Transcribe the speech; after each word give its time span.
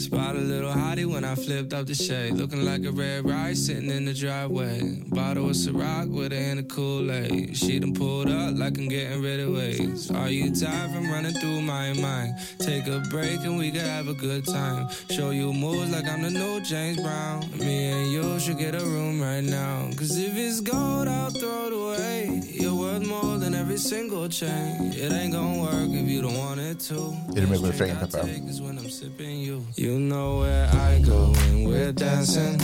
Spot 0.00 0.34
a 0.34 0.38
little 0.38 0.72
hottie 0.72 1.04
when 1.04 1.24
I 1.24 1.34
flipped 1.34 1.74
up 1.74 1.86
the 1.86 1.94
shade. 1.94 2.32
Looking 2.32 2.64
like 2.64 2.84
a 2.86 2.90
red 2.90 3.28
rice 3.28 3.66
sitting 3.66 3.90
in 3.90 4.06
the 4.06 4.14
driveway. 4.14 5.02
Bottle 5.08 5.50
of 5.50 5.56
Ciroc 5.56 6.08
with 6.08 6.32
her 6.32 6.38
in 6.38 6.56
a 6.56 6.62
Kool-Aid. 6.62 7.54
She 7.54 7.78
done 7.78 7.92
pulled 7.92 8.30
up 8.30 8.56
like 8.56 8.78
I'm 8.78 8.88
getting 8.88 9.20
rid 9.20 9.40
of 9.40 9.50
waves. 9.52 10.10
Are 10.10 10.30
you 10.30 10.54
tired 10.54 10.92
from 10.92 11.10
running 11.10 11.34
through 11.34 11.60
my 11.60 11.92
mind? 11.92 12.32
Take 12.58 12.86
a 12.86 13.00
break 13.10 13.40
and 13.44 13.58
we 13.58 13.70
can 13.70 13.84
have 13.84 14.08
a 14.08 14.14
good 14.14 14.46
time. 14.46 14.88
Show 15.10 15.30
you 15.32 15.52
moves 15.52 15.92
like 15.92 16.08
I'm 16.08 16.22
the 16.22 16.30
new 16.30 16.60
James 16.62 16.98
Brown. 16.98 17.44
Me 17.58 17.90
and 17.90 18.10
you 18.10 18.40
should 18.40 18.56
get 18.56 18.74
a 18.74 18.84
room 18.84 19.20
right 19.20 19.44
now. 19.44 19.90
Cause 19.98 20.16
if 20.16 20.34
it's 20.34 20.60
gold, 20.62 21.08
I'll 21.08 21.30
throw 21.30 21.66
it 21.66 21.72
away. 21.74 22.42
You're 22.50 22.74
worth 22.74 23.06
more 23.06 23.36
than 23.36 23.54
every 23.54 23.76
single 23.76 24.28
chain. 24.30 24.94
It 24.94 25.12
ain't 25.12 25.34
gonna 25.34 25.60
work 25.60 25.90
if 25.90 26.08
you 26.08 26.22
don't 26.22 26.38
want 26.38 26.58
it 26.58 26.80
to. 26.88 27.14
Är 27.36 27.40
du 27.40 27.46
med 27.46 27.60
på 27.60 27.66
refrängen, 27.66 27.96
You. 29.90 29.98
Know 29.98 30.38
where 30.38 30.68
I 30.68 31.00
go 31.00 31.32
when 31.32 31.64
we're 31.64 31.92
dancing. 31.92 32.60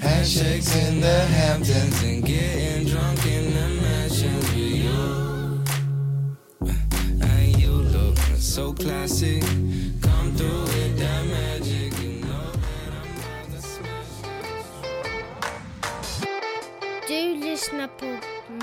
Handshakes 0.00 0.74
in 0.74 1.00
the 1.00 1.20
Hamptons 1.36 2.02
and 2.02 2.24
getting 2.24 2.86
drunk 2.86 3.26
in 3.26 3.52
the 3.52 3.68
mansion 3.82 4.34
with 4.36 4.56
you. 4.56 5.60
And 7.20 7.60
you 7.60 7.72
look 7.72 8.16
so 8.38 8.72
classy. 8.72 9.40
Come 10.00 10.32
through 10.36 10.62
with 10.62 10.98
that 10.98 11.26
magic. 11.26 11.92
You 12.02 12.12
know 12.24 12.52
that 12.64 12.90
I'm 13.00 13.10
about 13.20 13.46
to 13.52 13.60
smash. 13.72 14.12
Du 17.08 17.34
lyssnar 17.46 17.88
på 17.98 18.06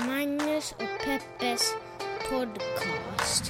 Magnus 0.06 0.72
och 0.72 1.04
Peppes 1.04 1.74
podcast. 2.28 3.49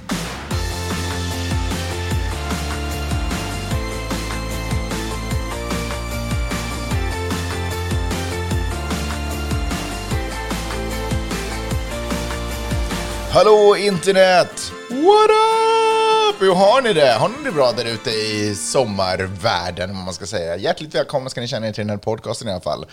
Hallå 13.33 13.77
internet! 13.77 14.73
What 14.89 15.31
up? 15.31 16.43
Hur 16.43 16.55
har 16.55 16.83
ni 16.83 16.93
det? 16.93 17.13
Har 17.13 17.29
ni 17.29 17.35
det 17.45 17.53
bra 17.53 17.73
där 17.73 17.85
ute 17.85 18.11
i 18.11 18.55
sommarvärlden, 18.55 19.97
vad 19.97 20.05
man 20.05 20.15
ska 20.15 20.27
säga? 20.27 20.57
Hjärtligt 20.57 20.95
välkomna 20.95 21.31
ska 21.31 21.41
ni 21.41 21.49
känna 21.49 21.69
er 21.69 21.73
till 21.73 21.83
den 21.83 21.91
här 21.91 21.97
podcasten 21.97 22.49
i 22.49 22.51
alla 22.51 22.61
fall. 22.61 22.87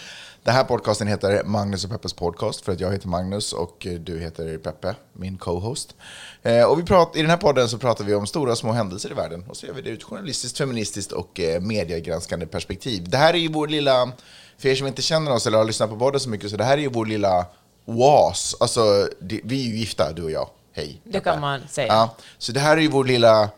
Den 0.44 0.54
här 0.54 0.64
podcasten 0.64 1.08
heter 1.08 1.44
Magnus 1.44 1.84
och 1.84 1.90
Peppes 1.90 2.14
podcast 2.14 2.66
för 2.66 2.72
att 2.72 2.80
jag 2.80 2.92
heter 2.92 3.08
Magnus 3.08 3.54
och 3.54 3.88
du 4.00 4.20
heter 4.20 4.58
Peppe, 4.58 4.96
min 5.14 5.38
co-host. 5.38 5.96
Eh, 6.44 6.64
och 6.64 6.80
vi 6.80 6.84
pratar, 6.84 7.20
i 7.20 7.22
den 7.22 7.30
här 7.30 7.38
podden 7.38 7.70
så 7.70 7.78
pratar 7.78 8.04
vi 8.04 8.16
om 8.16 8.28
stora 8.28 8.52
och 8.52 8.58
små 8.58 8.72
händelser 8.72 9.12
i 9.12 9.14
världen 9.14 9.46
och 9.50 9.58
så 9.58 9.66
gör 9.66 9.74
vi 9.74 9.82
det 9.82 9.90
ur 9.90 9.98
ett 9.98 10.04
journalistiskt, 10.04 10.58
feministiskt 10.58 11.12
och 11.12 11.40
eh, 11.40 11.62
mediegranskande 11.62 12.46
perspektiv. 12.46 13.10
Det 13.10 13.18
här 13.18 13.34
är 13.34 13.38
ju 13.38 13.48
vår 13.48 13.68
lilla, 13.68 14.12
för 14.58 14.70
er 14.70 14.76
som 14.76 14.88
inte 14.88 15.02
känner 15.02 15.32
oss 15.32 15.48
eller 15.48 15.58
har 15.58 15.66
lyssnat 15.66 15.90
på 15.90 15.98
podden 15.98 16.20
så 16.20 16.30
mycket, 16.30 16.52
så 16.52 16.58
det 16.58 16.64
här 16.64 16.78
är 16.78 16.82
ju 16.82 16.90
vår 16.90 17.06
lilla 17.06 17.46
oas. 17.88 18.56
Alltså, 18.60 19.10
det, 19.20 19.42
vi 19.44 19.62
är 19.62 19.70
ju 19.70 19.78
gifta, 19.78 20.12
du 20.14 20.24
och 20.24 20.32
jag. 20.32 20.50
Hej. 20.74 21.02
Det 21.04 21.20
kan 21.20 21.42
man 21.42 21.62
säga. 21.70 21.88
Ja, 21.88 22.16
så 22.38 22.52
det 22.52 22.60
här 22.60 22.78
är 22.78 22.82
ju 22.82 22.88
vår 22.88 23.04
lilla... 23.06 23.50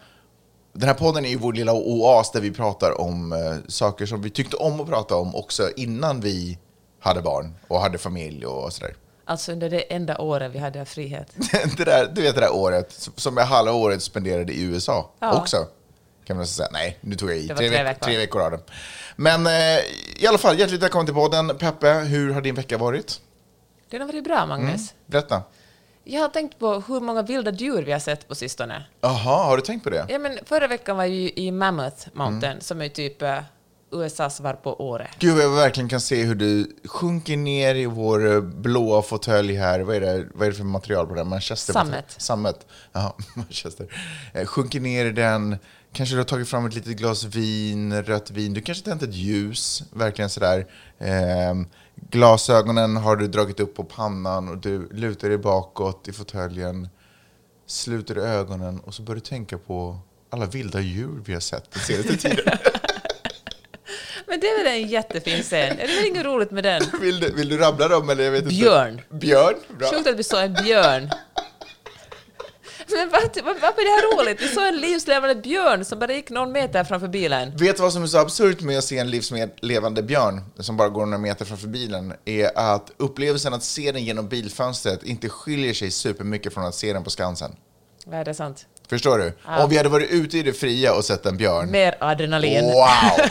Den 0.73 0.87
här 0.87 0.95
podden 0.95 1.25
är 1.25 1.29
ju 1.29 1.37
vår 1.37 1.53
lilla 1.53 1.73
oas 1.73 2.31
där 2.31 2.41
vi 2.41 2.51
pratar 2.51 3.01
om 3.01 3.33
eh, 3.33 3.55
saker 3.67 4.05
som 4.05 4.21
vi 4.21 4.29
tyckte 4.29 4.55
om 4.55 4.81
att 4.81 4.87
prata 4.87 5.15
om 5.15 5.35
också 5.35 5.69
innan 5.75 6.21
vi 6.21 6.57
hade 6.99 7.21
barn 7.21 7.55
och 7.67 7.79
hade 7.81 7.97
familj 7.97 8.45
och 8.45 8.73
sådär. 8.73 8.95
Alltså 9.25 9.51
under 9.51 9.69
det 9.69 9.79
enda 9.93 10.17
året 10.17 10.51
vi 10.53 10.59
hade 10.59 10.85
frihet. 10.85 11.27
det 11.77 11.83
där, 11.85 12.11
du 12.15 12.21
vet 12.21 12.35
det 12.35 12.41
där 12.41 12.53
året 12.55 13.09
som 13.15 13.37
jag 13.37 13.45
halva 13.45 13.71
året 13.71 14.03
spenderade 14.03 14.53
i 14.53 14.61
USA 14.63 15.11
Ja. 15.19 15.41
också. 15.41 15.67
Kan 16.27 16.37
man 16.37 16.47
säga. 16.47 16.69
Nej, 16.71 16.97
nu 17.01 17.15
tog 17.15 17.29
jag 17.29 17.37
i. 17.37 17.47
Det 17.47 17.55
Tre, 17.55 17.67
tre 17.69 17.77
veck- 17.77 17.85
veckor. 17.87 18.05
tre 18.05 18.17
veckor 18.17 18.41
av 18.41 18.51
det. 18.51 18.59
Men 19.15 19.47
eh, 19.47 19.79
i 20.19 20.27
alla 20.27 20.37
fall, 20.37 20.59
hjärtligt 20.59 20.81
välkommen 20.83 21.05
till 21.05 21.15
podden. 21.15 21.57
Peppe, 21.57 21.89
hur 21.93 22.33
har 22.33 22.41
din 22.41 22.55
vecka 22.55 22.77
varit? 22.77 23.21
Det 23.89 23.97
har 23.97 24.05
varit 24.05 24.23
bra, 24.23 24.45
Magnus. 24.45 24.93
Berätta. 25.05 25.41
Jag 26.03 26.21
har 26.21 26.29
tänkt 26.29 26.59
på 26.59 26.83
hur 26.87 26.99
många 26.99 27.21
vilda 27.21 27.51
djur 27.51 27.83
vi 27.83 27.91
har 27.91 27.99
sett 27.99 28.27
på 28.27 28.35
sistone. 28.35 28.83
Jaha, 29.01 29.43
har 29.45 29.57
du 29.57 29.61
tänkt 29.63 29.83
på 29.83 29.89
det? 29.89 30.05
Ja, 30.09 30.19
men 30.19 30.37
förra 30.45 30.67
veckan 30.67 30.97
var 30.97 31.03
jag 31.03 31.13
ju 31.13 31.31
i 31.35 31.51
Mammoth 31.51 32.07
Mountain, 32.13 32.51
Mm. 32.51 32.61
som 32.61 32.81
är 32.81 32.89
typ 32.89 33.21
eh, 33.21 33.39
USAs 33.91 34.35
svar 34.35 34.53
på 34.53 34.81
Åre. 34.89 35.07
Gud, 35.19 35.37
jag 35.37 35.49
verkligen 35.49 35.89
kan 35.89 36.01
se 36.01 36.23
hur 36.23 36.35
du 36.35 36.75
sjunker 36.85 37.37
ner 37.37 37.75
i 37.75 37.85
vår 37.85 38.31
eh, 38.33 38.41
blåa 38.41 39.01
fåtölj 39.01 39.53
här. 39.55 39.79
Vad 39.79 39.95
är, 39.95 40.01
det, 40.01 40.27
vad 40.33 40.47
är 40.47 40.51
det 40.51 40.57
för 40.57 40.63
material 40.63 41.07
på 41.07 41.13
den? 41.13 41.27
Manchester? 41.27 41.73
Sammet. 41.73 42.05
Sammet. 42.17 42.67
Jaha, 42.91 43.13
Manchester. 43.35 43.87
Eh, 44.33 44.45
sjunker 44.45 44.79
ner 44.79 45.05
i 45.05 45.11
den. 45.11 45.57
Kanske 45.93 46.15
du 46.15 46.19
har 46.19 46.25
tagit 46.25 46.49
fram 46.49 46.65
ett 46.65 46.73
litet 46.75 46.97
glas 46.97 47.23
vin, 47.23 48.03
rött 48.03 48.31
vin. 48.31 48.53
Du 48.53 48.61
kanske 48.61 48.85
tänt 48.85 49.03
ett 49.03 49.13
ljus, 49.15 49.83
verkligen 49.93 50.29
sådär. 50.29 50.67
Eh, 50.99 51.53
glasögonen 52.09 52.97
har 52.97 53.15
du 53.15 53.27
dragit 53.27 53.59
upp 53.59 53.75
på 53.75 53.83
pannan 53.83 54.49
och 54.49 54.57
du 54.57 54.89
lutar 54.91 55.29
dig 55.29 55.37
bakåt 55.37 56.07
i 56.07 56.11
fåtöljen. 56.11 56.89
Sluter 57.67 58.15
ögonen 58.15 58.79
och 58.79 58.93
så 58.93 59.01
börjar 59.01 59.15
du 59.15 59.21
tänka 59.25 59.57
på 59.57 59.99
alla 60.29 60.45
vilda 60.45 60.79
djur 60.79 61.21
vi 61.25 61.33
har 61.33 61.39
sett 61.39 61.71
den 61.71 61.81
senaste 61.83 62.17
tiden. 62.29 62.57
Men 64.27 64.39
det 64.39 64.47
är 64.47 64.63
väl 64.63 64.81
en 64.83 64.87
jättefin 64.87 65.43
scen? 65.43 65.79
Är 65.79 65.87
det 65.87 65.95
väl 65.95 66.05
inget 66.05 66.25
roligt 66.25 66.51
med 66.51 66.63
den? 66.63 66.81
Vill 67.01 67.19
du, 67.19 67.31
vill 67.33 67.49
du 67.49 67.57
rabbla 67.57 67.87
dem 67.87 68.09
eller 68.09 68.23
jag 68.23 68.31
vet 68.31 68.43
inte? 68.43 68.55
Björn. 68.55 69.01
Björn? 69.09 69.55
Bra. 69.79 69.89
Sjukt 69.89 70.07
att 70.07 70.15
vi 70.15 70.23
såg 70.23 70.39
en 70.39 70.53
björn. 70.53 71.09
Men 72.95 73.09
varför 73.61 73.81
är 73.81 73.85
det 73.85 73.91
här 73.91 74.23
roligt? 74.23 74.41
Vi 74.41 74.47
såg 74.47 74.67
en 74.67 74.77
livslevande 74.77 75.35
björn 75.35 75.85
som 75.85 75.99
bara 75.99 76.13
gick 76.13 76.29
någon 76.29 76.51
meter 76.51 76.83
framför 76.83 77.07
bilen. 77.07 77.57
Vet 77.57 77.75
du 77.75 77.81
vad 77.81 77.93
som 77.93 78.03
är 78.03 78.07
så 78.07 78.17
absurt 78.17 78.61
med 78.61 78.77
att 78.77 78.83
se 78.83 78.97
en 78.97 79.09
livslevande 79.09 80.03
björn 80.03 80.41
som 80.59 80.77
bara 80.77 80.89
går 80.89 81.05
några 81.05 81.17
meter 81.17 81.45
framför 81.45 81.67
bilen? 81.67 82.13
Är 82.25 82.57
att 82.57 82.91
upplevelsen 82.97 83.53
att 83.53 83.63
se 83.63 83.91
den 83.91 84.03
genom 84.03 84.27
bilfönstret 84.27 85.03
inte 85.03 85.29
skiljer 85.29 85.73
sig 85.73 85.91
supermycket 85.91 86.53
från 86.53 86.65
att 86.65 86.75
se 86.75 86.93
den 86.93 87.03
på 87.03 87.09
Skansen. 87.09 87.55
Ja, 88.05 88.23
det 88.23 88.31
är 88.31 88.33
sant. 88.33 88.65
Förstår 88.89 89.17
du? 89.17 89.33
Om 89.63 89.69
vi 89.69 89.77
hade 89.77 89.89
varit 89.89 90.09
ute 90.09 90.37
i 90.37 90.43
det 90.43 90.53
fria 90.53 90.93
och 90.93 91.05
sett 91.05 91.25
en 91.25 91.37
björn. 91.37 91.71
Mer 91.71 91.95
adrenalin. 91.99 92.65
Wow! 92.65 93.29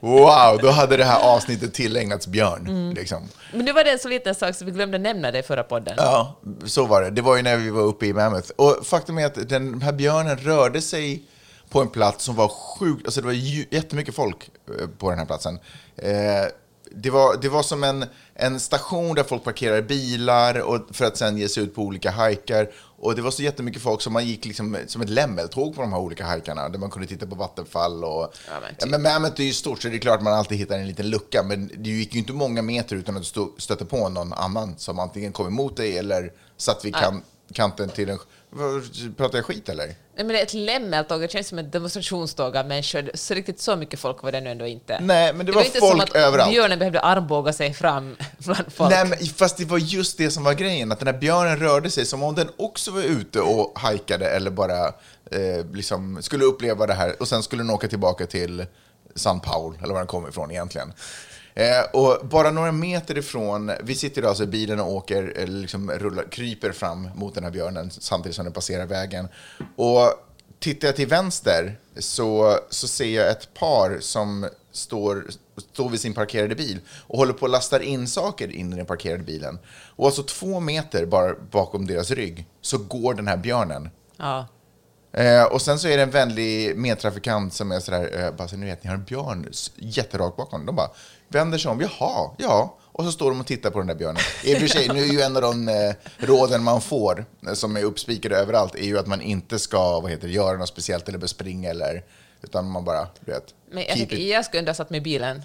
Wow, 0.00 0.58
då 0.62 0.70
hade 0.70 0.96
det 0.96 1.04
här 1.04 1.36
avsnittet 1.36 1.74
tillägnats 1.74 2.26
björn. 2.26 2.66
Mm. 2.66 2.94
Liksom. 2.94 3.28
Men 3.52 3.64
nu 3.64 3.72
var 3.72 3.84
det 3.84 3.90
en 3.90 3.98
så 3.98 4.08
liten 4.08 4.34
sak 4.34 4.54
så 4.54 4.64
vi 4.64 4.70
glömde 4.70 4.98
nämna 4.98 5.30
det 5.30 5.38
i 5.38 5.42
förra 5.42 5.62
podden. 5.62 5.94
Ja, 5.96 6.40
så 6.64 6.86
var 6.86 7.02
det. 7.02 7.10
Det 7.10 7.22
var 7.22 7.36
ju 7.36 7.42
när 7.42 7.56
vi 7.56 7.70
var 7.70 7.82
uppe 7.82 8.06
i 8.06 8.12
Mammoth. 8.12 8.50
Och 8.56 8.86
faktum 8.86 9.18
är 9.18 9.26
att 9.26 9.48
den 9.48 9.82
här 9.82 9.92
björnen 9.92 10.36
rörde 10.36 10.80
sig 10.80 11.22
på 11.70 11.80
en 11.80 11.88
plats 11.88 12.24
som 12.24 12.34
var 12.34 12.48
sjukt... 12.48 13.06
Alltså 13.06 13.20
det 13.20 13.26
var 13.26 13.34
jättemycket 13.74 14.14
folk 14.14 14.50
eh, 14.80 14.88
på 14.98 15.10
den 15.10 15.18
här 15.18 15.26
platsen. 15.26 15.58
Eh, 15.96 16.12
det 16.90 17.10
var, 17.10 17.36
det 17.36 17.48
var 17.48 17.62
som 17.62 17.84
en, 17.84 18.04
en 18.34 18.60
station 18.60 19.14
där 19.14 19.22
folk 19.22 19.44
parkerade 19.44 19.82
bilar 19.82 20.60
och 20.60 20.80
för 20.90 21.04
att 21.04 21.16
sen 21.16 21.38
ge 21.38 21.48
sig 21.48 21.62
ut 21.62 21.74
på 21.74 21.82
olika 21.82 22.10
hajkar. 22.10 22.70
Och 22.98 23.14
det 23.14 23.22
var 23.22 23.30
så 23.30 23.42
jättemycket 23.42 23.82
folk 23.82 24.02
som 24.02 24.12
man 24.12 24.26
gick 24.26 24.44
liksom 24.44 24.76
som 24.86 25.02
ett 25.02 25.10
lämmeltåg 25.10 25.74
på 25.74 25.80
de 25.80 25.92
här 25.92 26.00
olika 26.00 26.24
hajkarna 26.24 26.68
där 26.68 26.78
man 26.78 26.90
kunde 26.90 27.08
titta 27.08 27.26
på 27.26 27.34
vattenfall 27.34 28.04
och... 28.04 28.34
Ja, 28.48 28.60
men 28.62 28.70
typ. 28.70 28.78
Ja, 28.80 28.86
men 28.86 29.02
Mammoth 29.02 29.40
är 29.40 29.44
ju 29.44 29.52
stort 29.52 29.82
så 29.82 29.88
det 29.88 29.96
är 29.96 29.98
klart 29.98 30.22
man 30.22 30.32
alltid 30.32 30.58
hittar 30.58 30.78
en 30.78 30.88
liten 30.88 31.10
lucka 31.10 31.42
men 31.42 31.70
det 31.76 31.90
gick 31.90 32.14
ju 32.14 32.18
inte 32.18 32.32
många 32.32 32.62
meter 32.62 32.96
utan 32.96 33.16
att 33.16 33.22
du 33.22 33.26
stå- 33.26 33.52
stötte 33.58 33.84
på 33.84 34.08
någon 34.08 34.32
annan 34.32 34.74
som 34.78 34.98
antingen 34.98 35.32
kom 35.32 35.46
emot 35.46 35.76
dig 35.76 35.98
eller 35.98 36.32
satt 36.56 36.84
vid 36.84 36.94
kan, 36.94 37.22
kanten 37.52 37.88
till 37.88 38.08
en... 38.10 38.18
Pratar 39.16 39.38
jag 39.38 39.44
skit 39.44 39.68
eller? 39.68 39.94
Nej, 40.16 40.24
men 40.24 40.34
det 40.34 40.40
är 40.40 40.42
ett 40.42 40.54
lämmeltåg, 40.54 41.20
det 41.20 41.32
känns 41.32 41.48
som 41.48 41.58
ett 41.58 41.72
demonstrationståg 41.72 42.56
av 42.56 42.66
människor. 42.66 43.10
Så 43.14 43.34
riktigt 43.34 43.60
så 43.60 43.76
mycket 43.76 44.00
folk 44.00 44.22
var 44.22 44.32
det 44.32 44.40
nu 44.40 44.50
ändå 44.50 44.66
inte. 44.66 45.00
Nej, 45.00 45.32
men 45.32 45.46
det 45.46 45.52
var 45.52 45.62
inte 45.62 45.78
folk 45.78 45.92
som 45.92 46.00
att 46.00 46.14
överallt. 46.14 46.50
björnen 46.50 46.78
behövde 46.78 47.00
armbåga 47.00 47.52
sig 47.52 47.74
fram 47.74 48.16
bland 48.38 48.72
folk. 48.72 48.90
Nej, 48.90 49.04
men 49.06 49.18
fast 49.18 49.56
det 49.56 49.64
var 49.64 49.78
just 49.78 50.18
det 50.18 50.30
som 50.30 50.44
var 50.44 50.54
grejen, 50.54 50.92
att 50.92 50.98
den 50.98 51.08
här 51.08 51.18
björnen 51.20 51.56
rörde 51.56 51.90
sig 51.90 52.06
som 52.06 52.22
om 52.22 52.34
den 52.34 52.48
också 52.56 52.90
var 52.90 53.02
ute 53.02 53.40
och 53.40 53.78
hajkade 53.78 54.28
eller 54.28 54.50
bara 54.50 54.86
eh, 55.30 55.66
liksom 55.72 56.22
skulle 56.22 56.44
uppleva 56.44 56.86
det 56.86 56.94
här 56.94 57.16
och 57.20 57.28
sen 57.28 57.42
skulle 57.42 57.62
den 57.62 57.70
åka 57.70 57.88
tillbaka 57.88 58.26
till 58.26 58.66
San 59.14 59.40
Paul, 59.40 59.78
eller 59.82 59.92
var 59.92 60.00
den 60.00 60.06
kommer 60.06 60.28
ifrån 60.28 60.50
egentligen. 60.50 60.92
Eh, 61.56 61.82
och 61.92 62.26
bara 62.26 62.50
några 62.50 62.72
meter 62.72 63.18
ifrån, 63.18 63.72
vi 63.82 63.94
sitter 63.94 64.22
alltså 64.22 64.42
i 64.42 64.46
bilen 64.46 64.80
och 64.80 64.92
åker, 64.92 65.22
eller 65.22 65.60
liksom 65.60 65.90
rullar, 65.90 66.24
kryper 66.30 66.72
fram 66.72 67.10
mot 67.14 67.34
den 67.34 67.44
här 67.44 67.50
björnen 67.50 67.90
samtidigt 67.90 68.36
som 68.36 68.44
den 68.44 68.54
passerar 68.54 68.86
vägen. 68.86 69.28
Och 69.76 70.12
tittar 70.58 70.88
jag 70.88 70.96
till 70.96 71.08
vänster 71.08 71.78
så, 71.98 72.58
så 72.70 72.88
ser 72.88 73.16
jag 73.16 73.30
ett 73.30 73.54
par 73.54 73.98
som 74.00 74.48
står, 74.72 75.26
står 75.72 75.90
vid 75.90 76.00
sin 76.00 76.14
parkerade 76.14 76.54
bil 76.54 76.78
och 77.06 77.18
håller 77.18 77.32
på 77.32 77.46
att 77.46 77.52
lasta 77.52 77.82
in 77.82 78.08
saker 78.08 78.52
in 78.52 78.72
i 78.72 78.76
den 78.76 78.86
parkerade 78.86 79.22
bilen. 79.22 79.58
Och 79.96 80.06
alltså 80.06 80.22
två 80.22 80.60
meter 80.60 81.06
bara 81.06 81.34
bakom 81.50 81.86
deras 81.86 82.10
rygg 82.10 82.46
så 82.60 82.78
går 82.78 83.14
den 83.14 83.28
här 83.28 83.36
björnen. 83.36 83.88
Ja. 84.16 84.46
Eh, 85.16 85.44
och 85.44 85.62
sen 85.62 85.78
så 85.78 85.88
är 85.88 85.96
det 85.96 86.02
en 86.02 86.10
vänlig 86.10 86.76
medtrafikant 86.76 87.54
som 87.54 87.72
är 87.72 87.80
sådär, 87.80 88.24
eh, 88.24 88.36
bara 88.36 88.48
så 88.48 88.56
ni 88.56 88.66
vet, 88.66 88.84
ni 88.84 88.88
har 88.88 88.96
en 88.96 89.04
björn 89.04 89.48
jätterakt 89.76 90.36
bakom. 90.36 90.66
De 90.66 90.76
bara 90.76 90.90
vänder 91.28 91.58
sig 91.58 91.70
om, 91.70 91.80
jaha, 91.80 92.30
ja. 92.38 92.76
Och 92.92 93.04
så 93.04 93.12
står 93.12 93.30
de 93.30 93.40
och 93.40 93.46
tittar 93.46 93.70
på 93.70 93.78
den 93.78 93.86
där 93.86 93.94
björnen. 93.94 94.22
I 94.44 94.54
och 94.54 94.58
för 94.58 94.66
sig, 94.66 94.88
nu 94.88 95.00
är 95.00 95.12
ju 95.12 95.20
en 95.20 95.36
av 95.36 95.42
de 95.42 95.68
eh, 95.68 95.94
råden 96.16 96.62
man 96.62 96.80
får, 96.80 97.24
eh, 97.46 97.52
som 97.52 97.76
är 97.76 97.82
uppspikade 97.82 98.36
överallt, 98.36 98.74
är 98.74 98.84
ju 98.84 98.98
att 98.98 99.06
man 99.06 99.20
inte 99.20 99.58
ska 99.58 100.00
vad 100.00 100.10
heter, 100.10 100.28
göra 100.28 100.56
något 100.56 100.68
speciellt 100.68 101.08
eller 101.08 101.18
bespringa 101.18 101.70
eller 101.70 102.04
Utan 102.42 102.70
man 102.70 102.84
bara, 102.84 103.08
du 103.24 103.32
vet, 103.32 103.54
Men 103.70 103.84
jag 103.88 103.98
it. 103.98 104.12
jag 104.12 104.44
skulle 104.44 104.58
ändå 104.58 104.70
ha 104.70 104.74
satt 104.74 104.90
mig 104.90 104.98
i 104.98 105.00
bilen. 105.00 105.42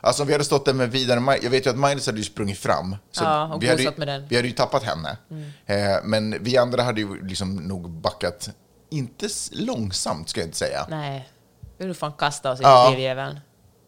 Alltså 0.00 0.22
om 0.22 0.26
vi 0.26 0.34
hade 0.34 0.44
stått 0.44 0.64
där 0.64 0.72
med 0.72 0.90
vidare, 0.90 1.38
jag 1.42 1.50
vet 1.50 1.66
ju 1.66 1.70
att 1.70 1.78
Magnus 1.78 2.06
hade 2.06 2.18
ju 2.18 2.24
sprungit 2.24 2.58
fram. 2.58 2.96
Så 3.10 3.24
Ja, 3.24 3.58
vi, 3.60 3.68
hade 3.68 3.82
ju, 3.82 3.86
gosat 3.86 3.98
med 3.98 4.08
den. 4.08 4.16
Mm. 4.16 4.28
vi 4.28 4.36
hade 4.36 4.48
ju 4.48 4.54
tappat 4.54 4.82
henne. 4.82 5.16
Eh, 5.66 6.04
men 6.04 6.42
vi 6.42 6.56
andra 6.56 6.82
hade 6.82 7.00
ju 7.00 7.26
liksom 7.26 7.56
nog 7.56 7.90
backat, 7.90 8.50
inte 8.92 9.28
långsamt 9.52 10.28
ska 10.28 10.40
jag 10.40 10.46
inte 10.46 10.58
säga. 10.58 10.86
Nej, 10.88 11.28
vi 11.78 11.86
vill 11.86 11.94
fan 11.94 12.12
kasta 12.12 12.50
oss 12.52 12.60
i 12.60 12.62
Ja. 12.62 12.90
biljäveln. 12.90 13.40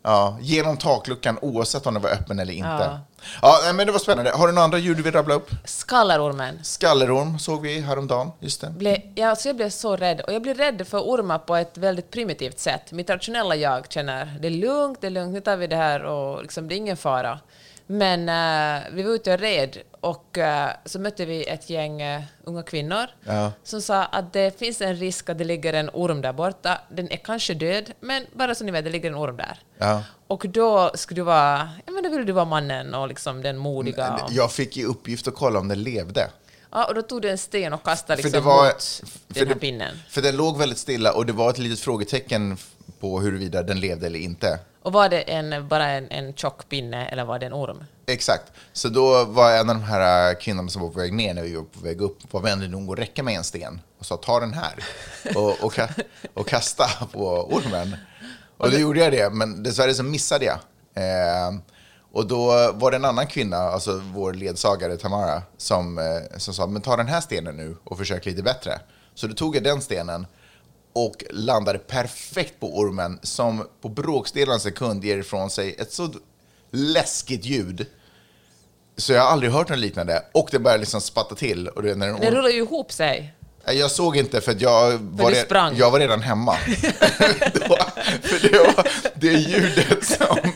Ja, 0.06 0.39
genom 0.41 0.77
takluckan 0.77 1.39
oavsett 1.43 1.87
om 1.87 1.95
den 1.95 2.03
var 2.03 2.11
öppen 2.11 2.39
eller 2.39 2.53
inte. 2.53 2.69
Ja. 2.69 3.01
Ja, 3.43 3.73
men 3.75 3.87
det 3.87 3.93
var 3.93 3.99
spännande. 3.99 4.31
Har 4.31 4.47
du 4.47 4.53
några 4.53 4.65
andra 4.65 4.79
djur 4.79 4.95
du 4.95 5.03
vill 5.03 5.12
rabbla 5.12 5.35
upp? 5.35 5.51
Skallerormen. 5.65 6.59
Skallerorm 6.65 7.39
såg 7.39 7.62
vi 7.62 7.81
häromdagen, 7.81 8.31
just 8.41 8.61
det. 8.61 8.71
Ble, 8.71 9.03
ja, 9.15 9.29
alltså 9.29 9.49
jag 9.49 9.56
blev 9.56 9.71
så 9.71 9.97
rädd. 9.97 10.21
Och 10.21 10.33
jag 10.33 10.43
blir 10.43 10.55
rädd 10.55 10.87
för 10.87 10.99
ormar 10.99 11.39
på 11.39 11.57
ett 11.57 11.79
väldigt 11.79 12.11
primitivt 12.11 12.59
sätt. 12.59 12.93
Mitt 12.93 13.11
rationella 13.11 13.57
jag 13.57 13.93
känner 13.93 14.39
det 14.41 14.49
är 14.49 14.50
lugnt, 14.50 15.00
det 15.00 15.07
är 15.07 15.11
lugnt, 15.11 15.33
nu 15.35 15.41
tar 15.41 15.57
vi 15.57 15.67
det 15.67 15.77
här 15.77 16.03
och 16.05 16.43
liksom, 16.43 16.69
det 16.69 16.75
är 16.75 16.77
ingen 16.77 16.97
fara. 16.97 17.41
Men 17.87 18.29
eh, 18.29 18.83
vi 18.93 19.03
var 19.03 19.11
ute 19.11 19.33
och 19.35 19.39
red 19.41 19.79
och 20.01 20.39
eh, 20.39 20.71
så 20.85 20.99
mötte 20.99 21.25
vi 21.25 21.45
ett 21.45 21.71
gäng 21.71 22.03
eh, 22.03 22.23
unga 22.45 22.63
kvinnor 22.63 23.07
Ja. 23.25 23.53
som 23.65 23.83
sa 23.83 24.05
att 24.05 24.33
det 24.33 24.59
finns 24.59 24.81
en 24.81 24.97
risk 24.97 25.29
att 25.29 25.39
det 25.39 25.45
ligger 25.45 25.73
en 25.73 25.91
orm 25.93 26.21
där 26.21 26.33
borta. 26.33 26.81
Den 26.91 27.13
är 27.13 27.17
kanske 27.17 27.55
död, 27.55 27.93
men 28.01 28.27
bara 28.33 28.55
så 28.55 28.65
ni 28.65 28.71
vet, 28.73 28.85
det 28.85 28.91
ligger 28.91 29.09
en 29.11 29.17
orm 29.17 29.37
där. 29.37 29.59
Ja. 29.79 30.03
Och 30.27 30.47
då 30.49 30.91
skulle 30.95 31.21
du 31.21 31.25
vara, 31.25 31.69
ja 31.87 31.93
men 31.93 32.03
då 32.05 32.11
ville 32.11 32.25
du 32.25 32.33
vara 32.33 32.45
mannen 32.45 32.95
och 32.95 33.09
liksom 33.09 33.43
den 33.43 33.57
modiga. 33.59 34.21
Jag 34.31 34.53
fick 34.53 34.77
i 34.77 34.85
uppgift 34.85 35.29
att 35.29 35.35
kolla 35.35 35.59
om 35.59 35.69
den 35.69 35.83
levde. 35.83 36.31
ja, 36.73 36.85
och 36.89 36.95
då 36.95 37.03
tog 37.03 37.23
du 37.23 37.31
en 37.31 37.39
sten 37.39 37.73
och 37.73 37.83
kastade 37.83 38.23
liksom 38.23 38.45
var- 38.45 38.65
mot 38.65 39.03
den 39.29 39.47
här 39.49 39.55
det- 39.55 39.61
pinnen. 39.61 39.97
För 40.09 40.23
den 40.23 40.37
låg 40.37 40.59
väldigt 40.59 40.79
stilla 40.79 41.13
och 41.13 41.27
det 41.27 41.33
var 41.33 41.51
ett 41.51 41.59
litet 41.59 41.81
frågetecken 41.81 42.57
på 43.05 43.21
huruvida 43.21 43.62
den 43.62 43.81
levde 43.81 44.06
eller 44.06 44.19
inte. 44.19 44.59
Och 44.83 44.93
var 44.93 45.09
det 45.09 45.21
en, 45.21 45.69
bara 45.69 45.87
en, 45.87 46.11
en 46.11 46.35
tjock 46.35 46.69
pinne 46.69 47.06
eller 47.06 47.25
var 47.25 47.39
det 47.39 47.47
en 47.47 47.53
orm? 47.53 47.85
Exakt. 48.06 48.53
Så 48.73 48.89
då 48.89 49.25
var 49.25 49.53
en 49.53 49.71
av 49.71 49.77
de 49.77 49.83
här 49.83 50.35
kvinnorna 50.41 50.69
som 50.69 50.83
var 50.83 50.89
på 50.89 50.99
väg 50.99 51.12
ner 51.12 51.35
när 51.35 51.43
vi 51.43 51.55
var 51.55 51.62
på 51.62 51.81
väg 51.81 52.01
upp 52.01 52.19
var 52.33 52.41
vänlig 52.41 52.71
nog 52.71 52.93
att 52.93 52.99
räcka 52.99 53.23
med 53.23 53.37
en 53.37 53.45
sten 53.45 53.81
och 53.99 54.06
sa 54.06 54.17
ta 54.17 54.41
den 54.41 54.55
här 54.55 54.75
och, 55.37 55.65
och, 55.65 55.79
och 56.35 56.49
kasta 56.49 56.85
på 57.12 57.27
ormen. 57.29 57.97
Och 58.56 58.71
då 58.71 58.79
gjorde 58.79 59.01
jag 59.01 59.12
det, 59.12 59.31
men 59.31 59.62
dessvärre 59.62 59.95
så 59.95 60.03
missade 60.03 60.45
jag. 60.45 60.59
Eh, 60.95 61.59
och 62.12 62.27
då 62.27 62.73
var 62.73 62.91
det 62.91 62.97
en 62.97 63.05
annan 63.05 63.27
kvinna, 63.27 63.57
alltså 63.57 64.03
vår 64.15 64.33
ledsagare 64.33 64.97
Tamara, 64.97 65.43
som, 65.57 65.99
eh, 65.99 66.39
som 66.39 66.55
sa 66.55 66.67
men 66.67 66.83
ta 66.83 66.97
den 66.97 67.07
här 67.07 67.21
stenen 67.21 67.57
nu 67.57 67.77
och 67.85 67.99
försök 67.99 68.27
lite 68.27 68.43
bättre. 68.43 68.81
Så 69.15 69.27
då 69.27 69.35
tog 69.35 69.57
jag 69.57 69.65
den 69.65 69.83
stenen 69.83 70.27
och 70.94 71.25
landade 71.31 71.79
perfekt 71.79 72.61
på 72.61 72.79
ormen 72.79 73.19
som 73.23 73.67
på 73.82 73.88
bråkdelen 73.88 74.49
av 74.49 74.55
en 74.55 74.61
sekund 74.61 75.05
ger 75.05 75.19
ifrån 75.19 75.50
sig 75.50 75.75
ett 75.79 75.93
så 75.93 76.11
läskigt 76.70 77.44
ljud. 77.44 77.87
Så 78.96 79.12
jag 79.12 79.23
har 79.23 79.29
aldrig 79.31 79.52
hört 79.52 79.69
något 79.69 79.79
liknande. 79.79 80.23
Och 80.32 80.49
det 80.50 80.58
började 80.58 80.81
liksom 80.81 81.00
spatta 81.00 81.35
till. 81.35 81.69
Och 81.69 81.82
det, 81.82 81.94
när 81.94 82.06
den 82.06 82.20
Det 82.20 82.29
orm... 82.29 82.35
rullar 82.35 82.49
ju 82.50 82.58
ihop 82.58 82.93
sig. 82.93 83.35
Jag 83.67 83.91
såg 83.91 84.17
inte 84.17 84.41
för 84.41 84.52
att 84.52 84.61
jag 84.61 84.99
var, 84.99 85.31
re- 85.31 85.75
jag 85.79 85.91
var 85.91 86.00
redan 86.00 86.20
hemma. 86.23 86.56
Då, 87.55 87.76
för 88.23 88.49
det 88.49 88.58
var 88.58 88.88
det 89.14 89.32
ljudet 89.32 90.05
som 90.05 90.52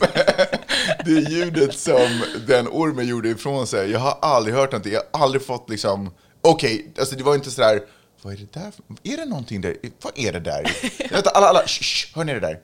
det 1.05 1.29
ljudet 1.31 1.77
som 1.77 2.21
den 2.47 2.67
ormen 2.67 3.07
gjorde 3.07 3.29
ifrån 3.29 3.67
sig. 3.67 3.91
Jag 3.91 3.99
har 3.99 4.17
aldrig 4.21 4.55
hört 4.55 4.71
någonting. 4.71 4.93
Jag 4.93 5.01
har 5.11 5.23
aldrig 5.25 5.45
fått 5.45 5.69
liksom... 5.69 6.11
Okej, 6.41 6.93
alltså 6.99 7.15
det 7.15 7.23
var 7.23 7.35
inte 7.35 7.51
sådär... 7.51 7.81
Vad 8.21 8.33
är 8.33 8.37
det 8.37 8.53
där? 8.53 8.73
Är 9.03 9.17
det 9.17 9.25
någonting 9.25 9.61
där? 9.61 9.75
Vad 10.01 10.13
är 10.15 10.31
det 10.33 10.39
där? 10.39 10.63
Vet, 11.11 11.27
alla, 11.27 11.47
alla, 11.47 11.59
shh, 11.67 11.83
shh, 11.83 12.17
hör 12.17 12.23
ni 12.23 12.33
det 12.33 12.39
där? 12.39 12.59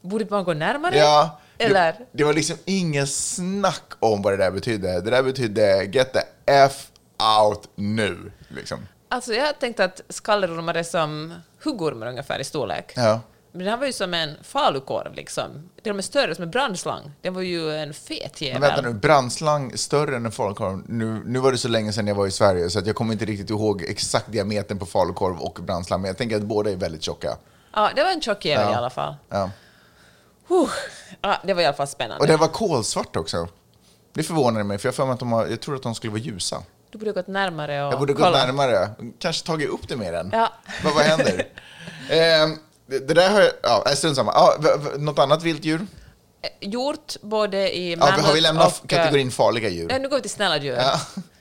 Borde 0.00 0.26
man 0.30 0.44
gå 0.44 0.54
närmare? 0.54 0.96
Ja. 0.96 1.40
Eller? 1.58 1.92
Det, 1.92 2.06
det 2.12 2.24
var 2.24 2.32
liksom 2.32 2.56
ingen 2.64 3.06
snack 3.06 3.92
om 4.00 4.22
vad 4.22 4.32
det 4.32 4.36
där 4.36 4.50
betydde. 4.50 5.00
Det 5.00 5.10
där 5.10 5.22
betydde 5.22 5.84
get 5.84 6.12
the 6.12 6.20
F 6.46 6.86
out 7.42 7.68
nu. 7.74 8.32
Liksom. 8.48 8.86
Alltså 9.08 9.34
jag 9.34 9.46
har 9.46 9.52
tänkt 9.52 9.80
att 9.80 10.00
skallerormar 10.08 10.74
är 10.74 10.82
som 10.82 11.34
huggormar 11.62 12.06
ungefär 12.06 12.38
i 12.38 12.44
storlek. 12.44 12.92
Ja. 12.96 13.20
Men 13.52 13.58
den 13.58 13.68
här 13.68 13.76
var 13.76 13.86
ju 13.86 13.92
som 13.92 14.14
en 14.14 14.36
falukorv 14.42 15.14
liksom. 15.14 15.70
Till 15.82 15.90
och 15.92 15.96
med 15.96 16.04
större, 16.04 16.34
som 16.34 16.44
en 16.44 16.50
brandslang. 16.50 17.12
Den 17.20 17.34
var 17.34 17.42
ju 17.42 17.76
en 17.76 17.94
fet 17.94 18.40
jävel. 18.40 18.60
Men 18.60 18.68
vänta 18.74 18.88
nu, 18.88 18.94
brandslang 18.94 19.76
större 19.78 20.16
än 20.16 20.26
en 20.26 20.32
falukorv. 20.32 20.82
Nu, 20.86 21.22
nu 21.26 21.38
var 21.38 21.52
det 21.52 21.58
så 21.58 21.68
länge 21.68 21.92
sedan 21.92 22.06
jag 22.06 22.14
var 22.14 22.26
i 22.26 22.30
Sverige 22.30 22.70
så 22.70 22.78
att 22.78 22.86
jag 22.86 22.96
kommer 22.96 23.12
inte 23.12 23.24
riktigt 23.24 23.50
ihåg 23.50 23.82
exakt 23.88 24.32
diametern 24.32 24.78
på 24.78 24.86
falukorv 24.86 25.38
och 25.40 25.58
brandslang. 25.62 26.00
Men 26.00 26.08
jag 26.08 26.16
tänker 26.18 26.36
att 26.36 26.42
båda 26.42 26.70
är 26.70 26.76
väldigt 26.76 27.02
tjocka. 27.02 27.36
Ja, 27.74 27.90
det 27.96 28.02
var 28.04 28.10
en 28.10 28.20
tjock 28.20 28.44
jävel 28.44 28.66
Ja. 28.66 28.72
i 28.72 28.74
alla 28.76 28.90
fall. 28.90 29.14
Ja. 29.28 29.50
Huh. 30.48 30.68
Ja, 31.20 31.36
det 31.44 31.54
var 31.54 31.62
i 31.62 31.66
alla 31.66 31.76
fall 31.76 31.88
spännande. 31.88 32.20
Och 32.20 32.26
den 32.26 32.38
var 32.38 32.48
kolsvart 32.48 33.16
också. 33.16 33.48
Det 34.12 34.22
förvånade 34.22 34.64
mig, 34.64 34.78
för 34.78 34.86
jag, 34.88 34.92
har 34.92 34.96
för 34.96 35.06
mig 35.06 35.12
att 35.12 35.18
de 35.20 35.32
har, 35.32 35.46
jag 35.46 35.60
tror 35.60 35.76
att 35.76 35.82
de 35.82 35.94
skulle 35.94 36.10
vara 36.10 36.20
ljusa. 36.22 36.62
Du 36.90 36.98
borde 36.98 37.12
gått 37.12 37.26
närmare 37.26 37.84
och 37.86 37.92
Jag 37.92 37.98
borde 37.98 38.12
gått 38.12 38.22
kolla. 38.24 38.46
närmare, 38.46 38.90
kanske 39.18 39.46
tagit 39.46 39.68
upp 39.68 39.88
det 39.88 39.96
med 39.96 40.14
den. 40.14 40.30
Ja. 40.32 40.52
Vad, 40.84 40.94
vad 40.94 41.02
händer? 41.04 41.48
Ehm, 42.10 42.56
det, 42.90 42.98
det 43.08 43.14
där 43.14 43.30
har 43.30 43.40
jag... 43.40 43.50
Ja, 43.62 43.84
strunt 43.96 44.16
samma. 44.16 44.32
Ja, 44.34 44.54
v, 44.60 44.68
v, 44.78 44.98
något 44.98 45.18
annat 45.18 45.42
vilt 45.42 45.64
djur? 45.64 45.86
Eh, 46.42 46.68
Hjort 46.68 47.16
både 47.22 47.76
i 47.76 47.96
Ja, 48.00 48.06
har 48.06 48.32
vi 48.34 48.40
lämnat 48.40 48.80
och... 48.84 48.92
eh, 48.92 48.98
kategorin 48.98 49.30
farliga 49.30 49.68
djur? 49.68 49.88
Ja, 49.90 49.98
nu 49.98 50.08
går 50.08 50.16
vi 50.16 50.22
till 50.22 50.30
snälla 50.30 50.56
djur. 50.58 50.74
Ja. 50.76 51.00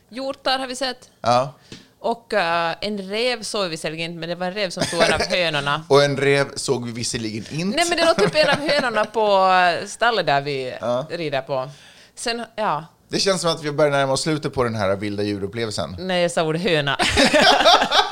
Hjortar 0.09 0.59
har 0.59 0.67
vi 0.67 0.75
sett. 0.75 1.09
Ja. 1.21 1.53
Och 2.01 2.33
eh, 2.33 2.75
en 2.81 2.97
rev 2.97 3.43
såg 3.43 3.63
vi 3.63 3.69
visserligen 3.69 4.11
inte, 4.11 4.19
men 4.19 4.29
det 4.29 4.35
var 4.35 4.47
en 4.47 4.53
rev 4.53 4.69
som 4.69 4.83
tog 4.83 5.01
en 5.03 5.13
av 5.13 5.21
hönorna. 5.29 5.83
Och 5.89 6.03
en 6.03 6.17
rev 6.17 6.45
såg 6.55 6.85
vi 6.85 6.91
visserligen 6.91 7.45
inte. 7.51 7.75
Nej, 7.77 7.85
men 7.89 7.97
det 7.97 8.05
var 8.05 8.13
typ 8.13 8.35
en 8.35 8.49
av 8.49 8.69
hönorna 8.69 9.05
på 9.05 9.49
stallet 9.87 10.25
där 10.25 10.41
vi 10.41 10.77
Ja. 10.81 11.05
rider 11.09 11.41
på. 11.41 11.69
Sen, 12.15 12.45
ja, 12.55 12.85
Det 13.09 13.19
känns 13.19 13.41
som 13.41 13.51
att 13.51 13.63
vi 13.63 13.71
börjar 13.71 13.91
närma 13.91 14.13
oss 14.13 14.21
slutet 14.21 14.53
på 14.53 14.63
den 14.63 14.75
här 14.75 14.95
vilda 14.95 15.23
djurupplevelsen. 15.23 15.95
när 15.99 16.17
jag 16.17 16.31
sa 16.31 16.43
ordet 16.43 16.61
höna. 16.61 16.97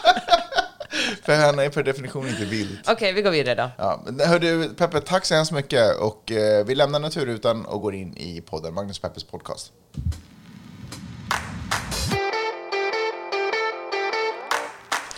För 1.28 1.36
höna 1.36 1.64
är 1.64 1.70
per 1.70 1.84
definition 1.84 2.28
inte 2.28 2.46
vilt. 2.46 2.90
Okej, 2.90 3.14
vi 3.14 3.22
går 3.22 3.32
vidare 3.32 3.56
då. 3.56 3.72
Ja, 3.78 4.04
hör 4.26 4.40
du, 4.40 4.70
Peppe, 4.70 5.02
tack 5.02 5.26
så 5.26 5.36
hemskt 5.36 5.52
mycket. 5.52 5.96
Och 5.96 6.32
eh, 6.32 6.66
vi 6.66 6.76
lämnar 6.76 7.00
naturutan 7.00 7.66
och 7.66 7.82
går 7.82 7.96
in 7.96 8.18
i 8.18 8.42
podden 8.42 8.74
Magnus 8.74 9.00
Peppes 9.00 9.24
podcast. 9.24 9.72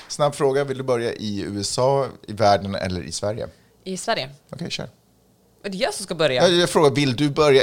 Snabb 0.07 0.35
fråga, 0.35 0.63
vill 0.63 0.77
du 0.77 0.83
börja 0.83 1.13
i 1.13 1.41
USA, 1.41 2.07
i 2.27 2.33
världen 2.33 2.75
eller 2.75 3.01
i 3.01 3.11
Sverige? 3.11 3.47
I 3.83 3.97
Sverige. 3.97 4.29
Okej, 4.51 4.69
kör. 4.71 4.89
Är 5.63 5.69
det 5.69 5.77
jag 5.77 5.93
som 5.93 6.03
ska 6.03 6.15
börja? 6.15 6.41
Jag, 6.43 6.51
jag 6.51 6.69
frågar, 6.69 6.91
vill 6.91 7.15
du 7.15 7.29
börja. 7.29 7.61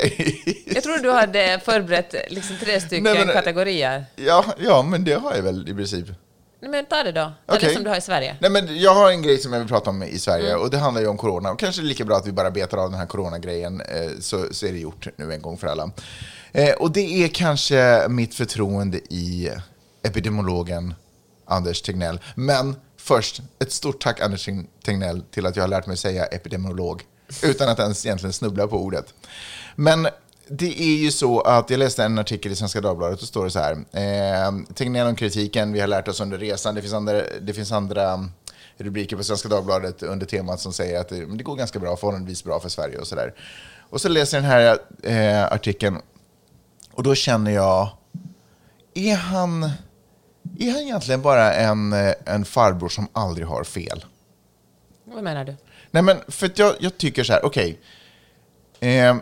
Jag 0.66 0.82
tror 0.82 0.98
du 0.98 1.10
hade 1.10 1.60
förberett 1.64 2.14
liksom 2.28 2.56
tre 2.60 2.80
stycken 2.80 3.04
Nej, 3.04 3.24
men- 3.26 3.34
kategorier. 3.34 4.04
Ja, 4.16 4.44
ja, 4.58 4.82
men 4.82 5.04
det 5.04 5.12
har 5.12 5.34
jag 5.34 5.42
väl 5.42 5.68
i 5.68 5.74
princip. 5.74 6.06
Nej, 6.60 6.70
men 6.70 6.86
ta 6.86 7.02
det 7.02 7.12
då. 7.12 7.32
Det 7.60 7.74
som 7.74 7.84
du 7.84 7.90
har 7.90 7.96
i 7.96 8.00
Sverige. 8.00 8.36
Nej, 8.40 8.50
men 8.50 8.78
jag 8.80 8.94
har 8.94 9.10
en 9.10 9.22
grej 9.22 9.38
som 9.38 9.52
jag 9.52 9.60
vill 9.60 9.68
prata 9.68 9.90
om 9.90 10.02
i 10.02 10.18
Sverige 10.18 10.50
Mm. 10.50 10.60
och 10.62 10.70
det 10.70 10.78
handlar 10.78 11.00
ju 11.02 11.08
om 11.08 11.16
corona. 11.16 11.52
Och 11.52 11.58
kanske 11.58 11.82
lika 11.82 12.04
bra 12.04 12.16
att 12.16 12.26
vi 12.26 12.32
bara 12.32 12.50
betar 12.50 12.78
av 12.78 12.90
den 12.90 12.98
här 13.00 13.06
coronagrejen 13.06 13.80
eh, 13.80 14.10
så, 14.20 14.46
så 14.50 14.66
är 14.66 14.72
det 14.72 14.78
gjort 14.78 15.06
nu 15.16 15.32
en 15.32 15.42
gång 15.42 15.58
för 15.58 15.66
alla. 15.66 15.90
Eh, 16.52 16.74
och 16.74 16.90
det 16.90 17.24
är 17.24 17.28
kanske 17.28 18.06
mitt 18.08 18.34
förtroende 18.34 18.98
i 18.98 19.50
epidemiologen 20.02 20.94
Anders 21.44 21.82
Tegnell. 21.82 22.20
Men 22.34 22.76
först, 22.96 23.42
ett 23.58 23.72
stort 23.72 24.02
tack 24.02 24.20
Anders 24.20 24.48
Tegnell 24.84 25.22
till 25.30 25.46
att 25.46 25.56
jag 25.56 25.62
har 25.62 25.68
lärt 25.68 25.86
mig 25.86 25.96
säga 25.96 26.24
epidemiolog 26.26 27.02
utan 27.42 27.68
att 27.68 27.78
ens 27.78 28.06
egentligen 28.06 28.32
snubbla 28.32 28.66
på 28.66 28.76
ordet. 28.78 29.14
Men 29.76 30.08
det 30.48 30.80
är 30.80 30.96
ju 30.96 31.10
så 31.10 31.40
att 31.40 31.70
jag 31.70 31.78
läste 31.78 32.04
en 32.04 32.18
artikel 32.18 32.52
i 32.52 32.56
Svenska 32.56 32.80
Dagbladet 32.80 33.22
och 33.22 33.28
står 33.28 33.44
det 33.44 33.50
så 33.50 33.58
här. 33.58 33.72
Eh, 33.72 34.74
Tegnell 34.74 35.06
om 35.06 35.16
kritiken, 35.16 35.72
vi 35.72 35.80
har 35.80 35.86
lärt 35.86 36.08
oss 36.08 36.20
under 36.20 36.38
resan. 36.38 36.74
Det 36.74 36.82
finns 36.82 36.94
andra, 36.94 37.22
det 37.40 37.52
finns 37.52 37.72
andra 37.72 38.28
rubriker 38.76 39.16
på 39.16 39.24
Svenska 39.24 39.48
Dagbladet 39.48 40.02
under 40.02 40.26
temat 40.26 40.60
som 40.60 40.72
säger 40.72 41.00
att 41.00 41.08
det, 41.08 41.36
det 41.36 41.44
går 41.44 41.56
ganska 41.56 41.78
bra, 41.78 41.96
förhållandevis 41.96 42.44
bra 42.44 42.60
för 42.60 42.68
Sverige 42.68 42.98
och 42.98 43.06
sådär. 43.06 43.34
Och 43.90 44.00
så 44.00 44.08
läser 44.08 44.36
jag 44.36 44.44
den 44.44 44.50
här 44.50 44.78
eh, 45.02 45.52
artikeln 45.52 45.98
och 46.92 47.02
då 47.02 47.14
känner 47.14 47.50
jag, 47.50 47.88
är 48.94 49.14
han, 49.14 49.62
är 50.58 50.70
han 50.70 50.80
egentligen 50.80 51.22
bara 51.22 51.54
en, 51.54 51.92
en 52.24 52.44
farbror 52.44 52.88
som 52.88 53.08
aldrig 53.12 53.46
har 53.46 53.64
fel? 53.64 54.04
Vad 55.04 55.24
menar 55.24 55.44
du? 55.44 55.56
Nej, 55.90 56.02
men 56.02 56.16
för 56.28 56.50
jag, 56.54 56.74
jag 56.80 56.98
tycker 56.98 57.24
så 57.24 57.32
här, 57.32 57.44
okej. 57.44 57.78
Eh, 58.80 59.16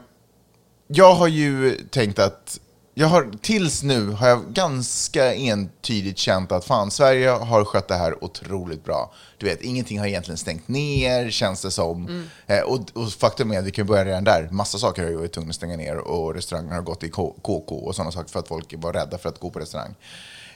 jag 0.87 1.15
har 1.15 1.29
ju 1.29 1.77
tänkt 1.91 2.19
att, 2.19 2.61
jag 2.95 3.07
har, 3.07 3.31
tills 3.43 3.83
nu 3.83 4.11
har 4.11 4.29
jag 4.29 4.45
ganska 4.53 5.35
entydigt 5.35 6.19
känt 6.19 6.53
att 6.53 6.65
fan, 6.65 6.91
Sverige 6.91 7.31
har 7.31 7.65
skött 7.65 7.89
det 7.89 7.95
här 7.95 8.25
otroligt 8.25 8.85
bra. 8.85 9.13
Du 9.39 9.47
vet, 9.47 9.63
ingenting 9.63 9.99
har 9.99 10.07
egentligen 10.07 10.39
stängt 10.39 10.69
ner, 10.69 11.31
känns 11.31 11.63
det 11.63 11.71
som. 11.71 12.27
Eh, 12.47 12.61
och, 12.61 12.81
och 12.93 13.13
faktum 13.13 13.53
är 13.53 13.59
att 13.59 13.65
vi 13.65 13.71
kan 13.71 13.87
börja 13.87 14.05
redan 14.05 14.25
där. 14.25 14.49
Massa 14.51 14.79
saker 14.79 15.03
har 15.03 15.11
ju 15.11 15.17
varit 15.17 15.33
tvungna 15.33 15.51
att 15.51 15.57
stänga 15.57 15.77
ner 15.77 15.97
och 15.97 16.35
restauranger 16.35 16.75
har 16.75 16.83
gått 16.83 17.03
i 17.03 17.09
KK 17.09 17.77
och 17.77 17.95
sådana 17.95 18.13
saker 18.13 18.31
för 18.31 18.39
att 18.39 18.49
folk 18.49 18.75
var 18.77 18.93
rädda 18.93 19.19
för 19.19 19.29
att 19.29 19.39
gå 19.39 19.51
på 19.51 19.59
restaurang. 19.59 19.95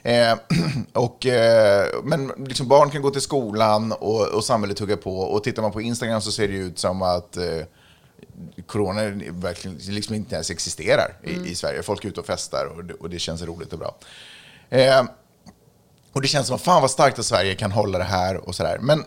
Eh, 0.02 0.38
och, 0.92 1.26
eh, 1.26 1.87
men 2.04 2.32
liksom 2.37 2.68
barn 2.68 2.90
kan 2.90 3.02
gå 3.02 3.11
till 3.11 3.20
skolan 3.20 3.92
och, 3.92 4.26
och 4.26 4.44
samhället 4.44 4.78
hugger 4.78 4.97
på. 4.97 5.18
Och 5.18 5.44
tittar 5.44 5.62
man 5.62 5.73
på 5.73 5.80
Instagram 5.80 6.20
så 6.20 6.32
ser 6.32 6.49
det 6.49 6.54
ut 6.54 6.78
som 6.78 7.02
att 7.02 7.37
eh, 7.37 7.44
corona 8.67 9.03
verkligen 9.31 9.77
liksom 9.79 10.15
inte 10.15 10.35
ens 10.35 10.51
existerar 10.51 11.17
i, 11.23 11.51
i 11.51 11.55
Sverige. 11.55 11.83
Folk 11.83 12.05
är 12.05 12.09
ute 12.09 12.21
och 12.21 12.27
festar 12.27 12.67
och 12.77 12.85
det, 12.85 12.95
och 12.95 13.11
det 13.11 13.19
känns 13.19 13.43
roligt 13.43 13.73
och 13.73 13.79
bra. 13.79 13.97
Eh, 14.71 15.05
och 16.13 16.23
det 16.23 16.29
känns 16.29 16.47
som 16.47 16.57
att 16.57 16.63
fan 16.63 16.83
vad 16.83 16.91
starkt 16.91 17.19
att 17.19 17.27
Sverige 17.27 17.55
kan 17.55 17.73
hålla 17.73 17.99
det 17.99 18.05
här 18.05 18.37
och 18.37 18.55
sådär. 18.55 18.79
Men, 18.81 19.05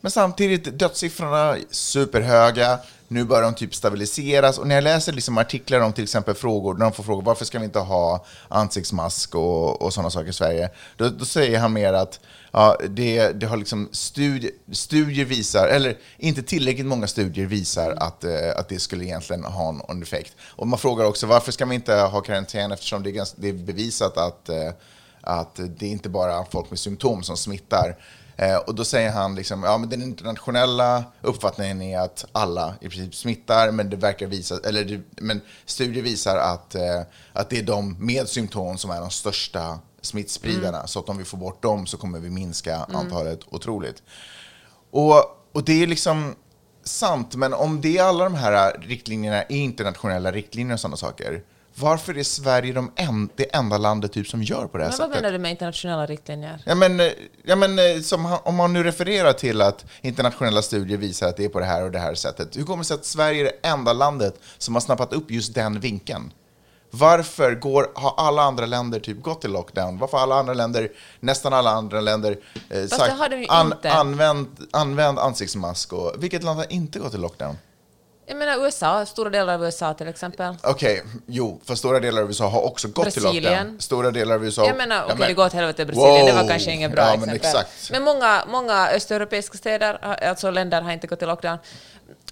men 0.00 0.10
samtidigt, 0.10 0.78
dödssiffrorna 0.78 1.56
superhöga. 1.70 2.78
Nu 3.08 3.24
börjar 3.24 3.42
de 3.42 3.54
typ 3.54 3.74
stabiliseras. 3.74 4.58
Och 4.58 4.66
när 4.66 4.74
jag 4.74 4.84
läser 4.84 5.12
liksom 5.12 5.38
artiklar 5.38 5.80
om 5.80 5.92
till 5.92 6.04
exempel 6.04 6.34
frågor, 6.34 6.74
när 6.74 6.84
de 6.84 6.92
får 6.92 7.02
frågor 7.02 7.22
varför 7.22 7.44
ska 7.44 7.58
vi 7.58 7.64
inte 7.64 7.78
ha 7.78 8.24
ansiktsmask 8.48 9.34
och, 9.34 9.82
och 9.82 9.94
sådana 9.94 10.10
saker 10.10 10.28
i 10.28 10.32
Sverige, 10.32 10.70
då, 10.96 11.08
då 11.08 11.24
säger 11.24 11.58
han 11.58 11.72
mer 11.72 11.92
att 11.92 12.20
ja, 12.52 12.76
det, 12.88 13.28
det 13.28 13.46
har 13.46 13.56
liksom 13.56 13.88
studie, 13.92 14.50
studier 14.72 15.24
visar, 15.24 15.68
eller 15.68 15.96
inte 16.18 16.42
tillräckligt 16.42 16.86
många 16.86 17.06
studier 17.06 17.46
visar 17.46 17.90
att, 17.90 18.24
eh, 18.24 18.50
att 18.56 18.68
det 18.68 18.78
skulle 18.78 19.04
egentligen 19.04 19.44
ha 19.44 19.72
någon 19.72 20.02
effekt. 20.02 20.36
Och 20.40 20.66
man 20.66 20.78
frågar 20.78 21.04
också 21.04 21.26
varför 21.26 21.52
ska 21.52 21.66
man 21.66 21.74
inte 21.74 21.94
ha 21.94 22.20
karantän 22.20 22.72
eftersom 22.72 23.02
det 23.02 23.10
är, 23.10 23.12
ganska, 23.12 23.40
det 23.40 23.48
är 23.48 23.52
bevisat 23.52 24.16
att 24.16 24.48
eh, 24.48 24.70
att 25.22 25.60
det 25.78 25.86
är 25.86 25.90
inte 25.90 26.08
bara 26.08 26.44
folk 26.44 26.70
med 26.70 26.78
symptom 26.78 27.22
som 27.22 27.36
smittar. 27.36 27.96
Eh, 28.36 28.56
och 28.56 28.74
då 28.74 28.84
säger 28.84 29.10
han 29.10 29.34
liksom, 29.34 29.62
ja 29.62 29.78
men 29.78 29.88
den 29.88 30.02
internationella 30.02 31.04
uppfattningen 31.20 31.82
är 31.82 31.98
att 31.98 32.24
alla 32.32 32.74
i 32.80 32.88
princip 32.88 33.14
smittar, 33.14 33.70
men 33.70 33.90
det 33.90 33.96
verkar 33.96 34.26
visa, 34.26 34.58
eller 34.64 34.84
det, 34.84 35.00
men 35.16 35.40
studier 35.66 36.02
visar 36.02 36.36
att, 36.36 36.74
eh, 36.74 37.00
att 37.32 37.50
det 37.50 37.58
är 37.58 37.62
de 37.62 38.06
med 38.06 38.28
symptom 38.28 38.78
som 38.78 38.90
är 38.90 39.00
de 39.00 39.10
största 39.10 39.78
smittspridarna. 40.02 40.86
Så 40.86 40.98
att 40.98 41.08
om 41.08 41.18
vi 41.18 41.24
får 41.24 41.38
bort 41.38 41.62
dem 41.62 41.86
så 41.86 41.96
kommer 41.96 42.18
vi 42.18 42.30
minska 42.30 42.76
antalet 42.76 43.40
otroligt. 43.50 44.02
Och, 44.90 45.14
och 45.52 45.64
det 45.64 45.82
är 45.82 45.86
liksom 45.86 46.34
sant, 46.84 47.34
men 47.34 47.54
om 47.54 47.80
det 47.80 47.98
är 47.98 48.02
alla 48.02 48.24
de 48.24 48.34
här 48.34 48.80
riktlinjerna 48.80 49.42
är 49.42 49.52
internationella 49.52 50.32
riktlinjer 50.32 50.74
och 50.74 50.80
sådana 50.80 50.96
saker, 50.96 51.42
varför 51.74 52.18
är 52.18 52.22
Sverige 52.22 52.72
de 52.72 52.92
en, 52.96 53.28
det 53.36 53.54
enda 53.54 53.78
landet 53.78 54.12
typ 54.12 54.26
som 54.26 54.42
gör 54.42 54.66
på 54.66 54.78
det 54.78 54.84
här 54.84 54.90
Men 54.90 54.98
vad 54.98 55.08
sättet? 55.08 55.22
menar 55.22 55.32
du 55.32 55.38
med 55.38 55.50
internationella 55.50 56.06
riktlinjer? 56.06 56.62
Ja, 56.66 56.74
men, 56.74 57.00
ja, 57.44 57.56
men 57.56 57.78
eh, 57.78 58.00
som, 58.02 58.38
om 58.44 58.56
man 58.56 58.72
nu 58.72 58.82
refererar 58.82 59.32
till 59.32 59.60
att 59.60 59.84
internationella 60.00 60.62
studier 60.62 60.98
visar 60.98 61.28
att 61.28 61.36
det 61.36 61.44
är 61.44 61.48
på 61.48 61.60
det 61.60 61.66
här 61.66 61.84
och 61.84 61.90
det 61.90 61.98
här 61.98 62.14
sättet, 62.14 62.56
hur 62.56 62.64
kommer 62.64 62.78
det 62.78 62.84
sig 62.84 62.94
att 62.94 63.04
Sverige 63.04 63.40
är 63.40 63.44
det 63.44 63.68
enda 63.68 63.92
landet 63.92 64.40
som 64.58 64.74
har 64.74 64.80
snappat 64.80 65.12
upp 65.12 65.30
just 65.30 65.54
den 65.54 65.80
vinkeln? 65.80 66.32
Varför 66.94 67.54
går, 67.54 67.90
har 67.94 68.14
alla 68.16 68.42
andra 68.42 68.66
länder 68.66 69.00
typ 69.00 69.22
gått 69.22 69.40
till 69.40 69.52
lockdown? 69.52 69.98
Varför 69.98 70.16
har 70.16 70.22
alla 70.22 70.34
andra 70.34 70.54
länder, 70.54 70.88
nästan 71.20 71.52
alla 71.52 71.70
andra 71.70 72.00
länder, 72.00 72.38
eh, 72.70 72.86
ju 73.36 73.42
inte. 73.42 73.92
använd, 73.92 74.46
använd 74.70 75.18
ansiktsmask? 75.18 75.92
Och, 75.92 76.14
vilket 76.18 76.42
land 76.42 76.58
har 76.58 76.72
inte 76.72 76.98
gått 76.98 77.10
till 77.10 77.20
lockdown? 77.20 77.56
Jag 78.32 78.38
menar 78.38 78.64
USA, 78.66 79.06
stora 79.06 79.30
delar 79.30 79.54
av 79.54 79.64
USA 79.64 79.94
till 79.94 80.08
exempel. 80.08 80.54
Okej, 80.62 81.02
jo, 81.26 81.60
för 81.64 81.74
stora 81.74 82.00
delar 82.00 82.22
av 82.22 82.28
USA 82.28 82.48
har 82.48 82.62
också 82.62 82.88
gått 82.88 83.10
till 83.10 83.22
Brasilien. 83.22 83.52
lockdown. 83.52 83.80
Stora 83.80 84.10
delar 84.10 84.34
av 84.34 84.44
USA... 84.44 84.66
Jag 84.66 84.76
menar, 84.76 85.04
okej, 85.04 85.28
det 85.28 85.34
går 85.34 85.46
åt 85.46 85.52
helvete 85.52 85.82
i 85.82 85.84
Brasilien, 85.84 86.26
det 86.26 86.32
var 86.32 86.48
kanske 86.48 86.70
inget 86.72 86.92
bra 86.92 87.02
ja, 87.02 87.08
exempel. 87.08 87.26
Men 87.26 87.36
exakt. 87.36 87.90
Men 87.90 88.02
många, 88.02 88.44
många 88.48 88.88
östeuropeiska 88.88 89.58
städer, 89.58 89.98
har- 90.02 90.14
alltså 90.14 90.50
länder, 90.50 90.82
har 90.82 90.92
inte 90.92 91.06
gått 91.06 91.22
i 91.22 91.26
lockdown. 91.26 91.58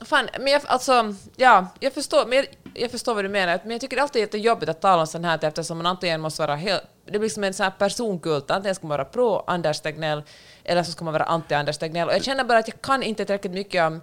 Fan, 0.04 0.28
men 0.38 0.46
jag, 0.46 0.62
alltså, 0.66 1.14
ja, 1.36 1.66
jag 1.80 1.92
förstår, 1.92 2.26
men 2.26 2.36
jag, 2.36 2.46
jag 2.74 2.90
förstår 2.90 3.14
vad 3.14 3.24
du 3.24 3.28
menar, 3.28 3.60
men 3.62 3.70
jag 3.70 3.80
tycker 3.80 3.96
det 3.96 4.02
alltid 4.02 4.22
är 4.22 4.26
jättejobbigt 4.26 4.70
att 4.70 4.80
tala 4.80 5.00
om 5.00 5.06
sånt 5.06 5.26
här 5.26 5.44
eftersom 5.44 5.76
man 5.78 5.86
antingen 5.86 6.20
måste 6.20 6.42
vara 6.42 6.56
helt... 6.56 6.82
Det 7.12 7.18
blir 7.18 7.28
som 7.28 7.44
en 7.44 7.54
sån 7.54 7.64
här 7.64 7.72
personkult, 7.78 8.50
antingen 8.50 8.74
ska 8.74 8.86
man 8.86 8.96
vara 8.96 9.04
pro 9.04 9.44
Anders 9.46 9.80
Tegnell 9.80 10.22
eller 10.64 10.82
så 10.82 10.92
ska 10.92 11.04
man 11.04 11.12
vara 11.12 11.24
anti 11.24 11.54
Anders 11.54 11.78
Tegnell. 11.78 12.08
Och 12.08 12.14
jag 12.14 12.24
känner 12.24 12.44
bara 12.44 12.58
att 12.58 12.68
jag 12.68 12.82
kan 12.82 13.02
inte 13.02 13.24
tillräckligt 13.24 13.52
mycket 13.52 13.82
om 13.82 14.00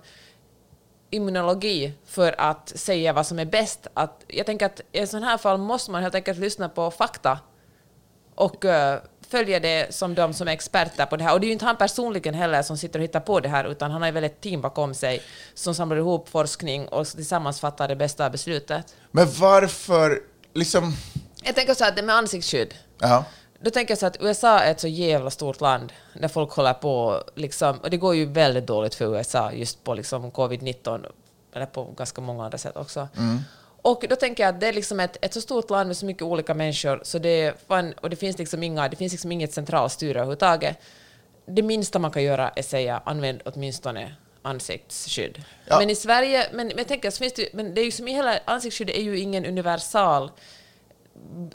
immunologi 1.10 1.94
för 2.06 2.36
att 2.38 2.70
säga 2.76 3.14
vad 3.14 3.28
som 3.28 3.40
är 3.40 3.46
bäst. 3.46 3.88
Att, 3.94 4.24
jag 4.28 4.46
tänker 4.46 4.66
att 4.66 4.82
i 4.92 5.08
sån 5.08 5.24
här 5.24 5.38
fall 5.38 5.58
måste 5.58 5.92
man 5.92 6.04
helt 6.04 6.16
enkelt 6.16 6.40
lyssna 6.40 6.70
på 6.70 6.92
fakta 6.92 7.40
och 8.36 8.66
eh, 8.66 9.00
följa 9.30 9.60
det 9.60 9.96
som 9.96 10.16
de 10.16 10.34
som 10.34 10.48
är 10.48 10.52
experter 10.52 11.06
på 11.06 11.18
det 11.18 11.24
här. 11.24 11.34
Och 11.34 11.40
det 11.40 11.46
är 11.46 11.48
ju 11.48 11.54
inte 11.54 11.66
han 11.66 11.78
personligen 11.78 12.34
heller 12.34 12.62
som 12.62 12.78
sitter 12.78 13.00
och 13.00 13.04
hittar 13.04 13.20
på 13.20 13.40
det 13.40 13.50
här, 13.50 13.66
utan 13.66 13.92
han 13.92 14.02
har 14.02 14.08
ju 14.08 14.14
väl 14.14 14.24
ett 14.24 14.42
team 14.42 14.62
bakom 14.62 14.94
sig 14.94 15.22
som 15.54 15.76
samlar 15.76 15.98
ihop 15.98 16.30
forskning 16.30 16.88
och 16.88 17.08
tillsammans 17.08 17.60
fattar 17.60 17.88
det 17.88 17.96
bästa 17.96 18.30
beslutet. 18.30 18.96
Men 19.12 19.28
varför, 19.40 20.20
liksom... 20.54 20.94
Jag 21.44 21.56
tänker 21.56 21.74
så 21.74 21.86
att 21.86 21.96
det 21.96 22.04
med 22.04 22.16
ansiktsskydd, 22.16 22.74
Ja. 23.00 23.26
Då 23.60 23.72
tänker 23.72 23.92
jag 23.92 24.00
så 24.00 24.06
att 24.06 24.18
USA 24.22 24.60
är 24.60 24.72
ett 24.72 24.80
så 24.80 24.88
jävla 24.88 25.30
stort 25.30 25.62
land 25.62 25.94
där 26.14 26.28
folk 26.28 26.52
håller 26.52 26.74
på, 26.74 27.24
liksom, 27.36 27.78
och 27.78 27.90
det 27.90 27.98
går 27.98 28.16
ju 28.16 28.26
väldigt 28.26 28.68
dåligt 28.68 28.96
för 28.96 29.16
USA 29.16 29.52
just 29.52 29.84
på 29.84 29.94
liksom 29.94 30.32
covid-19, 30.32 31.06
eller 31.54 31.66
på 31.66 31.84
ganska 31.84 32.22
många 32.22 32.46
andra 32.46 32.58
sätt 32.58 32.78
också. 32.78 33.08
Och 33.82 34.06
då 34.10 34.16
tänker 34.16 34.44
jag 34.44 34.56
att 34.56 34.62
det 34.62 34.68
är 34.68 34.74
liksom 34.74 35.00
ett, 35.00 35.18
ett 35.22 35.34
så 35.34 35.42
stort 35.42 35.70
land 35.70 35.88
med 35.88 35.98
så 35.98 36.06
mycket 36.06 36.24
olika 36.24 36.54
människor, 36.54 37.00
så 37.04 37.20
det 37.20 37.54
fan, 37.68 37.94
och 37.94 38.10
det 38.10 38.16
finns 38.16 38.38
liksom 38.38 38.64
inga, 38.64 38.90
det 38.90 38.96
finns 38.96 39.14
liksom 39.14 39.32
inget 39.32 39.54
centralt 39.54 39.92
styre 39.92 40.20
överhuvudtaget. 40.20 40.78
Det 41.46 41.62
minsta 41.62 42.00
man 42.00 42.12
kan 42.12 42.24
göra 42.24 42.50
är 42.50 42.62
säga 42.62 43.02
använd 43.06 43.42
åtminstone 43.46 44.16
ansiktsskydd. 44.42 45.44
Ja. 45.66 45.80
Men 45.80 45.90
i 45.90 45.96
Sverige, 45.96 46.48
men, 46.52 46.68
men 46.68 46.78
jag 46.78 46.88
tänker, 46.88 47.12
så 47.12 47.18
finns 47.18 47.34
det, 47.34 47.54
men 47.54 47.74
det 47.74 47.82
är 47.82 47.86
ju 47.86 47.92
som 47.92 48.08
i 48.08 48.14
hela 48.14 48.40
ansiktsskydd 48.46 48.90
är 48.90 49.02
ju 49.02 49.20
ingen 49.20 49.46
universal 49.46 50.32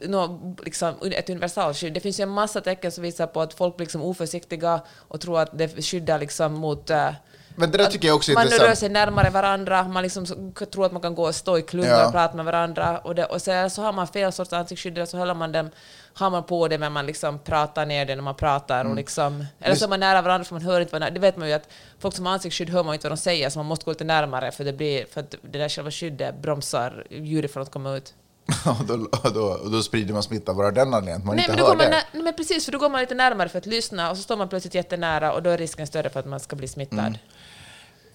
nå, 0.03 0.55
liksom, 0.65 0.95
ett 1.03 1.31
universalskydd. 1.31 1.93
Det 1.95 2.01
finns 2.01 2.21
ju 2.21 2.23
en 2.23 2.29
massa 2.29 2.61
tecken 2.61 2.93
som 2.93 3.03
visar 3.03 3.27
på 3.27 3.41
att 3.41 3.55
folk 3.55 3.77
blir 3.77 3.87
liksom 3.87 4.03
oförsiktiga 4.03 4.81
och 5.09 5.21
tror 5.21 5.41
att 5.41 5.59
det 5.59 5.83
skyddar 5.85 6.19
liksom 6.19 6.53
mot... 6.55 6.91
eh, 6.91 7.11
Men 7.57 7.71
det 7.71 7.79
där 7.79 7.87
tycker 7.87 8.09
jag 8.09 8.17
också 8.17 8.31
är 8.31 8.35
man 8.35 8.45
intressant. 8.45 8.69
rör 8.69 8.75
sig 8.75 8.89
närmare 8.89 9.31
varandra, 9.31 9.83
man 9.89 10.03
liksom 10.03 10.27
tror 10.73 10.87
att 10.87 10.93
man 10.93 11.03
kan 11.03 11.15
gå 11.15 11.27
och 11.27 11.35
stå 11.35 11.59
i 11.59 11.63
klungor 11.63 11.89
Ja. 11.91 12.07
och 12.07 12.13
prata 12.13 12.37
med 12.37 12.45
varandra. 12.45 12.99
Och, 12.99 13.15
det, 13.15 13.25
och 13.25 13.43
så, 13.43 13.69
så 13.71 13.83
har 13.83 13.93
man 13.93 14.07
fel 14.07 14.33
sorts 14.33 14.53
ansiktsskydd, 14.53 14.93
eller 14.99 15.07
så 15.07 15.19
håller 15.19 15.35
man 15.35 15.53
dem, 15.53 15.71
har 16.15 16.31
man 16.31 16.45
på 16.45 16.69
det 16.69 16.79
men 16.79 16.93
man 16.93 17.07
liksom 17.07 17.39
pratar 17.39 17.87
ner 17.87 18.07
det 18.07 18.15
när 18.15 18.23
man 18.23 18.35
pratar. 18.35 18.81
Mm. 18.81 18.91
Och 18.91 18.97
liksom, 18.97 19.47
eller 19.61 19.75
så 19.77 19.85
är 19.85 19.89
man 19.89 20.01
nära 20.01 20.23
varandra 20.23 20.45
för 20.45 20.55
man 20.55 20.63
hör 20.63 20.81
inte 20.81 20.99
vad... 20.99 21.15
Det 21.15 21.21
vet 21.21 21.37
man 21.37 21.49
ju 21.49 21.55
att 21.55 21.69
folk 21.99 22.15
som 22.15 22.27
har 22.27 22.33
ansiktsskydd 22.33 22.71
hör 22.71 22.85
man 22.85 22.95
inte 22.95 23.09
vad 23.09 23.17
de 23.19 23.21
säger, 23.21 23.51
så 23.51 23.59
man 23.59 23.67
måste 23.67 23.85
gå 23.85 23.91
lite 23.91 24.05
närmare 24.05 24.51
för, 24.53 24.65
det 24.65 24.73
blir, 24.73 25.05
för 25.07 25.21
att 25.21 25.35
det 25.43 25.59
där 25.59 25.69
själva 25.69 25.91
skyddet 25.91 26.35
bromsar 26.43 27.07
ljudet 27.11 27.53
från 27.53 27.63
att 27.63 27.71
komma 27.71 27.97
ut. 27.97 28.15
och, 28.67 28.87
då, 28.87 28.97
då, 29.31 29.69
då 29.71 29.83
sprider 29.83 30.15
man 30.15 30.23
smitta 30.23 30.55
bara 30.55 30.71
den 30.71 30.95
anledningen 30.95 31.27
man 31.27 31.37
Nej 31.37 31.45
inte 31.45 31.57
men, 31.57 31.59
då 31.59 31.65
hör 31.65 31.71
går 31.71 31.77
man 31.77 31.91
det. 31.91 32.05
nej, 32.13 32.23
men 32.23 32.35
precis, 32.35 32.65
för 32.65 32.73
då 32.73 32.79
går 32.79 32.89
man 32.89 33.01
lite 33.01 33.15
närmare 33.15 33.49
för 33.49 33.59
att 33.59 33.67
lyssna 33.67 34.11
och 34.11 34.17
så 34.17 34.23
står 34.23 34.37
man 34.37 34.49
plötsligt 34.49 34.75
jättenära 34.75 35.33
och 35.33 35.43
då 35.43 35.51
är 35.51 35.59
risken 35.59 35.87
större 35.87 36.11
för 36.11 36.21
att 36.21 36.27
man 36.27 36.41
ska 36.41 36.57
bli 36.57 36.69
smittad. 36.69 36.99
Mm. 36.99 37.19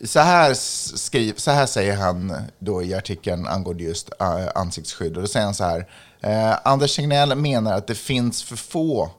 Så 0.03 0.19
här, 0.19 0.53
skriv, 0.53 1.33
så 1.37 1.51
här 1.51 1.65
säger 1.65 1.95
han 1.95 2.33
då 2.59 2.83
i 2.83 2.93
artikeln 2.93 3.47
angående 3.47 3.83
just 3.83 4.09
uh, 4.21 4.47
ansiktsskydd. 4.55 5.15
Och 5.15 5.21
då 5.21 5.27
säger 5.27 5.45
han 5.45 5.55
så 5.55 5.63
här. 5.63 5.87
Eh, 6.21 6.57
Anders 6.63 6.95
Tegnell 6.95 7.35
menar 7.35 7.73
att 7.73 7.87
det 7.87 7.95
finns 7.95 8.43
för 8.43 8.55
få 8.55 9.11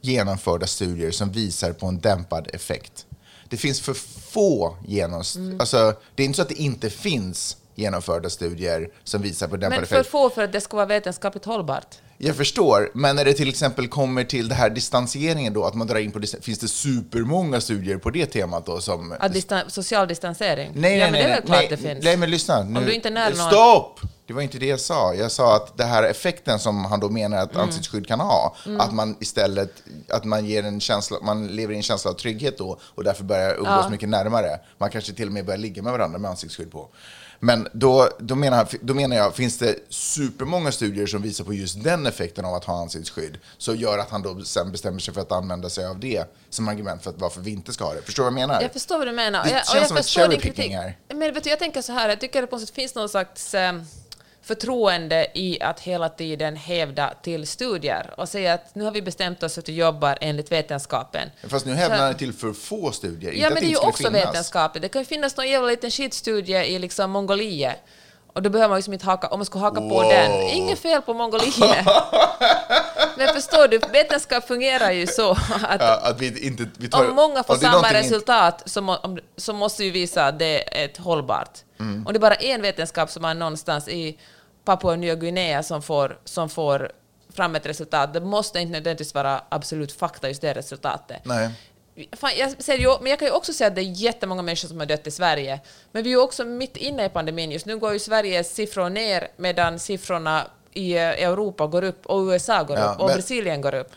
genomförda 0.00 0.66
studier 0.66 1.10
som 1.10 1.32
visar 1.32 1.72
på 1.72 1.86
en 1.86 2.00
dämpad 2.00 2.48
effekt. 2.52 3.06
Det 3.48 3.56
finns 3.56 3.80
för 3.80 3.94
få 4.30 4.76
genos... 4.86 5.36
Mm. 5.36 5.60
Alltså, 5.60 5.94
det 6.14 6.22
är 6.22 6.24
inte 6.24 6.36
så 6.36 6.42
att 6.42 6.48
det 6.48 6.60
inte 6.60 6.90
finns 6.90 7.56
genomförda 7.74 8.30
studier 8.30 8.88
som 9.04 9.22
visar 9.22 9.48
på 9.48 9.56
dämpad 9.56 9.78
Men 9.80 9.86
för 9.88 9.96
effekt. 9.96 10.10
få 10.10 10.30
för 10.30 10.44
att 10.44 10.52
det 10.52 10.60
ska 10.60 10.76
vara 10.76 10.86
vetenskapligt 10.86 11.44
hållbart. 11.44 11.96
Jag 12.22 12.36
förstår, 12.36 12.90
men 12.94 13.16
när 13.16 13.24
det 13.24 13.32
till 13.32 13.48
exempel 13.48 13.88
kommer 13.88 14.24
till 14.24 14.48
det 14.48 14.54
här 14.54 14.70
distanseringen 14.70 15.52
då, 15.52 15.64
att 15.64 15.74
man 15.74 15.86
drar 15.86 15.98
in 15.98 16.12
på 16.12 16.20
finns 16.42 16.58
det 16.58 16.68
supermånga 16.68 17.60
studier 17.60 17.96
på 17.98 18.10
det 18.10 18.26
temat 18.26 18.66
då 18.66 18.80
som... 18.80 19.12
Distan- 19.12 19.68
social 19.68 20.08
distansering. 20.08 20.72
Nej, 20.74 20.98
ja, 20.98 21.10
nej, 21.10 21.12
men 21.12 21.12
nej. 21.12 21.22
det 21.22 21.26
är 21.26 21.28
nej, 21.28 21.36
väl 21.40 21.46
klart 21.46 21.58
nej, 21.58 21.68
det 21.70 21.76
finns. 21.76 22.04
Nej, 22.04 22.16
men 22.16 22.30
lyssna. 22.30 22.62
Nu. 22.62 22.80
du 22.84 22.92
inte 22.92 23.08
är 23.08 23.12
nära 23.12 23.34
någon- 23.34 23.50
Stopp! 23.50 24.00
Det 24.26 24.34
var 24.34 24.42
inte 24.42 24.58
det 24.58 24.66
jag 24.66 24.80
sa. 24.80 25.14
Jag 25.14 25.30
sa 25.32 25.56
att 25.56 25.78
det 25.78 25.84
här 25.84 26.02
effekten 26.02 26.58
som 26.58 26.84
han 26.84 27.00
då 27.00 27.08
menar 27.08 27.38
att 27.38 27.50
Mm. 27.54 27.66
ansiktsskydd 27.66 28.06
kan 28.06 28.20
ha, 28.20 28.54
att 28.78 28.92
man 28.94 29.16
istället, 29.20 29.72
att 30.08 30.24
man 30.24 30.46
ger 30.46 30.62
en 30.62 30.80
känsla, 30.80 31.16
man 31.22 31.46
lever 31.46 31.74
i 31.74 31.76
en 31.76 31.82
känsla 31.82 32.10
av 32.10 32.14
trygghet 32.14 32.58
då 32.58 32.78
och 32.82 33.04
därför 33.04 33.24
börjar 33.24 33.50
umgås 33.54 33.66
Ja. 33.84 33.88
mycket 33.90 34.08
närmare. 34.08 34.60
Man 34.78 34.90
kanske 34.90 35.12
till 35.12 35.26
och 35.26 35.32
med 35.32 35.44
börjar 35.46 35.58
ligga 35.58 35.82
med 35.82 35.92
varandra 35.92 36.18
med 36.18 36.30
ansiktsskydd 36.30 36.72
på. 36.72 36.88
Men 37.42 37.68
då, 37.72 38.08
då, 38.18 38.34
menar, 38.34 38.68
då 38.80 38.94
menar 38.94 39.16
jag, 39.16 39.34
finns 39.34 39.58
det 39.58 39.74
supermånga 39.88 40.72
studier 40.72 41.06
som 41.06 41.22
visar 41.22 41.44
på 41.44 41.54
just 41.54 41.84
den 41.84 42.06
effekten 42.06 42.44
av 42.44 42.54
att 42.54 42.64
ha 42.64 42.80
ansiktsskydd, 42.82 43.38
så 43.58 43.74
gör 43.74 43.98
att 43.98 44.10
han 44.10 44.22
då 44.22 44.40
sen 44.40 44.72
bestämmer 44.72 45.00
sig 45.00 45.14
för 45.14 45.20
att 45.20 45.32
använda 45.32 45.68
sig 45.68 45.86
av 45.86 46.00
det 46.00 46.24
som 46.50 46.68
argument 46.68 47.02
för 47.02 47.10
att 47.10 47.18
varför 47.18 47.40
vi 47.40 47.50
inte 47.50 47.72
ska 47.72 47.84
ha 47.84 47.94
det. 47.94 48.02
Förstår 48.02 48.24
du 48.24 48.30
vad 48.30 48.40
jag 48.40 48.48
menar? 48.48 48.62
Jag 48.62 48.72
förstår 48.72 48.98
vad 48.98 49.06
du 49.06 49.12
menar. 49.12 49.44
Det 49.44 49.50
jag, 49.50 49.66
känns 49.66 49.74
jag 49.74 49.88
som 49.88 49.96
ett 49.96 50.06
cherry-picking 50.06 50.40
kritik. 50.40 50.72
här. 50.72 50.98
Men 51.08 51.34
vet 51.34 51.44
du, 51.44 51.50
jag 51.50 51.58
tänker 51.58 51.82
så 51.82 51.92
här, 51.92 52.08
jag 52.08 52.20
tycker 52.20 52.38
att 52.38 52.42
det 52.42 52.50
på 52.50 52.56
något 52.56 52.68
sätt 52.68 52.74
finns 52.74 52.94
någon 52.94 53.08
slags 53.08 53.54
eh, 53.54 53.72
förtroende 54.42 55.26
i 55.34 55.60
att 55.60 55.80
hela 55.80 56.08
tiden 56.08 56.56
hävda 56.56 57.14
till 57.22 57.46
studier 57.46 58.14
och 58.16 58.28
säga 58.28 58.54
att 58.54 58.74
nu 58.74 58.84
har 58.84 58.90
vi 58.90 59.02
bestämt 59.02 59.42
oss 59.42 59.58
att 59.58 59.68
vi 59.68 59.74
jobbar 59.74 60.18
enligt 60.20 60.52
vetenskapen. 60.52 61.28
Fast 61.48 61.66
nu 61.66 61.74
hävdar 61.74 61.98
han 62.06 62.14
till 62.16 62.32
för 62.32 62.52
få 62.52 62.92
studier, 62.92 63.30
inte 63.30 63.42
Ja, 63.42 63.48
att 63.48 63.54
men 63.54 63.62
det 63.62 63.66
är 63.66 63.70
ju 63.70 63.74
inte 63.76 63.86
också 63.86 64.02
finnas. 64.04 64.26
vetenskapligt. 64.26 64.82
Det 64.82 64.88
kan 64.88 65.02
ju 65.02 65.06
finnas 65.06 65.36
någon 65.36 65.48
jävla 65.48 65.68
liten 65.68 65.90
skitstudie 65.90 66.64
i 66.64 66.78
liksom 66.78 67.10
Mongoliet. 67.10 67.76
Och 68.32 68.42
då 68.42 68.50
behöver 68.50 68.68
man 68.68 68.76
liksom 68.78 68.92
inte 68.92 69.06
haka, 69.06 69.28
om 69.28 69.38
man 69.38 69.46
skulle 69.46 69.64
haka 69.64 69.80
på 69.80 69.88
Wow. 69.88 70.08
den. 70.08 70.32
Inget 70.42 70.78
fel 70.78 71.02
på 71.02 71.14
Mongoliet. 71.14 71.86
Men 73.16 73.34
förstår 73.34 73.68
du, 73.68 73.78
vetenskap 73.78 74.46
fungerar 74.48 74.90
ju 74.90 75.06
så 75.06 75.30
att 75.62 75.80
Ja, 75.80 76.00
att 76.02 76.20
vi 76.20 76.46
inte... 76.46 76.66
Vi 76.78 76.88
tar, 76.88 77.08
om 77.08 77.14
många 77.16 77.42
får 77.42 77.54
samma 77.56 77.92
resultat 77.92 78.62
så, 78.66 78.80
må, 78.80 79.18
så 79.36 79.52
måste 79.52 79.84
ju 79.84 79.90
visa 79.90 80.26
att 80.26 80.38
det 80.38 80.80
är 80.80 80.84
ett 80.84 80.96
hållbart. 80.96 81.58
Mm. 81.80 82.06
Om 82.06 82.12
det 82.12 82.16
är 82.16 82.20
bara 82.20 82.34
en 82.34 82.62
vetenskap 82.62 83.10
som 83.10 83.24
är 83.24 83.34
någonstans 83.34 83.88
i 83.88 84.18
Papua 84.64 84.96
Nya 84.96 85.14
Guinea 85.14 85.62
som 85.62 85.82
får, 85.82 86.18
som 86.24 86.48
får 86.48 86.90
fram 87.34 87.54
ett 87.54 87.66
resultat, 87.66 88.12
det 88.14 88.20
måste 88.20 88.60
inte 88.60 88.72
nödvändigtvis 88.72 89.14
vara 89.14 89.40
absolut 89.48 89.92
fakta 89.92 90.28
just 90.28 90.40
det 90.42 90.52
resultatet. 90.54 91.20
Nej. 91.24 91.50
Fan, 92.12 92.30
jag 92.38 92.62
ser 92.62 92.78
ju, 92.78 92.98
men 93.00 93.10
jag 93.10 93.18
kan 93.18 93.28
ju 93.28 93.34
också 93.34 93.52
säga 93.52 93.68
att 93.68 93.74
det 93.74 93.80
är 93.80 93.92
jättemånga 93.92 94.42
människor 94.42 94.68
som 94.68 94.78
har 94.78 94.86
dött 94.86 95.06
i 95.06 95.10
Sverige. 95.10 95.60
Men 95.92 96.02
vi 96.02 96.08
är 96.10 96.14
ju 96.14 96.20
också 96.20 96.44
mitt 96.44 96.76
inne 96.76 97.04
i 97.04 97.08
pandemin. 97.08 97.50
Just 97.50 97.66
nu 97.66 97.78
går 97.78 97.92
ju 97.92 97.98
Sveriges 97.98 98.54
siffror 98.54 98.90
ner 98.90 99.28
medan 99.36 99.78
siffrorna 99.78 100.46
i 100.72 100.92
eh, 100.92 101.02
Europa 101.02 101.66
går 101.66 101.84
upp 101.84 102.06
och 102.06 102.20
USA 102.20 102.62
går 102.62 102.76
Ja, 102.78 102.84
upp 102.84 103.00
och 103.00 103.06
men- 103.06 103.14
Brasilien 103.16 103.60
går 103.60 103.74
upp. 103.74 103.90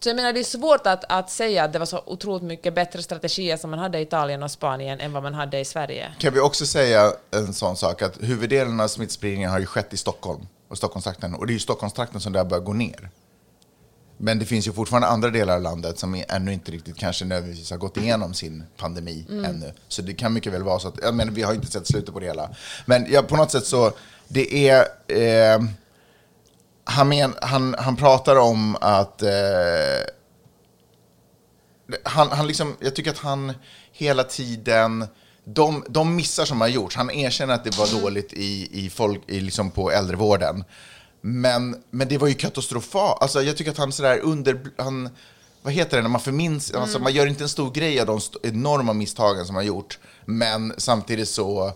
Så 0.00 0.08
jag 0.08 0.16
menar, 0.16 0.32
det 0.32 0.40
är 0.40 0.44
svårt 0.44 0.86
att, 0.86 1.04
att 1.08 1.30
säga 1.30 1.64
att 1.64 1.72
det 1.72 1.78
var 1.78 1.86
så 1.86 2.02
otroligt 2.06 2.42
mycket 2.42 2.74
bättre 2.74 3.02
strategier 3.02 3.56
som 3.56 3.70
man 3.70 3.78
hade 3.78 3.98
i 3.98 4.02
Italien 4.02 4.42
och 4.42 4.50
Spanien 4.50 5.00
än 5.00 5.12
vad 5.12 5.22
man 5.22 5.34
hade 5.34 5.58
i 5.60 5.64
Sverige. 5.64 6.12
Kan 6.18 6.34
vi 6.34 6.40
också 6.40 6.66
säga 6.66 7.12
en 7.30 7.54
sån 7.54 7.76
sak 7.76 8.02
att 8.02 8.22
huvuddelen 8.22 8.80
av 8.80 8.88
smittspridningen 8.88 9.50
har 9.50 9.58
ju 9.58 9.66
skett 9.66 9.92
i 9.92 9.96
Stockholm 9.96 10.46
och 10.68 10.76
Stockholmstrakten 10.78 11.34
och 11.34 11.46
det 11.46 11.50
är 11.50 11.54
ju 11.54 11.60
Stockholmstrakten 11.60 12.20
som 12.20 12.32
där 12.32 12.44
börjar 12.44 12.62
gå 12.62 12.72
ner. 12.72 13.10
Men 14.20 14.38
det 14.38 14.44
finns 14.44 14.68
ju 14.68 14.72
fortfarande 14.72 15.08
andra 15.08 15.30
delar 15.30 15.54
av 15.54 15.62
landet 15.62 15.98
som 15.98 16.22
ännu 16.28 16.52
inte 16.52 16.72
riktigt 16.72 16.96
kanske 16.96 17.24
nödvändigtvis 17.24 17.70
har 17.70 17.78
gått 17.78 17.96
igenom 17.96 18.34
sin 18.34 18.64
pandemi 18.76 19.26
ännu. 19.28 19.72
Så 19.88 20.02
det 20.02 20.14
kan 20.14 20.32
mycket 20.32 20.52
väl 20.52 20.62
vara 20.62 20.78
så 20.78 20.88
att, 20.88 20.98
jag 21.02 21.14
menar, 21.14 21.32
vi 21.32 21.42
har 21.42 21.54
inte 21.54 21.66
sett 21.66 21.86
slutet 21.86 22.14
på 22.14 22.20
det 22.20 22.26
hela. 22.26 22.50
Men 22.86 23.06
ja, 23.10 23.22
på 23.22 23.36
något 23.36 23.50
sätt 23.50 23.66
så, 23.66 23.92
det 24.28 24.68
är, 24.68 24.86
eh, 25.06 25.62
han, 26.84 27.08
men, 27.08 27.34
han, 27.42 27.74
han 27.78 27.96
pratar 27.96 28.36
om 28.36 28.76
att 28.80 29.22
eh, 29.22 29.30
han, 32.02 32.28
han 32.30 32.46
liksom, 32.46 32.76
jag 32.80 32.96
tycker 32.96 33.10
att 33.10 33.18
han 33.18 33.52
hela 33.92 34.24
tiden, 34.24 35.06
de, 35.44 35.84
de 35.88 36.16
missar 36.16 36.44
som 36.44 36.60
har 36.60 36.68
gjorts, 36.68 36.96
han 36.96 37.10
erkänner 37.10 37.54
att 37.54 37.64
det 37.64 37.78
var 37.78 38.00
dåligt 38.00 38.32
i, 38.32 38.68
i 38.86 38.90
folk, 38.90 39.20
i 39.26 39.40
liksom 39.40 39.70
på 39.70 39.90
äldrevården. 39.90 40.64
Men, 41.20 41.82
men 41.90 42.08
det 42.08 42.18
var 42.18 42.28
ju 42.28 42.34
katastrofalt. 42.34 43.22
Alltså, 43.22 43.42
jag 43.42 43.56
tycker 43.56 43.70
att 43.70 43.78
han 43.78 43.92
sådär 43.92 44.18
under... 44.18 44.60
Han, 44.76 45.08
vad 45.62 45.72
heter 45.72 45.96
det 45.96 46.02
när 46.02 46.10
man 46.10 46.20
förminns... 46.20 46.70
Alltså, 46.70 46.98
man 46.98 47.12
gör 47.12 47.26
inte 47.26 47.44
en 47.44 47.48
stor 47.48 47.70
grej 47.70 48.00
av 48.00 48.06
de 48.06 48.20
enorma 48.42 48.92
misstagen 48.92 49.46
som 49.46 49.56
har 49.56 49.62
gjort. 49.62 49.98
Men 50.24 50.74
samtidigt 50.78 51.28
så 51.28 51.72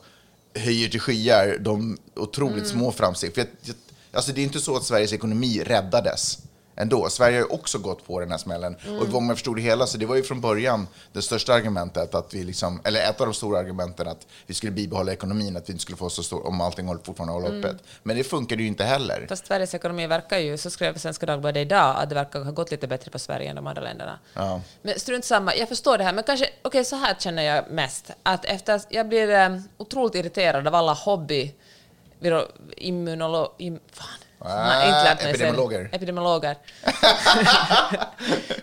höjer 0.54 0.88
till 0.88 1.00
skyar 1.00 1.58
de 1.60 1.98
otroligt 2.16 2.68
små 2.68 2.92
framsteg. 2.92 3.34
För 3.34 3.40
jag, 3.40 3.48
jag, 3.62 3.76
alltså, 4.12 4.32
det 4.32 4.40
är 4.40 4.44
inte 4.44 4.60
så 4.60 4.76
att 4.76 4.84
Sveriges 4.84 5.12
ekonomi 5.12 5.62
räddades 5.66 6.38
ändå. 6.76 7.08
Sverige 7.08 7.36
har 7.40 7.46
ju 7.46 7.54
också 7.54 7.78
gått 7.78 8.06
på 8.06 8.20
den 8.20 8.30
här 8.30 8.38
smällen. 8.38 8.76
Och 9.00 9.08
vad 9.08 9.22
man 9.22 9.36
förstod 9.36 9.56
det 9.56 9.62
hela, 9.62 9.86
så 9.86 9.98
det 9.98 10.06
var 10.06 10.16
ju 10.16 10.22
från 10.22 10.40
början 10.40 10.86
det 11.12 11.22
största 11.22 11.54
argumentet, 11.54 12.14
att 12.14 12.34
vi 12.34 12.44
liksom, 12.44 12.80
eller 12.84 13.00
ett 13.10 13.20
av 13.20 13.26
de 13.26 13.34
stora 13.34 13.58
argumenten 13.58 14.08
att 14.08 14.26
vi 14.46 14.54
skulle 14.54 14.72
bibehålla 14.72 15.12
ekonomin, 15.12 15.56
att 15.56 15.68
vi 15.68 15.72
inte 15.72 15.82
skulle 15.82 15.96
få 15.96 16.10
så 16.10 16.22
stor, 16.22 16.46
om 16.46 16.60
allting 16.60 16.86
håller- 16.86 17.02
fortfarande 17.02 17.32
håller 17.32 17.58
öppet. 17.58 17.82
Men 18.02 18.16
det 18.16 18.24
funkade 18.24 18.62
ju 18.62 18.68
inte 18.68 18.84
heller. 18.84 19.26
Fast 19.28 19.46
Sveriges 19.46 19.74
ekonomi 19.74 20.06
verkar 20.06 20.38
ju, 20.38 20.56
så 20.58 20.70
skrev 20.70 20.98
Svenska 20.98 21.26
Dagbladet 21.26 21.60
idag, 21.60 21.96
att 21.98 22.08
det 22.08 22.14
verkar 22.14 22.40
ha 22.44 22.50
gått 22.50 22.70
lite 22.70 22.86
bättre 22.88 23.10
på 23.10 23.18
Sverige 23.18 23.50
än 23.50 23.56
de 23.56 23.66
andra 23.66 23.82
länderna. 23.82 24.18
Ja. 24.34 24.60
Men 24.82 25.00
strunt 25.00 25.24
samma, 25.24 25.54
jag 25.56 25.68
förstår 25.68 25.98
det 25.98 26.04
här, 26.04 26.12
men 26.12 26.24
kanske, 26.24 26.46
okej 26.62 26.84
så 26.84 26.96
här 26.96 27.14
känner 27.18 27.42
jag 27.42 27.70
mest, 27.70 28.10
att 28.22 28.44
efter, 28.44 28.80
jag 28.88 29.08
blir 29.08 29.30
eh, 29.30 29.58
otroligt 29.76 30.14
irriterad 30.14 30.66
av 30.66 30.74
alla 30.74 30.92
hobby, 30.92 31.54
viro, 32.18 32.42
immunolo, 32.76 33.54
im, 33.58 33.78
fan, 33.92 34.06
Nej, 34.44 34.88
inte 34.88 35.04
lärt 35.04 35.16
mig 35.16 35.22
sen. 35.22 35.30
epidemiologer. 35.30 35.88
Epidemiologer. 35.92 36.56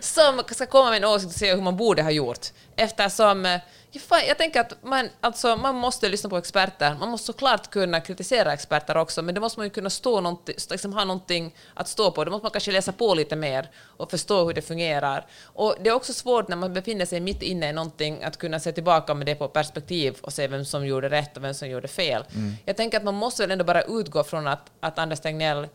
som 0.00 0.42
ska 0.50 0.66
komma 0.66 0.90
med 0.90 0.96
en 0.96 1.08
åsikt 1.08 1.32
och 1.32 1.38
säga 1.38 1.54
hur 1.54 1.62
man 1.62 1.76
borde 1.76 2.02
ha 2.02 2.10
gjort. 2.10 2.46
Eftersom, 2.76 3.46
eh, 3.46 3.60
fan, 3.98 4.20
jag 4.28 4.38
tänker 4.38 4.60
att 4.60 4.82
man, 4.82 5.08
alltså, 5.20 5.56
man 5.56 5.74
måste 5.74 6.08
lyssna 6.08 6.30
på 6.30 6.36
experter. 6.36 6.96
Man 7.00 7.08
måste 7.08 7.26
såklart 7.26 7.70
kunna 7.70 8.00
kritisera 8.00 8.52
experter 8.52 8.96
också, 8.96 9.22
men 9.22 9.34
det 9.34 9.40
måste 9.40 9.58
man 9.58 9.66
ju 9.66 9.70
kunna 9.70 9.90
stå 9.90 10.20
någonting, 10.20 10.54
liksom 10.70 10.92
ha 10.92 11.04
någonting 11.04 11.54
att 11.74 11.88
stå 11.88 12.10
på. 12.10 12.24
Då 12.24 12.30
måste 12.30 12.44
man 12.44 12.50
kanske 12.50 12.72
läsa 12.72 12.92
på 12.92 13.14
lite 13.14 13.36
mer 13.36 13.70
och 13.96 14.10
förstå 14.10 14.44
hur 14.44 14.52
det 14.52 14.62
fungerar. 14.62 15.26
Och 15.44 15.74
det 15.80 15.90
är 15.90 15.94
också 15.94 16.12
svårt 16.12 16.48
när 16.48 16.56
man 16.56 16.72
befinner 16.72 17.06
sig 17.06 17.20
mitt 17.20 17.42
inne 17.42 17.68
i 17.68 17.72
någonting 17.72 18.22
att 18.22 18.36
kunna 18.36 18.60
se 18.60 18.72
tillbaka 18.72 19.14
med 19.14 19.26
det 19.26 19.34
på 19.34 19.48
perspektiv 19.48 20.16
och 20.20 20.32
se 20.32 20.46
vem 20.46 20.64
som 20.64 20.86
gjorde 20.86 21.08
rätt 21.08 21.36
och 21.36 21.44
vem 21.44 21.54
som 21.54 21.68
gjorde 21.68 21.88
fel. 21.88 22.24
Jag 22.64 22.76
tänker 22.76 22.98
att 22.98 23.04
man 23.04 23.14
måste 23.14 23.42
väl 23.42 23.50
ändå 23.50 23.64
bara 23.64 23.82
utgå 23.82 24.24
från 24.24 24.46
att, 24.46 24.70
att 24.80 24.98
Anders 24.98 25.20
Tegnell 25.20 25.68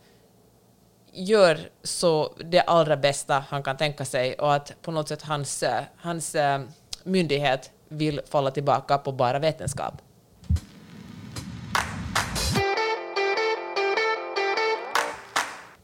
gör 1.12 1.58
så 1.82 2.32
det 2.44 2.60
allra 2.60 2.96
bästa 2.96 3.44
han 3.48 3.62
kan 3.62 3.76
tänka 3.76 4.04
sig 4.04 4.34
och 4.34 4.54
att 4.54 4.82
på 4.82 4.90
något 4.90 5.08
sätt 5.08 5.22
hans, 5.22 5.62
eh, 5.62 5.82
hans 5.96 6.34
eh, 6.34 6.60
myndighet 7.04 7.70
vill 7.88 8.20
falla 8.30 8.50
tillbaka 8.50 8.98
på 8.98 9.12
bara 9.12 9.38
vetenskap. 9.38 9.94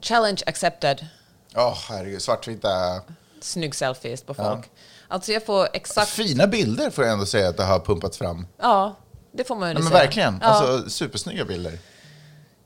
Challenge 0.00 0.42
accepted. 0.46 1.06
Ja, 1.54 1.76
herregud, 1.88 2.22
svartvita... 2.22 3.00
Snygg 3.40 3.74
selfies 3.74 4.22
på 4.22 4.34
folk. 4.34 4.70
Alltså 5.08 5.32
jag 5.32 5.46
får 5.46 5.68
exakt... 5.72 6.08
Fina 6.10 6.46
bilder 6.46 6.90
får 6.90 7.04
jag 7.04 7.12
ändå 7.12 7.26
säga 7.26 7.48
att 7.48 7.56
det 7.56 7.64
har 7.64 7.80
pumpats 7.80 8.18
fram. 8.18 8.46
Ja, 8.58 8.94
det 9.32 9.44
får 9.44 9.56
man 9.56 9.68
ju 9.68 9.74
Ja, 9.74 9.80
men 9.80 9.88
säga. 9.88 10.02
verkligen, 10.04 10.38
Ja. 10.42 10.46
alltså 10.48 10.90
supersnygga 10.90 11.44
bilder. 11.44 11.78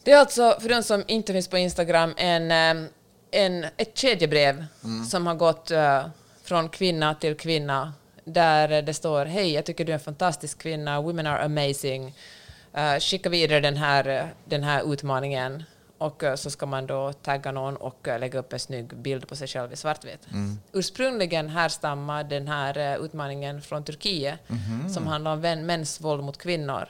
Det 0.04 0.12
är 0.12 0.18
alltså, 0.18 0.56
för 0.60 0.68
den 0.68 0.82
som 0.84 1.04
inte 1.06 1.32
finns 1.32 1.48
på 1.48 1.58
Instagram, 1.58 2.14
en, 2.16 2.50
eh, 2.50 2.88
en, 3.30 3.64
ett 3.76 3.98
kedjebrev 3.98 4.64
som 5.10 5.26
har 5.26 5.34
gått 5.34 5.70
eh, 5.70 6.02
från 6.44 6.68
kvinna 6.68 7.14
till 7.14 7.36
kvinna, 7.36 7.92
där 8.26 8.82
det 8.82 8.94
står 8.94 9.24
Hej, 9.24 9.52
jag 9.52 9.64
tycker 9.64 9.84
du 9.84 9.92
är 9.92 9.94
en 9.94 10.00
fantastisk 10.00 10.58
kvinna, 10.58 11.00
women 11.00 11.26
are 11.26 11.44
amazing. 11.44 12.14
Uh, 12.78 12.98
skicka 13.00 13.28
vidare 13.28 13.60
den 13.60 13.76
här, 13.76 14.34
den 14.44 14.62
här 14.62 14.92
utmaningen. 14.92 15.62
Och 15.98 16.24
eh, 16.24 16.34
så 16.34 16.50
ska 16.50 16.66
man 16.66 16.86
då 16.86 17.12
tagga 17.12 17.52
någon 17.52 17.76
och 17.76 18.08
eh, 18.08 18.18
lägga 18.18 18.38
upp 18.38 18.52
en 18.52 18.58
snygg 18.58 18.96
bild 18.96 19.28
på 19.28 19.36
sig 19.36 19.48
själv 19.48 19.72
i 19.72 19.76
svartvitt. 19.76 20.28
Ursprungligen 20.72 21.48
härstammar 21.48 22.24
den 22.24 22.48
här 22.48 23.04
utmaningen 23.04 23.62
från 23.62 23.84
Turkiet, 23.84 24.38
som 24.94 25.06
handlar 25.06 25.32
om 25.32 25.40
mäns 25.66 26.00
våld 26.00 26.24
mot 26.24 26.38
kvinnor 26.38 26.88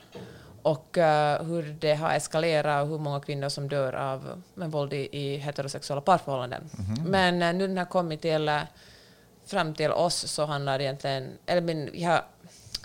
och 0.61 0.97
hur 1.41 1.75
det 1.79 1.93
har 1.93 2.13
eskalerat 2.13 2.83
och 2.83 2.89
hur 2.89 2.97
många 2.97 3.19
kvinnor 3.19 3.49
som 3.49 3.69
dör 3.69 3.93
av 3.93 4.43
men, 4.53 4.69
våld 4.69 4.93
i, 4.93 5.09
i 5.11 5.37
heterosexuella 5.37 6.01
parförhållanden. 6.01 6.69
Men 7.05 7.41
eh, 7.41 7.53
nu 7.53 7.67
den 7.67 7.77
har 7.77 7.85
kommit 7.85 8.21
till, 8.21 8.49
fram 9.47 9.73
till 9.73 9.91
oss 9.91 10.15
så 10.31 10.45
handlar 10.45 10.77
det 10.77 10.83
egentligen... 10.83 11.37
Eller, 11.45 11.61
men, 11.61 11.89
jag, 11.93 12.21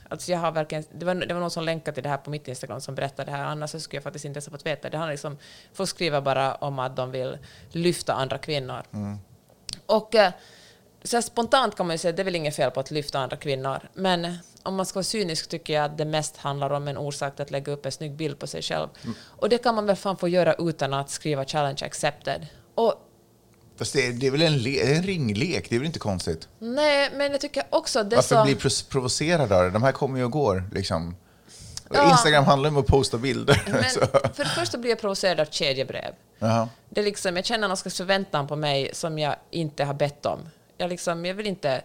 alltså 0.09 0.33
jag 0.33 0.39
har 0.39 0.53
verkligen, 0.53 0.85
det, 0.93 1.07
var, 1.07 1.15
det 1.15 1.35
var 1.35 1.41
någon 1.41 1.51
som 1.51 1.65
länkade 1.65 1.95
till 1.95 2.03
det 2.03 2.09
här 2.09 2.17
på 2.17 2.31
mitt 2.31 2.49
Instagram 2.49 2.81
som 2.81 2.95
berättade 2.95 3.31
det 3.31 3.37
här, 3.37 3.45
annars 3.45 3.71
så 3.71 3.81
skulle 3.81 3.97
jag 3.97 4.05
faktiskt 4.05 4.25
inte 4.25 4.37
ens 4.37 4.47
ha 4.47 4.51
fått 4.51 4.67
veta. 4.67 4.91
Det 4.91 4.97
handlar 4.97 5.13
liksom, 5.13 5.39
folk 5.73 5.91
skriver 5.91 6.21
bara 6.21 6.55
om 6.55 6.79
att 6.79 6.97
de 6.97 7.11
vill 7.11 7.39
lyfta 7.71 8.13
andra 8.13 8.39
kvinnor. 8.39 8.83
Och 9.87 10.15
eh, 10.15 10.33
så 11.05 11.23
spontant 11.23 11.77
kan 11.77 11.87
man 11.87 11.95
ju 11.95 11.99
säga 11.99 12.11
att 12.11 12.17
det 12.17 12.23
är 12.23 12.25
väl 12.25 12.37
inget 12.37 12.57
fel 12.57 12.71
på 12.71 12.81
att 12.81 12.91
lyfta 12.91 13.19
andra 13.19 13.37
kvinnor, 13.37 13.79
men 13.95 14.39
om 14.63 14.75
man 14.75 14.87
ska 14.87 14.97
vara 14.97 15.05
cynisk 15.05 15.49
tycker 15.49 15.73
jag 15.75 15.85
att 15.85 15.99
det 15.99 16.05
mest 16.05 16.37
handlar 16.37 16.71
om 16.71 16.89
en 16.89 16.99
orsak 16.99 17.37
till 17.37 17.43
att 17.43 17.51
lägga 17.51 17.73
upp 17.73 17.87
en 17.87 17.93
snygg 17.93 18.13
bild 18.13 18.39
på 18.39 18.47
sig 18.47 18.63
själv. 18.63 18.89
Och 19.27 19.49
det 19.49 19.59
kan 19.59 19.75
man 19.75 19.87
väl 19.87 19.97
fan 19.97 20.17
få 20.17 20.29
göra 20.29 20.55
utan 20.55 20.95
att 20.95 21.11
skriva 21.11 21.45
challenge 21.45 21.79
accepted. 21.83 22.47
Och 22.75 23.09
Fast 23.77 23.93
det 23.93 24.07
är, 24.07 24.13
det 24.13 24.27
är 24.27 24.31
väl 24.31 24.43
en, 24.43 24.59
le, 24.59 24.95
en 24.97 25.03
ringlek, 25.03 25.67
det 25.71 25.75
är 25.75 25.79
väl 25.79 25.87
inte 25.87 25.99
konstigt? 25.99 26.49
nej, 26.59 27.11
men 27.15 27.33
jag 27.33 27.41
tycker 27.41 27.63
också 27.71 28.03
det 28.05 28.17
Varför 28.17 28.37
så... 28.37 28.45
bli 28.45 28.55
pro- 28.55 28.85
provocerad 28.89 29.53
av 29.53 29.65
det? 29.65 29.71
De 29.71 29.83
här 29.83 29.93
kommer 29.93 30.19
ju 30.19 30.25
och 30.25 30.31
går. 30.31 30.65
Liksom. 30.75 31.17
Ja. 31.95 32.11
Instagram 32.11 32.45
handlar 32.45 32.71
om 32.71 32.77
att 32.77 32.87
posta 32.87 33.19
bilder. 33.19 33.63
Men 33.67 33.85
för 34.35 34.45
det 34.45 34.51
första 34.51 34.79
blir 34.79 34.91
jag 34.91 35.01
provocerad 35.01 35.41
av 35.41 35.45
kedjebrev. 35.51 36.15
Jaha. 36.39 36.69
Det 36.89 37.01
är 37.01 37.05
liksom, 37.05 37.37
jag 37.37 37.45
känner 37.45 37.69
någon 37.69 37.77
slags 37.77 37.97
förväntan 37.97 38.47
på 38.47 38.57
mig 38.57 38.91
som 38.93 39.19
jag 39.19 39.37
inte 39.51 39.85
har 39.85 39.95
bett 39.95 40.27
om. 40.27 40.39
Jag, 40.79 40.91
liksom, 40.91 41.25
jag 41.25 41.35
vill 41.35 41.47
inte 41.47 41.83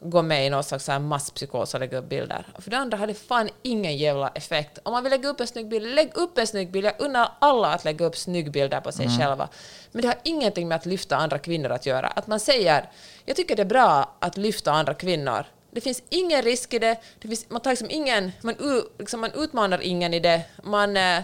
gå 0.00 0.22
med 0.22 0.46
i 0.46 0.50
någon 0.50 0.64
slags 0.64 0.88
masspsykos 0.88 1.74
och 1.74 1.80
lägga 1.80 1.98
upp 1.98 2.08
bilder. 2.08 2.46
För 2.58 2.70
det 2.70 2.76
andra 2.78 2.98
har 2.98 3.06
det 3.06 3.14
fan 3.14 3.48
ingen 3.62 3.96
jävla 3.96 4.28
effekt. 4.28 4.78
Om 4.82 4.92
man 4.92 5.02
vill 5.02 5.10
lägga 5.10 5.28
upp 5.28 5.40
en 5.40 5.46
snygg 5.46 5.68
bild, 5.68 5.94
lägg 5.94 6.10
upp 6.14 6.38
en 6.38 6.46
snygg 6.46 6.70
bild. 6.70 6.86
Jag 6.86 6.94
unnar 6.98 7.32
alla 7.38 7.68
att 7.74 7.84
lägga 7.84 8.04
upp 8.04 8.16
snyggbilder 8.16 8.80
på 8.80 8.92
sig 8.92 9.08
själva. 9.18 9.48
Men 9.92 10.02
det 10.02 10.08
har 10.08 10.18
ingenting 10.24 10.68
med 10.68 10.76
att 10.76 10.86
lyfta 10.86 11.16
andra 11.16 11.38
kvinnor 11.38 11.70
att 11.70 11.86
göra. 11.86 12.06
Att 12.06 12.26
man 12.26 12.40
säger, 12.40 12.90
jag 13.24 13.36
tycker 13.36 13.56
det 13.56 13.62
är 13.62 13.66
bra 13.66 14.16
att 14.18 14.36
lyfta 14.36 14.72
andra 14.72 14.94
kvinnor. 14.94 15.44
Det 15.70 15.80
finns 15.80 16.02
ingen 16.08 16.42
risk 16.42 16.74
i 16.74 16.78
det. 16.78 16.96
det 17.18 17.28
finns, 17.28 17.50
man, 17.50 17.60
tar 17.60 17.70
liksom 17.70 17.90
ingen, 17.90 18.32
man, 18.42 18.54
liksom, 18.98 19.20
man 19.20 19.32
utmanar 19.34 19.80
ingen 19.82 20.14
i 20.14 20.20
det. 20.20 20.42
Man, 20.62 20.96
eh, 20.96 21.22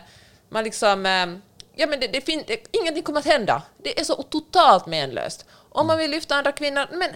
man 0.48 0.64
liksom... 0.64 1.06
eh, 1.06 1.26
Ja, 1.78 1.86
men 1.86 2.00
det, 2.00 2.06
det 2.06 2.20
fin- 2.20 2.44
det, 2.46 2.66
ingenting 2.72 3.02
kommer 3.02 3.20
att 3.20 3.26
hända. 3.26 3.62
Det 3.82 4.00
är 4.00 4.04
så 4.04 4.14
totalt 4.22 4.86
menlöst. 4.86 5.46
Om 5.68 5.86
man 5.86 5.98
vill 5.98 6.10
lyfta 6.10 6.34
andra 6.34 6.52
kvinnor, 6.52 6.86
men 6.92 7.08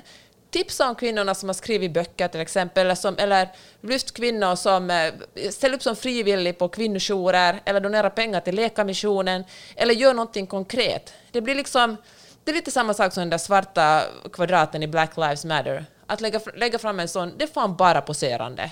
tipsa 0.50 0.88
om 0.88 0.94
kvinnorna 0.94 1.34
som 1.34 1.48
har 1.48 1.54
skrivit 1.54 1.92
böcker 1.92 2.28
till 2.28 2.40
exempel, 2.40 2.84
eller, 2.86 2.94
som, 2.94 3.16
eller 3.18 3.48
lyft 3.80 4.14
kvinnor 4.14 4.54
som 4.54 4.90
eh, 4.90 5.50
ställer 5.50 5.74
upp 5.74 5.82
som 5.82 5.96
frivillig 5.96 6.58
på 6.58 6.68
kvinnojourer, 6.68 7.60
eller 7.64 7.80
donera 7.80 8.10
pengar 8.10 8.40
till 8.40 8.54
Läkarmissionen, 8.54 9.44
eller 9.76 9.94
gör 9.94 10.14
någonting 10.14 10.46
konkret. 10.46 11.12
Det 11.30 11.40
blir 11.40 11.54
liksom 11.54 11.96
Det 12.44 12.50
är 12.50 12.54
lite 12.54 12.70
samma 12.70 12.94
sak 12.94 13.12
som 13.12 13.20
den 13.20 13.30
där 13.30 13.38
svarta 13.38 14.02
kvadraten 14.32 14.82
i 14.82 14.86
Black 14.86 15.16
Lives 15.16 15.44
Matter. 15.44 15.84
Att 16.06 16.20
lägga, 16.20 16.40
lägga 16.54 16.78
fram 16.78 17.00
en 17.00 17.08
sån, 17.08 17.32
det 17.36 17.44
är 17.44 17.48
fan 17.48 17.76
bara 17.76 18.00
poserande. 18.00 18.70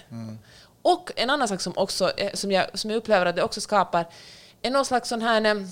Och 0.82 1.12
en 1.16 1.30
annan 1.30 1.48
sak 1.48 1.60
som, 1.60 1.72
också, 1.76 2.12
som, 2.34 2.52
jag, 2.52 2.78
som 2.78 2.90
jag 2.90 2.96
upplever 2.96 3.26
att 3.26 3.36
det 3.36 3.42
också 3.42 3.60
skapar 3.60 4.06
är 4.62 4.70
någon 4.70 4.84
slags 4.84 5.08
sån 5.08 5.22
här 5.22 5.66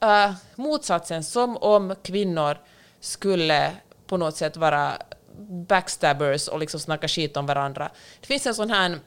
äh, 0.00 0.32
motsatsen, 0.54 1.24
som 1.24 1.56
om 1.56 1.94
kvinnor 2.02 2.58
skulle 3.00 3.72
på 4.06 4.16
något 4.16 4.36
sätt 4.36 4.56
vara 4.56 4.92
backstabbers 5.68 6.48
och 6.48 6.58
liksom 6.58 6.80
snacka 6.80 7.08
skit 7.08 7.36
om 7.36 7.46
varandra. 7.46 7.90
Det 8.20 8.26
finns 8.26 8.46
en 8.46 8.54
sån 8.54 8.70
här 8.70 8.98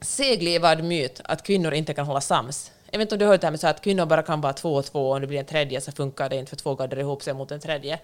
seglivad 0.00 0.84
myt 0.84 1.20
att 1.24 1.42
kvinnor 1.42 1.74
inte 1.74 1.94
kan 1.94 2.06
hålla 2.06 2.20
sams. 2.20 2.72
Jag 2.90 2.98
vet 2.98 3.06
inte 3.06 3.14
om 3.14 3.18
du 3.18 3.24
har 3.24 3.32
hört 3.32 3.40
det 3.40 3.46
här 3.46 3.50
med 3.52 3.60
så 3.60 3.66
att 3.66 3.80
kvinnor 3.80 4.06
bara 4.06 4.22
kan 4.22 4.40
vara 4.40 4.52
två 4.52 4.74
och 4.74 4.84
två 4.84 5.08
och 5.08 5.14
om 5.14 5.20
det 5.20 5.26
blir 5.26 5.38
en 5.38 5.44
tredje 5.44 5.80
så 5.80 5.92
funkar 5.92 6.28
det 6.28 6.36
inte 6.36 6.50
för 6.50 6.56
två 6.56 6.74
gaddar 6.74 6.98
ihop 6.98 7.22
sig 7.22 7.34
mot 7.34 7.50
en 7.50 7.60
tredje. 7.60 7.98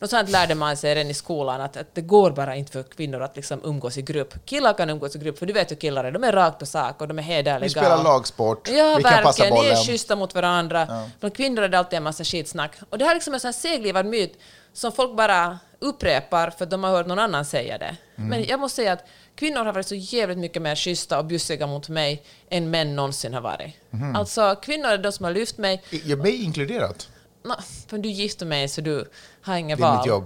Något 0.00 0.10
sånt 0.10 0.28
lärde 0.30 0.54
man 0.54 0.76
sig 0.76 0.94
redan 0.94 1.10
i 1.10 1.14
skolan 1.14 1.60
att, 1.60 1.76
att 1.76 1.94
det 1.94 2.00
går 2.00 2.30
bara 2.30 2.56
inte 2.56 2.72
för 2.72 2.82
kvinnor 2.82 3.22
att 3.22 3.36
liksom 3.36 3.60
umgås 3.64 3.98
i 3.98 4.02
grupp. 4.02 4.34
Killar 4.46 4.72
kan 4.72 4.90
umgås 4.90 5.16
i 5.16 5.18
grupp 5.18 5.38
för 5.38 5.46
du 5.46 5.52
vet 5.52 5.70
hur 5.70 5.76
killar 5.76 6.04
är, 6.04 6.12
de 6.12 6.24
är 6.24 6.32
rakt 6.32 6.58
på 6.58 6.66
sak 6.66 7.00
och 7.00 7.08
de 7.08 7.18
är 7.18 7.22
hederliga. 7.22 7.58
Vi 7.58 7.70
spelar 7.70 8.02
lagsport, 8.04 8.68
Ja, 8.68 8.94
vi 8.96 9.02
kan 9.02 9.12
passa 9.22 9.42
verkligen. 9.42 9.52
Ni 9.54 9.60
är 9.60 9.70
bollen. 9.72 9.84
schyssta 9.84 10.16
mot 10.16 10.34
varandra. 10.34 11.02
Bland 11.20 11.36
kvinnor 11.36 11.62
är 11.62 11.68
det 11.68 11.78
alltid 11.78 11.96
en 11.96 12.02
massa 12.02 12.24
skitsnack. 12.24 12.76
Och 12.90 12.98
det 12.98 13.04
här 13.04 13.10
är 13.12 13.14
liksom 13.14 13.34
en 13.34 13.40
sån 13.40 13.48
här 13.48 13.52
seglivad 13.52 14.06
myt 14.06 14.38
som 14.72 14.92
folk 14.92 15.16
bara 15.16 15.58
upprepar 15.78 16.50
för 16.50 16.64
att 16.64 16.70
de 16.70 16.84
har 16.84 16.90
hört 16.90 17.06
någon 17.06 17.18
annan 17.18 17.44
säga 17.44 17.78
det. 17.78 17.96
Mm. 18.16 18.28
Men 18.30 18.44
jag 18.44 18.60
måste 18.60 18.76
säga 18.76 18.92
att 18.92 19.04
kvinnor 19.34 19.64
har 19.64 19.72
varit 19.72 19.86
så 19.86 19.94
jävligt 19.94 20.38
mycket 20.38 20.62
mer 20.62 20.76
schyssta 20.76 21.18
och 21.18 21.24
bjussiga 21.24 21.66
mot 21.66 21.88
mig 21.88 22.22
än 22.50 22.70
män 22.70 22.96
någonsin 22.96 23.34
har 23.34 23.40
varit. 23.40 23.74
Mhm. 23.90 24.16
Alltså, 24.16 24.54
kvinnor 24.62 24.86
är 24.88 24.98
de 24.98 25.12
som 25.12 25.24
har 25.24 25.32
lyft 25.32 25.58
mig. 25.58 25.82
I- 25.90 26.16
Mig 26.16 26.42
inkluderat. 26.44 27.08
Nå, 27.42 27.54
för 27.88 27.98
du 27.98 28.08
gifter 28.08 28.46
mig 28.46 28.68
så 28.68 28.80
du 28.80 29.10
har 29.42 29.56
inget 29.56 29.78
Det 29.78 29.84
är 29.84 29.88
val. 29.88 29.96
mitt 29.98 30.06
jobb. 30.06 30.24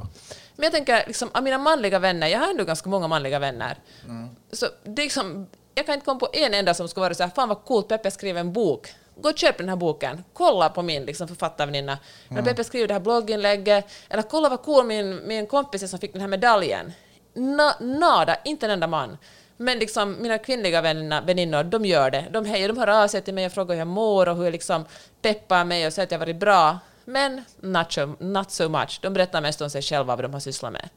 Men 0.57 0.63
jag 0.65 0.73
tänker, 0.73 1.05
liksom, 1.07 1.31
av 1.33 1.43
mina 1.43 1.59
manliga 1.59 1.99
vänner, 1.99 2.27
jag 2.29 2.39
har 2.39 2.51
ändå 2.51 2.65
ganska 2.65 2.89
många 2.89 3.09
manliga 3.09 3.39
vänner, 3.39 3.77
Mm. 4.05 4.29
så 4.53 4.67
det 4.85 5.03
är 5.03 5.05
liksom, 5.05 5.47
jag 5.75 5.87
kan 5.87 5.95
inte 5.95 6.05
komma 6.05 6.21
på 6.21 6.29
en 6.33 6.55
enda 6.55 6.75
som 6.75 6.89
skulle 6.89 7.03
vara 7.05 7.15
så 7.15 7.23
här, 7.23 7.31
fan 7.31 7.49
vad 7.49 7.65
coolt, 7.65 7.89
Peppe 7.89 8.11
skriver 8.11 8.41
en 8.41 8.53
bok. 8.53 8.89
Gå 9.17 9.29
och 9.29 9.39
köp 9.39 9.59
den 9.59 9.69
här 9.69 9.77
boken. 9.77 10.25
Kolla 10.33 10.69
på 10.69 10.83
min 10.83 11.05
liksom, 11.05 11.29
författarväninna. 11.29 11.99
När 12.29 12.39
Mm. 12.39 12.45
Peppe 12.45 12.65
skriver 12.65 12.89
det 12.89 12.95
här 12.95 13.01
blogginlägget. 13.01 13.85
Eller 14.09 14.23
kolla 14.23 14.49
vad 14.49 14.63
cool 14.63 14.87
min, 14.87 15.29
min 15.29 15.47
kompis 15.47 15.83
är 15.83 15.87
som 15.87 15.99
fick 15.99 16.13
den 16.13 16.21
här 16.21 16.29
medaljen. 16.29 16.93
Na, 17.35 17.75
nada, 17.81 18.37
inte 18.45 18.67
en 18.67 18.71
enda 18.73 18.87
man. 18.87 19.19
Men 19.57 19.79
liksom, 19.79 20.17
mina 20.23 20.39
kvinnliga 20.39 20.81
vänner, 20.81 21.23
väninnor, 21.23 21.63
de 21.65 21.85
gör 21.85 22.11
det. 22.11 22.25
De 22.31 22.45
hejar, 22.45 22.69
de 22.69 22.79
hör 22.79 22.87
av 23.05 23.09
sig 23.09 23.23
till 23.23 23.35
mig 23.35 23.47
och 23.47 23.53
frågar 23.53 23.75
hur 23.75 23.79
jag 23.81 23.89
mår 23.89 24.29
och 24.29 24.37
hur 24.37 24.45
jag 24.45 24.53
liksom 24.53 24.85
peppar 25.23 25.65
mig 25.65 25.87
och 25.87 25.93
säger 25.93 26.07
att 26.07 26.11
jag 26.13 26.19
har 26.19 26.27
varit 26.27 26.37
bra. 26.41 26.79
Men 27.05 27.45
not 27.61 27.93
so, 27.93 28.17
not 28.19 28.51
so 28.51 28.69
much. 28.69 28.99
De 29.03 29.13
berättar 29.13 29.41
mest 29.41 29.61
om 29.61 29.71
sig 29.71 29.83
själva 29.83 30.17
vad 30.17 30.25
de 30.25 30.33
har 30.33 30.41
sysslat 30.41 30.73
med. 30.73 30.89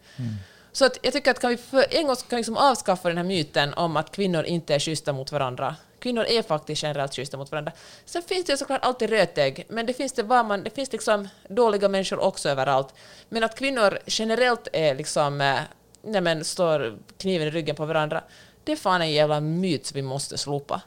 Så 0.72 0.86
att 0.86 0.98
jag 1.02 1.13
tycker 1.13 1.32
att 1.32 1.39
kan 1.39 1.50
vi 1.50 1.58
för 1.58 1.86
en 1.89 2.08
gång 2.08 2.15
kan 2.15 2.26
vi 2.30 2.38
liksom 2.38 2.58
avskaffa 2.58 3.08
den 3.08 3.17
här 3.17 3.24
myten 3.24 3.74
om 3.74 3.98
att 3.98 4.12
kvinnor 4.12 4.43
inte 4.43 4.76
är 4.76 4.80
schyssta 4.80 5.13
mot 5.13 5.32
varandra. 5.32 5.76
Kvinnor 6.00 6.26
är 6.26 6.41
faktiskt 6.41 6.84
generellt 6.84 7.15
schyssta 7.15 7.38
mot 7.38 7.52
varandra. 7.52 7.72
Sen 8.06 8.22
finns 8.22 8.46
det 8.46 8.58
såklart 8.58 8.86
alltid 8.86 9.10
rötägg, 9.10 9.65
men 9.70 9.86
det 9.86 9.93
finns, 9.93 10.13
det 10.13 10.24
var 10.24 10.43
man, 10.43 10.63
det 10.63 10.70
finns 10.70 10.91
liksom 10.91 11.28
dåliga 11.50 11.89
människor 11.89 12.20
också 12.20 12.50
överallt. 12.50 12.93
Men 13.30 13.43
att 13.43 13.58
kvinnor 13.60 14.00
generellt 14.06 14.67
är 14.74 14.96
liksom, 14.96 15.41
eh, 15.41 15.60
nej 16.02 16.22
men, 16.22 16.46
står 16.46 16.98
kniven 17.17 17.48
i 17.48 17.52
ryggen 17.52 17.76
på 17.76 17.86
varandra, 17.86 18.24
det 18.63 18.72
är 18.72 18.76
fan 18.76 19.02
en 19.02 19.12
jävla 19.12 19.39
myt 19.39 19.86
som 19.86 19.96
vi 19.96 20.02
måste 20.02 20.38
slopa. 20.38 20.82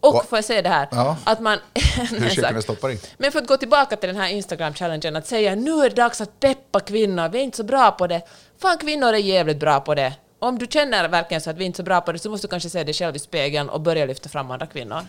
Och 0.00 0.14
Va- 0.14 0.24
får 0.28 0.38
jag 0.38 0.44
säga 0.44 0.62
det 0.62 0.68
här, 0.68 0.88
Ja. 0.90 1.16
att 1.24 1.40
man... 1.40 1.58
Hur 1.74 2.28
ska 2.28 2.40
jag 2.40 2.48
kunna 2.48 2.62
stoppa 2.62 2.86
dig? 2.88 3.00
Men 3.18 3.32
för 3.32 3.38
att 3.38 3.46
gå 3.46 3.56
tillbaka 3.56 3.96
till 3.96 4.08
den 4.08 4.16
här 4.16 4.28
Instagram-challengen, 4.28 5.16
att 5.18 5.26
säga 5.26 5.54
nu 5.54 5.70
är 5.84 5.90
det 5.90 5.96
dags 5.96 6.20
att 6.20 6.40
peppa 6.40 6.80
kvinnor, 6.80 7.28
vi 7.28 7.38
är 7.38 7.42
inte 7.42 7.56
så 7.56 7.64
bra 7.64 7.90
på 7.90 8.06
det. 8.06 8.22
Fan, 8.62 8.78
kvinnor 8.78 9.08
är 9.08 9.18
jävligt 9.18 9.60
bra 9.60 9.80
på 9.80 9.94
det. 9.94 10.12
Om 10.38 10.58
du 10.58 10.66
känner 10.70 11.08
verkligen 11.08 11.40
så 11.40 11.50
att 11.50 11.56
vi 11.56 11.64
inte 11.64 11.76
är 11.76 11.82
så 11.82 11.82
bra 11.84 12.00
på 12.00 12.12
det 12.12 12.18
så 12.18 12.30
måste 12.30 12.46
du 12.46 12.50
kanske 12.50 12.70
se 12.70 12.84
dig 12.84 12.94
själv 12.94 13.16
i 13.16 13.18
spegeln 13.18 13.68
och 13.68 13.80
börja 13.80 14.06
lyfta 14.06 14.28
fram 14.28 14.50
andra 14.50 14.66
kvinnor. 14.66 15.00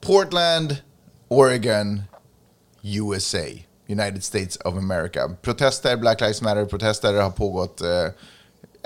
Portland, 0.00 0.76
Oregon, 1.28 2.02
USA. 2.82 3.38
United 3.90 4.24
States 4.24 4.56
of 4.64 4.74
America. 4.76 5.28
Protester, 5.42 5.96
Black 5.96 6.20
Lives 6.20 6.42
Matter-protester 6.42 7.22
har 7.22 7.30
pågått 7.30 7.80
eh, 7.80 7.88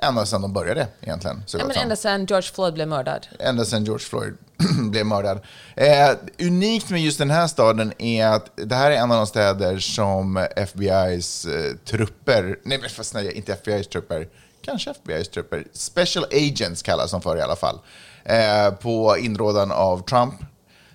ända 0.03 0.27
sedan 0.27 0.43
de 0.43 0.53
började 0.53 0.87
egentligen. 1.01 1.43
Så 1.47 1.59
Ja, 1.59 1.67
men 1.67 1.77
ända 1.77 1.97
sedan 1.97 2.27
George 2.27 2.49
Floyd 2.55 2.75
blev 2.75 2.89
mördad. 2.89 3.27
ända 3.39 3.65
sedan 3.65 3.85
George 3.85 4.05
Floyd 4.05 4.35
blev 4.91 5.07
mördad. 5.07 5.41
Eh, 5.77 6.11
unikt 6.39 6.91
med 6.91 7.01
just 7.01 7.19
den 7.19 7.31
här 7.31 7.47
staden 7.47 7.93
är 7.99 8.27
att 8.27 8.51
det 8.55 8.75
här 8.75 8.91
är 8.91 8.97
en 8.97 9.11
av 9.11 9.17
de 9.17 9.27
städer 9.27 9.79
som 9.79 10.39
FBI's 10.57 11.57
eh, 11.57 11.77
trupper, 11.77 12.59
nej 12.65 12.79
men 12.81 12.91
fast 12.91 13.15
nej, 13.15 13.33
inte 13.33 13.55
FBI's 13.65 13.89
trupper, 13.89 14.29
kanske 14.65 14.93
FBI's 15.05 15.31
trupper, 15.31 15.65
Special 15.73 16.25
Agents 16.33 16.83
kallas 16.83 17.11
de 17.11 17.23
för 17.23 17.37
i 17.37 17.41
alla 17.41 17.57
fall, 17.57 17.79
eh, 18.25 18.71
på 18.71 19.17
inrådan 19.19 19.73
av 19.73 20.05
Trump 20.09 20.35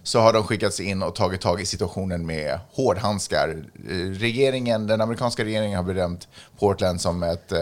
så 0.03 0.19
har 0.19 0.33
de 0.33 0.43
skickats 0.43 0.79
in 0.79 1.03
och 1.03 1.15
tagit 1.15 1.41
tag 1.41 1.61
i 1.61 1.65
situationen 1.65 2.25
med 2.25 2.59
hårdhandskar. 2.71 3.49
Eh, 3.89 3.93
Regeringen, 4.19 4.87
den 4.87 5.01
amerikanska 5.01 5.43
regeringen 5.45 5.77
har 5.77 5.83
bedömt 5.83 6.27
Portland 6.59 7.01
som 7.01 7.23
ett, 7.23 7.51
eh, 7.51 7.59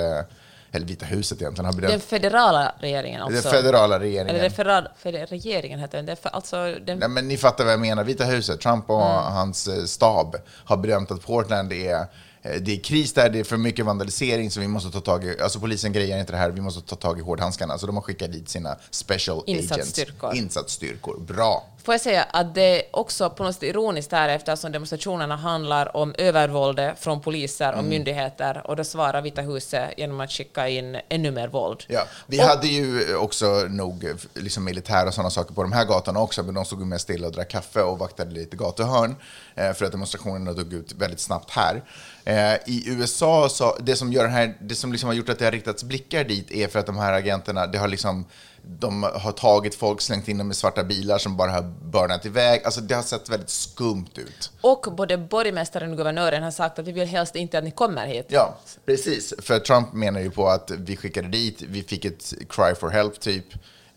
eller 0.75 0.85
Vita 0.85 1.05
huset 1.05 1.41
egentligen, 1.41 1.65
har 1.65 1.73
bedömt 1.73 1.91
Den 1.91 2.01
federala 2.01 2.75
regeringen 2.79 3.21
alltså. 3.21 3.49
den 3.49 3.51
federala 3.51 3.99
regeringen. 3.99 4.35
Eller 4.35 4.49
federal, 4.49 4.87
feder, 4.97 5.25
regeringen 5.25 5.79
heter 5.79 6.03
den. 6.03 6.17
För, 6.17 6.29
alltså, 6.29 6.55
den 6.85 6.99
Nej, 6.99 7.09
men 7.09 7.27
ni 7.27 7.37
fattar 7.37 7.63
vad 7.63 7.73
jag 7.73 7.79
menar. 7.79 8.03
Vita 8.03 8.23
huset, 8.23 8.61
Trump 8.61 8.89
och 8.89 9.01
hans 9.01 9.67
eh, 9.67 9.83
stab 9.83 10.35
har 10.65 10.77
bedömt 10.77 11.11
att 11.11 11.25
Portland 11.25 11.73
är 11.73 11.95
eh, 12.41 12.51
det 12.61 12.71
är 12.71 12.79
kris 12.83 13.13
där, 13.13 13.29
det 13.29 13.39
är 13.39 13.43
för 13.43 13.57
mycket 13.57 13.85
vandalisering 13.85 14.51
så 14.51 14.59
vi 14.59 14.67
måste 14.67 14.91
ta 14.91 14.99
tag 14.99 15.25
i, 15.25 15.41
alltså 15.41 15.59
polisen 15.59 15.93
grejer 15.93 16.19
inte 16.19 16.31
det 16.31 16.37
här, 16.37 16.49
vi 16.49 16.61
måste 16.61 16.81
ta 16.81 16.95
tag 16.95 17.19
i 17.19 17.21
hårdhandskarna. 17.21 17.77
Så 17.77 17.85
de 17.85 17.95
har 17.95 18.03
skickat 18.03 18.31
dit 18.31 18.49
sina 18.49 18.75
special 18.89 19.43
Insatsstyrkor. 19.45 20.29
agents. 20.29 20.41
Insatsstyrkor. 20.41 21.19
Bra. 21.19 21.63
Får 21.85 21.93
jag 21.93 22.01
säga 22.01 22.23
att 22.23 22.55
det 22.55 22.61
är 22.61 22.83
också 22.91 23.29
på 23.29 23.43
något 23.43 23.53
sätt 23.53 23.63
ironiskt 23.63 24.11
här 24.11 24.29
eftersom 24.29 24.71
demonstrationerna 24.71 25.35
handlar 25.35 25.97
om 25.97 26.15
övervåldet 26.17 26.99
från 26.99 27.21
poliser 27.21 27.75
och 27.75 27.83
myndigheter 27.83 28.61
och 28.65 28.75
då 28.75 28.83
svarar 28.83 29.21
Vita 29.21 29.41
huset 29.41 29.93
genom 29.97 30.19
att 30.19 30.31
skicka 30.31 30.69
in 30.69 30.97
ännu 31.09 31.31
mer 31.31 31.47
våld. 31.47 31.83
Ja, 31.87 32.03
vi 32.27 32.39
hade 32.39 32.67
ju 32.67 33.15
också 33.15 33.45
nog 33.69 34.03
eh, 34.03 34.15
liksom 34.33 34.63
militär 34.63 35.07
och 35.07 35.13
sådana 35.13 35.29
saker 35.29 35.53
på 35.53 35.63
de 35.63 35.71
här 35.71 35.85
gatorna 35.85 36.19
också, 36.19 36.43
men 36.43 36.53
de 36.53 36.65
stod 36.65 36.79
ju 36.79 36.85
mest 36.85 37.03
stilla 37.03 37.27
och 37.27 37.33
drack 37.33 37.49
kaffe 37.49 37.81
och 37.81 37.99
vaktade 37.99 38.31
lite 38.31 38.57
gatuhörn 38.57 39.15
eh, 39.55 39.73
för 39.73 39.85
att 39.85 39.91
demonstrationerna 39.91 40.53
dog 40.53 40.73
ut 40.73 40.93
väldigt 40.93 41.19
snabbt 41.19 41.51
här. 41.51 41.83
Eh, 42.23 42.53
I 42.65 42.83
USA, 42.85 43.49
så, 43.49 43.77
det 43.79 43.95
som, 43.95 44.13
gör 44.13 44.23
den 44.23 44.33
här, 44.33 44.57
det 44.59 44.75
som 44.75 44.91
liksom 44.91 45.07
har 45.07 45.13
gjort 45.13 45.29
att 45.29 45.39
det 45.39 45.45
har 45.45 45.51
riktats 45.51 45.83
blickar 45.83 46.23
dit 46.23 46.51
är 46.51 46.67
för 46.67 46.79
att 46.79 46.85
de 46.85 46.97
här 46.97 47.13
agenterna, 47.13 47.67
det 47.67 47.77
har 47.77 47.87
liksom 47.87 48.25
de 48.67 49.03
har 49.03 49.31
tagit 49.31 49.75
folk, 49.75 50.01
slängt 50.01 50.27
in 50.27 50.37
dem 50.37 50.51
i 50.51 50.53
svarta 50.53 50.83
bilar 50.83 51.17
som 51.17 51.37
bara 51.37 51.51
har 51.51 51.61
burnat 51.61 52.25
iväg. 52.25 52.61
Alltså 52.65 52.81
det 52.81 52.95
har 52.95 53.03
sett 53.03 53.29
väldigt 53.29 53.49
skumt 53.49 54.09
ut. 54.15 54.51
Och 54.61 54.93
både 54.97 55.17
borgmästaren 55.17 55.91
och 55.91 55.97
guvernören 55.97 56.43
har 56.43 56.51
sagt 56.51 56.79
att 56.79 56.87
vi 56.87 56.91
vill 56.91 57.07
helst 57.07 57.35
inte 57.35 57.57
att 57.57 57.63
ni 57.63 57.71
kommer 57.71 58.07
hit. 58.07 58.25
Ja, 58.29 58.57
precis. 58.85 59.33
För 59.39 59.59
Trump 59.59 59.93
menar 59.93 60.19
ju 60.19 60.31
på 60.31 60.47
att 60.47 60.71
vi 60.71 60.97
skickade 60.97 61.27
dit, 61.27 61.61
vi 61.61 61.83
fick 61.83 62.05
ett 62.05 62.33
cry 62.49 62.75
for 62.75 62.89
help 62.89 63.19
typ. 63.19 63.45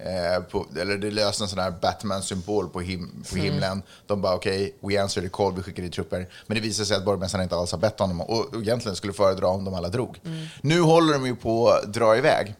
Eh, 0.00 0.42
på, 0.42 0.66
eller 0.80 0.96
det 0.96 1.10
löste 1.10 1.44
en 1.44 1.48
sån 1.48 1.58
här 1.58 1.70
Batman-symbol 1.70 2.68
på, 2.68 2.80
him 2.80 3.24
på 3.30 3.36
himlen. 3.36 3.82
De 4.06 4.22
bara 4.22 4.34
okej, 4.34 4.74
we 4.80 5.02
answer 5.02 5.22
the 5.22 5.28
call, 5.28 5.54
vi 5.54 5.62
skickar 5.62 5.82
dit 5.82 5.92
trupper. 5.92 6.28
Men 6.46 6.54
det 6.54 6.60
visade 6.60 6.86
sig 6.86 6.96
att 6.96 7.04
borgmästaren 7.04 7.42
inte 7.42 7.56
alls 7.56 7.72
har 7.72 7.78
bett 7.78 7.98
honom 7.98 8.20
och, 8.20 8.54
och 8.54 8.62
egentligen 8.62 8.96
skulle 8.96 9.12
föredra 9.12 9.46
om 9.46 9.64
de 9.64 9.74
alla 9.74 9.88
drog. 9.88 10.20
Nu 10.60 10.80
håller 10.80 11.12
de 11.12 11.26
ju 11.26 11.36
på 11.36 11.68
att 11.68 11.92
dra 11.92 12.16
iväg. 12.16 12.54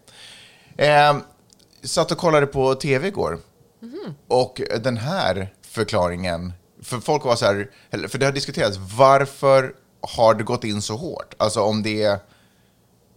Eh, 0.77 1.17
satt 1.83 2.13
och 2.13 2.19
kollade 2.19 2.47
på 2.47 2.75
tv 2.75 3.09
igår. 3.09 3.39
Och 4.29 4.61
den 4.81 4.97
här 4.97 5.55
förklaringen, 5.63 6.53
för 6.83 7.01
folk 7.01 7.25
var 7.25 7.37
så 7.37 7.45
här, 7.45 7.69
för 8.09 8.19
det 8.19 8.27
har 8.27 8.33
diskuterats, 8.33 8.79
varför 8.97 9.75
har 10.01 10.35
det 10.35 10.45
gått 10.45 10.65
in 10.65 10.83
så 10.83 10.97
hårt? 10.97 11.35
Alltså 11.39 11.61
om 11.63 11.83
det 11.83 12.03
är, 12.03 12.19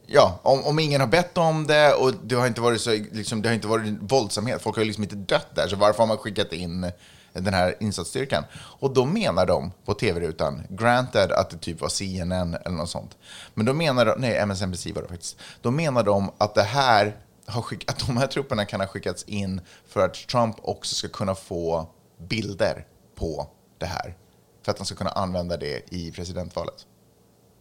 ja, 0.06 0.40
om, 0.44 0.64
om 0.64 0.80
ingen 0.80 1.02
har 1.02 1.08
bett 1.08 1.38
om 1.38 1.68
det 1.68 1.94
och 1.94 2.14
det 2.24 2.36
har 2.36 2.48
inte 2.48 2.62
varit 2.62 2.82
så, 2.82 2.92
liksom, 3.12 3.42
det 3.42 3.50
har 3.50 3.54
inte 3.54 3.68
varit 3.68 3.94
våldsamhet, 4.02 4.62
folk 4.62 4.78
har 4.78 4.86
liksom 4.86 5.04
inte 5.04 5.16
dött 5.16 5.56
där, 5.56 5.68
så 5.68 5.76
varför 5.76 6.00
har 6.00 6.08
man 6.08 6.18
skickat 6.18 6.54
in 6.54 6.92
den 7.34 7.54
här 7.54 7.76
insatsstyrkan? 7.80 8.44
Och 8.54 8.94
då 8.94 9.06
menar 9.06 9.46
de 9.46 9.72
på 9.86 9.94
tv-rutan, 9.94 10.64
granted 10.70 11.32
att 11.32 11.50
det 11.50 11.58
typ 11.58 11.82
var 11.82 11.90
CNN 11.90 12.54
eller 12.66 12.78
något 12.78 12.90
sånt, 12.90 13.18
men 13.54 13.66
då 13.66 13.74
menar 13.74 14.06
de, 14.06 14.22
nej 14.22 14.38
MSNBC 14.38 14.86
var 14.96 15.02
det 15.02 15.08
faktiskt, 15.08 15.38
då 15.62 15.72
menar 15.72 16.04
de 16.04 16.32
att 16.38 16.56
det 16.56 16.64
här 16.64 17.16
har 17.52 17.62
skick, 17.62 17.92
att 17.92 18.08
de 18.08 18.18
här 18.18 18.28
trupperna 18.28 18.66
kan 18.66 18.80
ha 18.80 18.88
skickats 18.88 19.24
in 19.24 19.62
för 19.86 20.06
att 20.06 20.14
Trump 20.14 20.56
också 20.62 20.96
ska 20.96 21.08
kunna 21.08 21.36
få 21.36 21.88
bilder 22.18 22.88
på 23.16 23.48
det 23.78 23.86
här. 23.86 24.18
För 24.64 24.72
att 24.72 24.78
han 24.78 24.86
ska 24.86 24.96
kunna 24.96 25.10
använda 25.10 25.58
det 25.58 25.94
i 25.94 26.12
presidentvalet. 26.12 26.86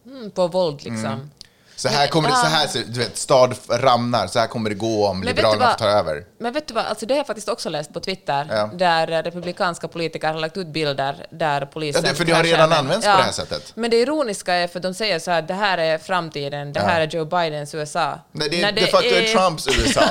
Mm, 0.05 0.31
på 0.31 0.47
våld 0.47 0.83
liksom. 0.83 1.31
Så 1.81 1.87
här 1.87 2.07
kommer 2.07 2.29
det, 2.29 2.35
så 2.35 2.45
här, 2.45 2.67
ser- 2.67 2.83
du 2.87 2.99
vet, 2.99 3.17
stad 3.17 3.55
ramnar, 3.69 4.27
så 4.27 4.39
här 4.39 4.47
kommer 4.47 4.69
det 4.69 4.75
gå 4.75 5.07
om 5.07 5.19
Men 5.19 5.27
Liberalerna 5.27 5.65
du 5.65 5.71
får 5.71 5.77
ta 5.77 5.85
vad- 5.85 5.93
över. 5.95 6.23
Men 6.39 6.53
vet 6.53 6.67
du 6.67 6.73
vad, 6.73 6.85
alltså 6.85 7.05
det 7.05 7.13
har 7.13 7.17
jag 7.17 7.27
faktiskt 7.27 7.49
också 7.49 7.69
läst 7.69 7.93
på 7.93 7.99
Twitter, 7.99 8.47
Ja. 8.51 8.69
där 8.73 9.23
republikanska 9.23 9.87
politiker 9.87 10.27
har 10.27 10.39
lagt 10.39 10.57
ut 10.57 10.67
bilder 10.67 11.25
där 11.31 11.65
polisen... 11.65 12.01
Ja, 12.05 12.09
det- 12.11 12.15
för 12.17 12.25
det 12.25 12.33
har 12.33 12.43
redan 12.43 12.71
använts 12.73 13.05
på 13.07 13.11
det 13.17 13.23
här 13.23 13.31
sättet. 13.31 13.71
Men 13.75 13.91
det 13.91 13.97
ironiska 13.97 14.53
är 14.53 14.67
för 14.67 14.79
de 14.79 14.93
säger 14.93 15.19
så 15.19 15.31
här, 15.31 15.41
det 15.41 15.53
här 15.53 15.77
är 15.77 15.97
framtiden, 15.97 16.73
det 16.73 16.79
här 16.79 17.01
är 17.01 17.07
Joe 17.07 17.25
Bidens 17.25 17.75
USA. 17.75 18.19
Nej, 18.31 18.49
det 18.49 18.57
är 18.57 18.61
När 18.65 18.71
de 18.71 18.87
facto 18.87 19.07
är 19.07 19.33
Trumps 19.33 19.67
USA. 19.79 20.01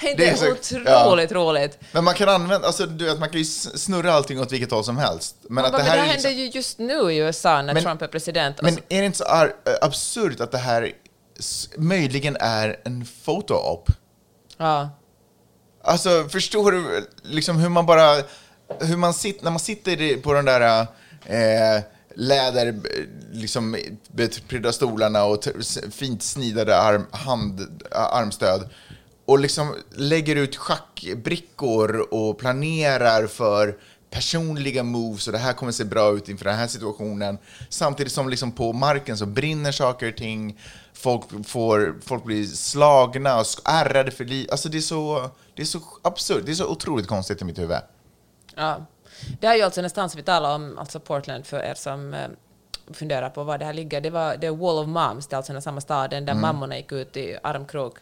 det 0.00 0.14
Det 0.14 0.28
är 0.28 0.32
är 0.32 0.36
så- 0.36 0.50
otroligt 0.84 1.32
roligt. 1.32 1.78
Men 1.92 2.04
man 2.04 2.14
kan 2.14 2.28
använda, 2.28 2.66
alltså 2.66 2.86
du 2.86 3.04
vet, 3.04 3.18
man 3.18 3.28
kan 3.30 3.38
ju 3.38 3.44
snurra 3.44 4.12
allting 4.12 4.40
åt 4.40 4.52
vilket 4.52 4.70
håll 4.70 4.84
som 4.84 4.96
helst. 4.98 5.36
Men 5.48 5.64
att 5.64 5.72
Men 5.72 5.80
det 5.80 5.84
det 5.86 5.90
här 5.90 5.98
här 5.98 6.04
är 6.04 6.10
händer 6.10 6.28
liksom, 6.30 6.42
ju 6.44 6.46
just 6.48 6.78
nu 6.78 7.12
i 7.12 7.16
USA 7.16 7.62
när 7.62 7.74
Men- 7.74 7.82
Trump 7.82 8.02
är 8.02 8.06
president. 8.06 8.56
Men 8.62 8.66
Alltså, 8.74 8.84
är 8.88 9.00
det 9.00 9.06
inte 9.06 9.18
så 9.18 9.24
ar- 9.24 9.54
absurt 9.80 10.40
att 10.40 10.52
det 10.52 10.58
här 10.58 10.92
möjligen 11.76 12.36
är 12.40 12.76
en 12.84 13.04
foto-op? 13.24 13.88
ja. 14.56 14.90
Alltså, 15.82 16.28
förstår 16.28 16.72
du 16.72 17.06
liksom 17.22 17.56
hur 17.56 17.68
man 17.68 17.86
bara... 17.86 18.22
Hur 18.80 18.96
man 18.96 19.14
sitter, 19.14 19.44
när 19.44 19.50
man 19.50 19.60
sitter 19.60 20.20
på 20.20 20.32
de 20.32 20.44
där 20.44 20.80
eh, 21.24 21.82
läder, 22.14 22.66
eh, 22.66 22.74
liksom 23.32 23.76
beprydda 24.12 24.72
stolarna 24.72 25.24
och 25.24 25.44
fint 25.90 26.22
snidade 26.22 26.76
arm, 26.76 27.06
hand, 27.10 27.82
armstöd 27.90 28.68
och 29.26 29.38
liksom 29.38 29.74
lägger 29.96 30.36
ut 30.36 30.56
schackbrickor 30.56 32.00
och 32.14 32.38
planerar 32.38 33.26
för 33.26 33.76
personliga 34.16 34.82
moves 34.82 35.26
och 35.26 35.32
det 35.32 35.38
här 35.38 35.52
kommer 35.52 35.72
se 35.72 35.84
bra 35.84 36.12
ut 36.16 36.28
inför 36.28 36.44
den 36.44 36.54
här 36.54 36.66
situationen. 36.66 37.38
Samtidigt 37.68 38.12
som 38.12 38.28
liksom 38.28 38.52
på 38.52 38.72
marken 38.72 39.18
så 39.18 39.26
brinner 39.26 39.72
saker 39.72 40.08
och 40.08 40.16
ting, 40.16 40.60
folk, 40.92 41.46
får, 41.46 41.96
folk 42.00 42.24
blir 42.24 42.44
slagna 42.44 43.40
och 43.40 43.46
ärrade 43.64 44.10
för 44.10 44.24
livet. 44.24 44.50
Alltså 44.50 44.68
det 44.68 44.78
är, 44.78 44.80
så, 44.80 45.30
det 45.54 45.62
är 45.62 45.66
så 45.66 45.80
absurt, 46.02 46.42
det 46.46 46.52
är 46.52 46.54
så 46.54 46.66
otroligt 46.66 47.06
konstigt 47.06 47.42
i 47.42 47.44
mitt 47.44 47.58
huvud. 47.58 47.78
Ja. 48.54 48.86
Det 49.40 49.46
är 49.46 49.54
ju 49.54 49.62
alltså 49.62 49.82
nästan 49.82 50.10
som 50.10 50.18
vi 50.18 50.24
talar 50.24 50.54
om, 50.54 50.78
alltså 50.78 51.00
Portland 51.00 51.46
för 51.46 51.58
er 51.58 51.74
som 51.74 52.14
eh, 52.14 52.28
funderar 52.92 53.30
på 53.30 53.44
var 53.44 53.58
det 53.58 53.64
här 53.64 53.72
ligger. 53.72 54.00
Det 54.00 54.10
var 54.10 54.44
är 54.44 54.50
Wall 54.50 54.78
of 54.78 54.86
Moms, 54.86 55.26
det 55.26 55.34
är 55.34 55.36
alltså 55.36 55.52
den 55.52 55.62
samma 55.62 55.80
staden 55.80 56.26
där 56.26 56.34
mammorna 56.34 56.76
gick 56.76 56.92
ut 56.92 57.16
i 57.16 57.38
armkrok. 57.42 57.96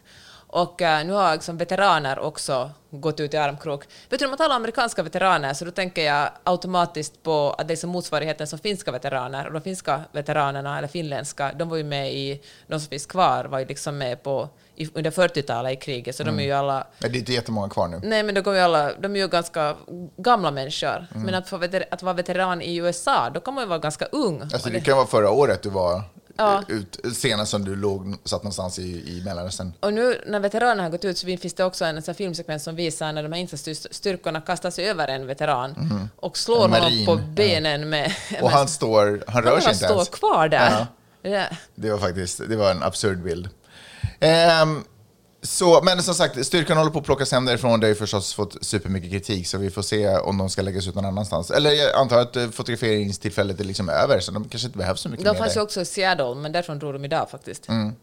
Och 0.55 0.81
eh, 0.81 1.05
nu 1.05 1.13
har 1.13 1.33
liksom 1.33 1.57
veteraner 1.57 2.19
också 2.19 2.71
gått 2.89 3.19
ut 3.19 3.33
i 3.33 3.37
armkrok. 3.37 3.83
Vet 4.09 4.19
du, 4.19 4.25
när 4.25 4.29
man 4.29 4.37
talar 4.37 4.55
om 4.55 4.61
amerikanska 4.61 5.03
veteraner 5.03 5.53
så 5.53 5.65
då 5.65 5.71
tänker 5.71 6.01
jag 6.05 6.29
automatiskt 6.43 7.23
på 7.23 7.55
att 7.57 7.67
det 7.67 7.73
är 7.73 7.75
som 7.75 7.89
motsvarigheten 7.89 8.47
som 8.47 8.59
finska 8.59 8.91
veteraner. 8.91 9.47
Och 9.47 9.53
de 9.53 9.61
finska 9.61 10.01
veteranerna, 10.11 10.77
eller 10.77 10.87
finländska, 10.87 11.51
de 11.55 11.69
var 11.69 11.77
ju 11.77 11.83
med 11.83 12.13
i, 12.13 12.41
de 12.67 12.79
som 12.79 12.89
finns 12.89 13.05
kvar 13.05 13.45
var 13.45 13.59
ju 13.59 13.65
liksom 13.65 13.97
med 13.97 14.23
på, 14.23 14.49
i, 14.75 14.89
under 14.93 15.11
40-talet 15.11 15.73
i 15.73 15.75
kriget, 15.75 16.15
så 16.15 16.23
de 16.23 16.39
är 16.39 16.43
ju 16.43 16.51
alla 16.51 16.87
Men 16.99 17.11
det 17.11 17.17
är 17.17 17.19
inte 17.19 17.33
jättemånga 17.33 17.69
kvar 17.69 17.87
nu. 17.87 17.99
Nej, 18.03 18.23
men 18.23 18.35
då 18.35 18.41
går 18.41 18.51
vi 18.51 18.59
alla, 18.59 18.93
de 18.93 19.15
är 19.15 19.19
ju 19.19 19.27
ganska 19.27 19.75
gamla 20.17 20.51
människor. 20.51 21.07
Mm. 21.11 21.23
Men 21.25 21.35
att, 21.35 21.53
veter, 21.53 21.85
att 21.91 22.03
vara 22.03 22.13
veteran 22.13 22.61
i 22.61 22.75
USA, 22.75 23.29
då 23.29 23.39
kan 23.39 23.53
man 23.53 23.63
ju 23.63 23.67
vara 23.67 23.79
ganska 23.79 24.05
ung. 24.05 24.41
Alltså 24.41 24.69
det- 24.69 24.81
kan 24.81 24.97
vara 24.97 25.07
förra 25.07 25.31
året 25.31 25.61
du 25.63 25.69
var 25.69 26.01
Ja. 26.37 26.63
ut, 26.67 26.99
senast 27.15 27.51
som 27.51 27.65
du 27.65 27.75
låg, 27.75 28.15
satt 28.23 28.43
någonstans 28.43 28.79
i, 28.79 28.81
i 28.83 29.21
Mellanöstern. 29.25 29.73
Och 29.79 29.93
nu 29.93 30.21
när 30.27 30.39
veteranerna 30.39 30.83
har 30.83 30.89
gått 30.89 31.05
ut 31.05 31.17
så 31.17 31.25
finns 31.27 31.53
det 31.53 31.63
också 31.63 31.85
en 31.85 31.95
här 32.07 32.13
filmsekvens 32.13 32.63
som 32.63 32.75
visar 32.75 33.13
när 33.13 33.23
de 33.23 33.31
här 33.33 33.39
insatsstyrkorna 33.39 34.41
kastar 34.41 34.71
sig 34.71 34.89
över 34.89 35.07
en 35.07 35.27
veteran 35.27 36.09
och 36.15 36.37
slår. 36.37 36.65
En 36.65 36.71
honom 36.71 37.05
på 37.05 37.11
ja. 37.11 37.17
benen 37.33 37.89
med... 37.89 38.13
Och 38.41 38.49
han 38.51 38.67
står, 38.67 39.23
han 39.27 39.43
rör 39.43 39.59
sig 39.59 39.65
han 39.65 39.73
inte 39.73 39.85
står 39.85 39.95
ens. 39.95 40.09
kvar 40.09 40.47
där. 40.47 40.85
Ja. 41.21 41.45
Det- 41.75 41.91
var 41.91 41.97
faktiskt, 41.97 42.41
det 42.49 42.55
var 42.55 42.71
en 42.71 42.83
absurd 42.83 43.23
bild. 43.23 43.49
Ehm, 44.19 44.83
så, 45.45 45.81
men 45.83 46.03
som 46.03 46.13
sagt, 46.15 46.45
styrkan 46.45 46.77
håller 46.77 46.91
på 46.91 46.99
att 46.99 47.05
plockas 47.05 47.31
hem 47.31 47.45
därifrån. 47.45 47.79
Det 47.79 47.85
har 47.87 47.89
ju 47.89 47.95
förstås 47.95 48.33
fått 48.33 48.57
supermycket 48.65 49.11
kritik, 49.11 49.47
så 49.47 49.57
vi 49.57 49.69
får 49.69 49.81
se 49.81 50.09
om 50.17 50.37
de 50.37 50.49
ska 50.49 50.61
läggas 50.61 50.87
ut 50.87 50.95
någon 50.95 51.05
annanstans. 51.05 51.51
Eller 51.51 51.71
jag 51.71 51.95
antar 51.95 52.19
att 52.19 52.35
eh, 52.35 52.49
fotograferingstillfället 52.49 53.59
är 53.59 53.63
liksom 53.63 53.89
över, 53.89 54.19
så 54.19 54.31
de 54.31 54.49
kanske 54.49 54.65
inte 54.67 54.77
behövs 54.77 54.99
så 55.01 55.09
mycket 55.09 55.25
De 55.25 55.31
mer 55.31 55.37
fanns 55.39 55.51
ju 55.51 55.59
där. 55.59 55.63
också 55.63 55.81
i 55.81 55.85
Seattle, 55.85 56.35
men 56.35 56.51
därifrån 56.51 56.79
drog 56.79 56.93
de 56.93 57.05
idag 57.05 57.29
faktiskt. 57.29 57.69
Mm. 57.69 57.93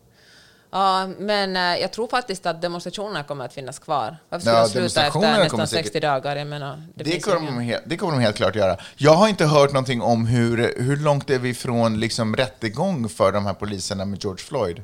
Ja, 0.74 1.06
men 1.18 1.56
eh, 1.56 1.62
jag 1.82 1.92
tror 1.92 2.08
faktiskt 2.08 2.46
att 2.46 2.62
demonstrationerna 2.62 3.22
kommer 3.24 3.44
att 3.44 3.52
finnas 3.52 3.78
kvar. 3.78 4.16
Varför 4.28 4.40
skulle 4.42 4.56
Ja, 4.56 4.62
de 4.62 4.68
sluta 4.68 4.78
demonstrationerna 5.00 5.28
efter 5.36 5.48
kommer 5.48 5.62
nästan 5.62 5.78
säkert- 5.78 5.84
60 5.86 6.00
dagar? 6.00 6.36
Jag 6.36 6.46
menar, 6.46 6.76
det, 6.94 7.04
Det 7.04 7.10
finns 7.10 7.24
kommer, 7.24 7.46
de 7.46 7.58
helt, 7.60 7.82
det 7.86 7.96
kommer 7.96 8.12
de 8.12 8.20
helt 8.20 8.36
klart 8.36 8.54
göra. 8.56 8.76
Jag 8.96 9.12
har 9.14 9.28
inte 9.28 9.44
hört 9.44 9.72
någonting 9.72 10.02
om 10.02 10.26
hur, 10.26 10.74
hur 10.82 10.96
långt 10.96 11.30
är 11.30 11.38
vi 11.38 11.54
från 11.54 12.00
liksom 12.00 12.36
rättegång 12.36 13.08
för 13.08 13.32
de 13.32 13.46
här 13.46 13.54
poliserna 13.54 14.04
med 14.04 14.24
George 14.24 14.44
Floyd. 14.44 14.82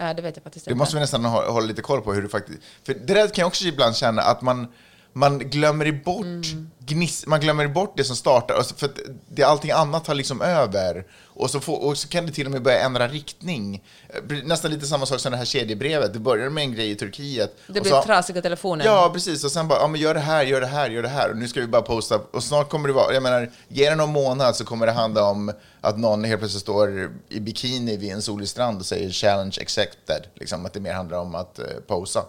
Det 0.00 0.22
vet 0.22 0.36
jag 0.36 0.42
faktiskt 0.42 0.66
inte. 0.66 0.78
måste 0.78 0.96
vi 0.96 1.00
nästan 1.00 1.24
ha, 1.24 1.50
hålla 1.50 1.66
lite 1.66 1.82
koll 1.82 2.00
på 2.00 2.12
hur 2.12 2.22
det 2.22 2.28
faktiskt... 2.28 2.58
För 2.86 2.94
det 2.94 3.14
där 3.14 3.28
kan 3.28 3.42
jag 3.42 3.46
också 3.46 3.64
ibland 3.64 3.96
känna 3.96 4.22
att 4.22 4.42
man, 4.42 4.68
man 5.12 5.38
glömmer 5.38 5.92
bort 6.04 6.46
gniss, 6.78 7.26
man 7.26 7.40
glömmer 7.40 7.68
bort 7.68 7.92
det 7.96 8.04
som 8.04 8.16
startar, 8.16 8.54
alltså 8.54 8.74
för 8.74 8.90
det, 9.28 9.42
allting 9.42 9.70
annat 9.70 10.04
tar 10.04 10.14
liksom 10.14 10.42
över. 10.42 11.04
Och 11.40 11.50
så, 11.50 11.60
får, 11.60 11.84
och 11.84 11.98
så 11.98 12.08
kan 12.08 12.26
det 12.26 12.32
till 12.32 12.46
och 12.46 12.52
med 12.52 12.62
börja 12.62 12.80
ändra 12.80 13.08
riktning. 13.08 13.82
Eh, 14.08 14.36
Nästan 14.44 14.70
lite 14.70 14.86
samma 14.86 15.06
sak 15.06 15.20
som 15.20 15.32
det 15.32 15.38
här 15.38 15.44
kedjebrevet. 15.44 16.12
Det 16.12 16.18
började 16.18 16.50
med 16.50 16.64
en 16.64 16.74
grej 16.74 16.90
i 16.90 16.94
Turkiet. 16.94 17.56
Det 17.66 17.84
så, 17.84 18.02
trasiga 18.02 18.42
telefoner. 18.42 18.84
Ja, 18.84 19.10
precis. 19.14 19.44
Och 19.44 19.50
sen 19.50 19.68
bara, 19.68 19.78
ja 19.80 19.86
men 19.86 20.00
gör 20.00 20.14
det 20.14 20.20
här, 20.20 20.42
gör 20.44 20.60
det 20.60 20.66
här, 20.66 20.90
gör 20.90 21.02
det 21.02 21.08
här. 21.08 21.30
Och 21.30 21.36
nu 21.36 21.48
ska 21.48 21.60
vi 21.60 21.66
bara 21.66 21.82
posta. 21.82 22.20
Och 22.32 22.44
snart 22.44 22.68
kommer 22.68 22.88
det 22.88 22.94
vara, 22.94 23.14
jag 23.14 23.22
menar, 23.22 23.50
ge 23.68 23.90
det 23.90 23.96
någon 23.96 24.12
månad 24.12 24.56
så 24.56 24.64
kommer 24.64 24.86
det 24.86 24.92
handla 24.92 25.24
om 25.24 25.52
att 25.80 25.98
någon 25.98 26.24
helt 26.24 26.40
plötsligt 26.40 26.62
står 26.62 27.10
i 27.28 27.40
bikini 27.40 27.96
vid 27.96 28.12
en 28.12 28.22
solig 28.22 28.48
strand 28.48 28.78
och 28.80 28.86
säger 28.86 29.10
challenge 29.10 29.56
accepted. 29.60 30.22
Liksom 30.34 30.66
att 30.66 30.72
det 30.72 30.80
mer 30.80 30.92
handlar 30.92 31.18
om 31.18 31.34
att 31.34 31.58
eh, 31.58 31.64
posa. 31.86 32.24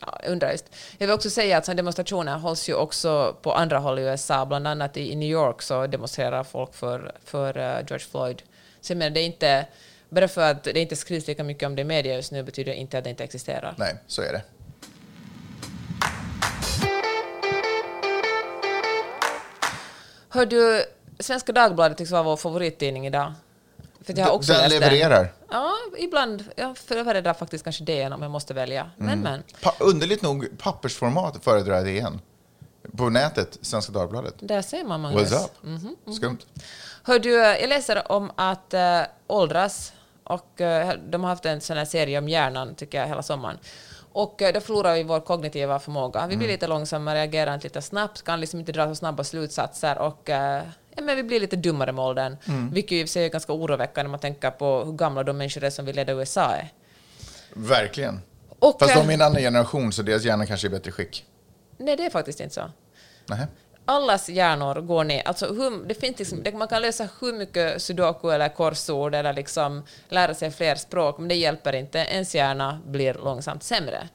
Ja, 0.00 0.20
jag 0.22 0.32
undrar 0.32 0.50
just. 0.52 0.64
Jag 0.98 1.06
vill 1.06 1.14
också 1.14 1.30
säga 1.30 1.58
att 1.58 1.64
sådana 1.64 1.76
demonstrationer 1.76 2.38
hålls 2.38 2.68
ju 2.68 2.74
också 2.74 3.36
på 3.42 3.52
andra 3.52 3.78
håll 3.78 3.98
i 3.98 4.02
USA, 4.02 4.46
bland 4.46 4.66
annat 4.66 4.96
i, 4.96 5.12
i 5.12 5.16
New 5.16 5.30
York 5.30 5.62
så 5.62 5.86
demonstrerar 5.86 6.44
folk 6.44 6.74
för, 6.74 7.12
för 7.24 7.58
eh, 7.58 7.76
George 7.88 8.06
Floyd. 8.10 8.42
Så 8.80 8.92
jag 8.92 8.98
menar, 8.98 9.10
det 9.10 9.20
är 9.20 9.26
inte, 9.26 9.66
bara 10.08 10.28
för 10.28 10.50
att 10.50 10.64
det 10.64 10.80
inte 10.80 10.96
skrivs 10.96 11.26
lika 11.26 11.44
mycket 11.44 11.66
om 11.66 11.76
det 11.76 11.82
i 11.82 11.84
media 11.84 12.16
just 12.16 12.32
nu 12.32 12.42
betyder 12.42 12.72
det 12.72 12.78
inte 12.78 12.98
att 12.98 13.04
det 13.04 13.10
inte 13.10 13.24
existerar. 13.24 13.74
Nej, 13.78 13.96
så 14.06 14.22
är 14.22 14.32
det. 14.32 14.42
Hör 20.28 20.46
du, 20.46 20.84
Svenska 21.18 21.52
Dagbladet 21.52 21.98
tycks 21.98 22.10
vara 22.10 22.22
vår 22.22 22.36
favorittidning 22.36 23.06
idag. 23.06 23.32
För 24.06 24.18
jag 24.18 24.34
också 24.34 24.52
Den 24.52 24.70
levererar. 24.70 25.32
Ja, 25.50 25.72
ibland. 25.98 26.44
Jag 26.56 26.78
föredrar 26.78 27.34
faktiskt 27.34 27.64
kanske 27.64 27.84
DN 27.84 28.12
om 28.12 28.22
jag 28.22 28.30
måste 28.30 28.54
välja. 28.54 28.90
Men, 28.96 29.08
Mm. 29.08 29.20
men. 29.20 29.42
Pa 29.62 29.74
underligt 29.80 30.22
nog, 30.22 30.48
pappersformat 30.58 31.44
föredrar 31.44 31.84
det 31.84 31.90
igen. 31.90 32.20
På 32.96 33.08
nätet, 33.10 33.58
Svenska 33.62 33.92
Dagbladet. 33.92 34.34
Där 34.38 34.62
ser 34.62 34.84
man, 34.84 35.00
Magnus. 35.00 35.32
What's 35.32 35.44
up? 35.44 35.50
Mhm, 35.62 35.96
Skumt. 36.16 36.38
Hör 37.02 37.18
du, 37.18 37.30
jag 37.32 37.68
läser 37.68 38.12
om 38.12 38.30
att 38.36 38.74
äh, 38.74 39.00
åldras 39.26 39.92
och 40.24 40.60
äh, 40.60 40.94
de 41.08 41.22
har 41.24 41.30
haft 41.30 41.46
en 41.46 41.60
sån 41.60 41.76
här 41.76 41.84
serie 41.84 42.18
om 42.18 42.28
hjärnan, 42.28 42.74
tycker 42.74 42.98
jag, 43.00 43.06
hela 43.08 43.22
sommaren. 43.22 43.58
Och 44.16 44.42
äh, 44.42 44.52
då 44.52 44.60
förlorar 44.60 44.94
vi 44.94 45.02
vår 45.02 45.20
kognitiva 45.20 45.78
förmåga. 45.78 46.26
Vi 46.26 46.36
blir 46.36 46.48
lite 46.48 46.66
långsammare, 46.66 47.18
reagerar 47.18 47.54
inte 47.54 47.66
lite 47.66 47.82
snabbt, 47.82 48.22
kan 48.22 48.40
liksom 48.40 48.60
inte 48.60 48.72
dra 48.72 48.88
så 48.88 48.94
snabba 48.94 49.24
slutsatser 49.24 49.98
och 49.98 50.30
äh, 50.30 50.62
ja, 50.94 51.02
men 51.02 51.16
vi 51.16 51.22
blir 51.22 51.40
lite 51.40 51.56
dummare 51.56 51.92
med 51.92 52.04
åldern. 52.04 52.36
Vilket 52.72 52.98
ju 52.98 53.06
sig 53.06 53.24
är 53.24 53.28
ganska 53.28 53.52
oroväckande 53.52 54.02
när 54.02 54.10
man 54.10 54.20
tänker 54.20 54.50
på 54.50 54.84
hur 54.84 54.92
gamla 54.92 55.22
de 55.22 55.36
människor 55.38 55.64
är 55.64 55.70
som 55.70 55.84
vill 55.84 55.96
leda 55.96 56.12
USA 56.12 56.54
är. 56.54 56.68
Verkligen. 57.54 58.20
Och, 58.58 58.76
Fast 58.78 58.94
de 58.94 59.10
är 59.10 59.14
en 59.14 59.22
annan 59.22 59.42
generation, 59.42 59.92
så 59.92 60.02
deras 60.02 60.24
hjärna 60.24 60.46
kanske 60.46 60.66
är 60.66 60.68
i 60.68 60.72
bättre 60.72 60.92
skick. 60.92 61.24
Nej, 61.76 61.96
det 61.96 62.06
är 62.06 62.10
faktiskt 62.10 62.40
inte 62.40 62.54
så. 62.54 62.70
Nähä 63.26 63.46
allas 63.86 64.28
hjärnor 64.28 64.80
går 64.80 65.04
ner. 65.04 65.22
Alltså 65.28 65.46
hur, 65.46 65.86
det 65.86 65.94
finns 65.94 66.18
liksom, 66.18 66.44
man 66.54 66.68
kan 66.68 66.82
lösa 66.82 67.08
hur 67.20 67.32
mycket 67.32 67.82
sudoku 67.82 68.30
eller 68.30 68.48
korsord 68.48 69.14
eller 69.14 69.32
liksom 69.32 69.82
lära 70.08 70.34
sig 70.34 70.50
fler 70.50 70.74
språk, 70.74 71.18
men 71.18 71.28
det 71.28 71.34
hjälper 71.34 71.74
inte. 71.74 71.98
Ens 71.98 72.34
hjärna 72.34 72.80
blir 72.86 73.14
långsamt 73.14 73.62
sämre. 73.62 74.08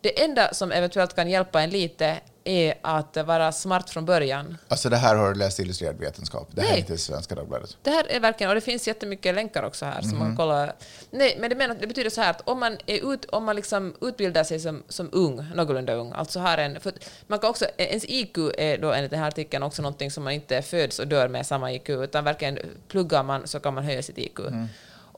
Det 0.00 0.22
enda 0.22 0.54
som 0.54 0.72
eventuellt 0.72 1.14
kan 1.14 1.30
hjälpa 1.30 1.62
en 1.62 1.70
lite 1.70 2.16
är 2.48 2.74
att 2.82 3.16
vara 3.16 3.52
smart 3.52 3.90
från 3.90 4.04
början. 4.04 4.58
Alltså 4.68 4.88
det 4.88 4.96
här 4.96 5.16
har 5.16 5.28
du 5.28 5.38
läst 5.38 5.60
i 5.60 5.62
illustrerad 5.62 5.98
vetenskap. 5.98 6.48
Det 6.50 6.60
här 6.60 6.68
är 6.68 6.72
Nej. 6.72 6.80
inte 6.80 6.98
Svenska 6.98 7.34
Dagbladet. 7.34 7.76
Det 7.82 7.90
här 7.90 8.06
är 8.08 8.20
verkligen, 8.20 8.48
och 8.48 8.54
det 8.54 8.60
finns 8.60 8.88
jättemycket 8.88 9.34
länkar 9.34 9.62
också 9.62 9.84
här 9.84 10.02
som 10.02 10.18
man 10.18 10.36
kollar. 10.36 10.72
Nej, 11.10 11.36
men 11.40 11.50
det, 11.50 11.56
menar, 11.56 11.76
det 11.80 11.86
betyder 11.86 12.10
så 12.10 12.20
här 12.20 12.30
att 12.30 12.48
om 12.48 12.60
man, 12.60 12.76
är 12.86 13.12
ut, 13.12 13.24
om 13.24 13.44
man 13.44 13.56
liksom 13.56 13.94
utbildar 14.00 14.44
sig 14.44 14.60
som, 14.60 14.82
som 14.88 15.08
ung, 15.12 15.46
någorlunda 15.54 15.94
ung, 15.94 16.12
alltså 16.12 16.40
har 16.40 16.58
en, 16.58 16.78
man 17.26 17.38
kan 17.38 17.50
också, 17.50 17.64
ens 17.76 18.04
IQ 18.04 18.38
är 18.58 18.78
då 18.78 18.92
enligt 18.92 19.10
den 19.10 19.20
här 19.20 19.28
artikeln 19.28 19.62
också 19.62 19.82
någonting 19.82 20.10
som 20.10 20.24
man 20.24 20.32
inte 20.32 20.62
föds 20.62 20.98
och 20.98 21.08
dör 21.08 21.28
med 21.28 21.46
samma 21.46 21.72
IQ, 21.72 21.88
utan 21.88 22.24
verkligen 22.24 22.58
pluggar 22.88 23.22
man 23.22 23.46
så 23.46 23.60
kan 23.60 23.74
man 23.74 23.84
höja 23.84 24.02
sitt 24.02 24.18
IQ. 24.18 24.40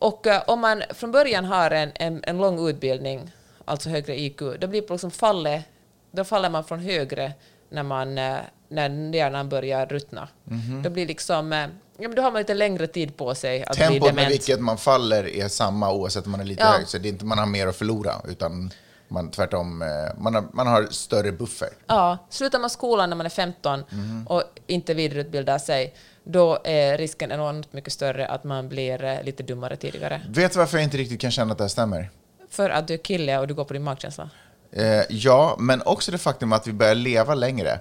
Och 0.00 0.26
eh, 0.26 0.42
om 0.46 0.60
man 0.60 0.82
från 0.90 1.12
början 1.12 1.44
har 1.44 1.70
en, 1.70 1.90
en, 1.94 2.24
en 2.24 2.38
lång 2.38 2.68
utbildning, 2.68 3.30
alltså 3.64 3.88
högre 3.88 4.20
IQ, 4.20 4.38
då 4.60 4.66
blir 4.66 4.82
på 4.82 4.94
liksom 4.94 5.10
fallet, 5.10 5.64
då 6.10 6.24
faller 6.24 6.50
man 6.50 6.64
från 6.64 6.78
högre 6.80 7.32
när 7.70 7.82
man, 7.82 8.18
eh, 8.18 8.36
när 8.68 9.14
hjärnan 9.14 9.48
börjar 9.48 9.86
ruttna. 9.86 10.28
Då 10.84 10.90
blir 10.90 11.06
liksom... 11.06 11.52
eh, 11.52 11.66
Ja, 12.02 12.08
men 12.08 12.16
då 12.16 12.22
har 12.22 12.30
man 12.30 12.38
lite 12.40 12.54
längre 12.54 12.86
tid 12.86 13.16
på 13.16 13.34
sig 13.34 13.64
att 13.64 13.76
bli 13.76 13.84
Tempot 13.86 14.02
med 14.08 14.14
dement. 14.14 14.30
vilket 14.32 14.60
man 14.60 14.78
faller 14.78 15.28
är 15.28 15.48
samma 15.48 15.92
oavsett 15.92 16.24
om 16.26 16.30
man 16.30 16.40
är 16.40 16.44
lite 16.44 16.62
Ja. 16.62 16.66
hög. 16.72 16.88
Så 16.88 16.98
det 16.98 17.08
är 17.08 17.10
inte 17.10 17.24
man 17.24 17.38
har 17.38 17.46
mer 17.46 17.66
att 17.66 17.76
förlora, 17.76 18.12
utan 18.28 18.70
man, 19.08 19.30
tvärtom, 19.30 19.82
eh, 19.82 19.88
man 20.18 20.34
har, 20.34 20.44
man 20.52 20.66
har 20.66 20.86
större 20.90 21.32
buffer. 21.32 21.68
Ja, 21.86 22.18
slutar 22.30 22.58
man 22.58 22.70
skolan 22.70 23.10
när 23.10 23.16
man 23.16 23.26
är 23.26 23.30
15 23.30 23.84
Mhm. 23.90 24.26
och 24.26 24.42
inte 24.66 24.94
vidareutbildar 24.94 25.58
sig, 25.58 25.94
då 26.24 26.58
är 26.64 26.98
risken 26.98 27.32
enormt 27.32 27.72
mycket 27.72 27.92
större 27.92 28.26
att 28.28 28.44
man 28.44 28.68
blir 28.68 29.22
lite 29.24 29.42
dummare 29.42 29.76
tidigare. 29.76 30.22
Vet 30.28 30.52
du 30.52 30.58
varför 30.58 30.78
jag 30.78 30.84
inte 30.84 30.96
riktigt 30.96 31.20
kan 31.20 31.30
känna 31.30 31.52
att 31.52 31.58
det 31.58 31.64
här 31.64 31.68
stämmer? 31.68 32.10
För 32.50 32.70
att 32.70 32.88
du 32.88 32.94
är 32.94 32.98
kille 32.98 33.38
och 33.38 33.46
du 33.48 33.54
går 33.54 33.64
på 33.64 33.72
din 33.72 33.82
magkänsla. 33.82 34.30
Eh, 34.72 35.02
ja, 35.08 35.56
men 35.58 35.82
också 35.82 36.12
det 36.12 36.18
faktum 36.18 36.52
att 36.52 36.66
vi 36.66 36.72
börjar 36.72 36.94
leva 36.94 37.34
längre. 37.34 37.80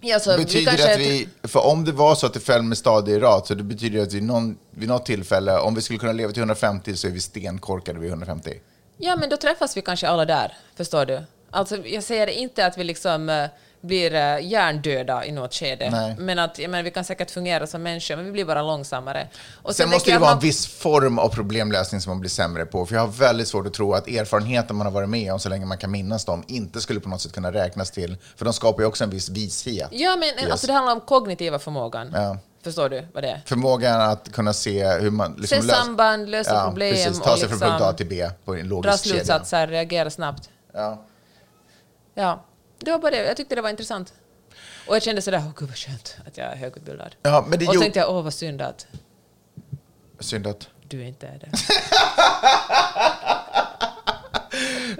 Ja, 0.00 0.20
så 0.20 0.36
betyder 0.36 0.76
det 0.76 0.92
att 0.92 1.00
vi, 1.00 1.28
för 1.42 1.66
om 1.66 1.84
det 1.84 1.92
var 1.92 2.14
så 2.14 2.26
att 2.26 2.34
det 2.34 2.40
föll 2.40 2.62
med 2.62 2.78
stadig 2.78 3.22
rad, 3.22 3.46
så 3.46 3.54
det 3.54 3.62
betyder 3.62 4.02
att 4.02 4.12
vi 4.12 4.20
någon, 4.20 4.58
vid 4.70 4.88
något 4.88 5.06
tillfälle, 5.06 5.58
om 5.58 5.74
vi 5.74 5.82
skulle 5.82 5.98
kunna 5.98 6.12
leva 6.12 6.32
till 6.32 6.40
150 6.40 6.96
så 6.96 7.06
är 7.06 7.10
vi 7.10 7.20
stenkorkade 7.20 7.98
vid 7.98 8.08
150. 8.10 8.60
Ja, 8.96 9.16
men 9.16 9.28
då 9.28 9.36
träffas 9.36 9.76
vi 9.76 9.82
kanske 9.82 10.08
alla 10.08 10.24
där, 10.24 10.56
förstår 10.76 11.06
du? 11.06 11.22
Alltså, 11.50 11.86
jag 11.86 12.02
säger 12.02 12.26
inte 12.26 12.66
att 12.66 12.78
vi 12.78 12.84
liksom 12.84 13.28
eh, 13.28 13.46
blir 13.86 14.14
uh, 14.14 14.46
hjärndöda 14.46 15.24
i 15.24 15.32
något 15.32 15.54
skede, 15.54 15.90
Nej. 15.90 16.14
men 16.18 16.38
att 16.38 16.58
menar, 16.58 16.82
vi 16.82 16.90
kan 16.90 17.04
säkert 17.04 17.30
fungera 17.30 17.66
som 17.66 17.82
människor, 17.82 18.16
men 18.16 18.24
vi 18.24 18.32
blir 18.32 18.44
bara 18.44 18.62
långsammare. 18.62 19.28
Och 19.62 19.74
Sen 19.76 19.88
måste 19.90 20.04
tänker 20.04 20.12
det 20.12 20.18
vara 20.22 20.30
att 20.30 20.36
en 20.42 20.48
viss 20.48 20.66
form 20.66 21.18
av 21.18 21.28
problemlösning 21.28 22.00
som 22.00 22.10
man 22.10 22.20
blir 22.20 22.30
sämre 22.30 22.66
på. 22.66 22.86
För 22.86 22.94
jag 22.94 23.00
har 23.02 23.08
väldigt 23.08 23.48
svårt 23.48 23.66
att 23.66 23.74
tro 23.74 23.94
att 23.94 24.08
erfarenheten 24.08 24.76
man 24.76 24.86
har 24.86 24.92
varit 24.92 25.08
med 25.08 25.32
om 25.32 25.38
så 25.40 25.48
länge 25.48 25.66
man 25.66 25.78
kan 25.78 25.90
minnas 25.90 26.24
dem 26.24 26.44
inte 26.46 26.80
skulle 26.80 27.00
på 27.00 27.08
något 27.08 27.20
sätt 27.20 27.32
kunna 27.32 27.52
räknas 27.52 27.90
till. 27.90 28.16
För 28.36 28.44
de 28.44 28.54
skapar 28.54 28.82
ju 28.82 28.86
också 28.86 29.04
en 29.04 29.10
viss 29.10 29.28
vishet. 29.28 29.88
Ja, 29.92 30.16
men 30.16 30.28
Yes. 30.28 30.50
alltså, 30.50 30.66
det 30.66 30.72
handlar 30.72 30.92
om 30.92 31.00
kognitiva 31.00 31.58
förmågan. 31.58 32.10
Ja. 32.14 32.38
Förstår 32.64 32.88
du 32.88 33.06
vad 33.14 33.22
det 33.22 33.28
är? 33.30 33.40
Förmågan 33.46 34.00
att 34.00 34.32
kunna 34.32 34.52
se 34.52 34.88
hur 34.88 35.10
man... 35.10 35.34
Liksom 35.38 35.62
Se 35.62 35.66
lös- 35.68 35.76
samband, 35.76 36.28
lösa 36.28 36.64
problem 36.66 36.94
precis, 36.94 37.20
ta 37.20 37.36
sig 37.36 37.48
från 37.48 37.58
liksom 37.58 37.68
punkt 37.70 37.82
A 37.82 37.92
till 37.92 38.06
B 38.06 38.30
på 38.44 38.54
en 38.54 38.58
dra 38.60 38.68
logisk 38.68 39.04
kedja. 39.04 39.14
slutsatser, 39.18 39.66
reagera 39.66 40.10
snabbt. 40.10 40.48
Ja. 40.74 41.02
Ja, 42.14 42.44
det 42.86 42.92
var 42.92 42.98
bara 42.98 43.10
det. 43.10 43.24
Jag 43.26 43.36
tyckte 43.36 43.54
det 43.54 43.60
var 43.62 43.70
intressant. 43.70 44.12
Och 44.86 44.94
jag 44.96 45.02
kände 45.02 45.22
sådär, 45.22 45.42
åh 45.46 45.52
gud 45.56 45.68
vad 45.68 45.78
skönt 45.78 46.16
att 46.26 46.38
jag 46.38 46.46
är 46.52 46.56
högutbildad. 46.56 47.14
ja, 47.22 47.44
men 47.48 47.58
det 47.58 47.68
och 47.68 47.74
jo- 47.74 47.80
tänkte 47.80 47.98
jag, 47.98 48.10
åh 48.10 48.22
vad 48.22 48.34
synd 48.34 48.62
att 48.62 48.86
Synd 50.20 50.46
att... 50.46 50.68
du 50.88 51.04
inte 51.04 51.26
är 51.26 51.38
det. 51.38 51.50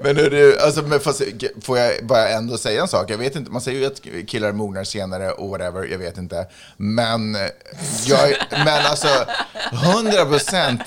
Men 0.03 0.17
hörru, 0.17 0.59
alltså, 0.59 0.83
men 0.83 1.01
fast, 1.01 1.23
får 1.63 1.79
jag 1.79 2.07
bara 2.07 2.29
ändå 2.29 2.59
säga 2.59 2.83
en 2.83 2.89
sak? 2.89 3.11
Jag 3.11 3.19
vet 3.19 3.37
inte, 3.37 3.51
man 3.51 3.61
säger 3.61 3.81
ju 3.81 3.87
att 3.87 4.29
killar 4.29 4.53
mognar 4.53 4.85
senare 4.85 5.31
och 5.33 5.49
whatever, 5.49 5.85
jag 5.85 5.99
vet 5.99 6.19
inte. 6.19 6.47
Men, 6.77 7.35
eh, 7.35 7.41
jag, 8.07 8.37
men 8.51 8.87
alltså, 8.87 9.09
100% 9.73 10.79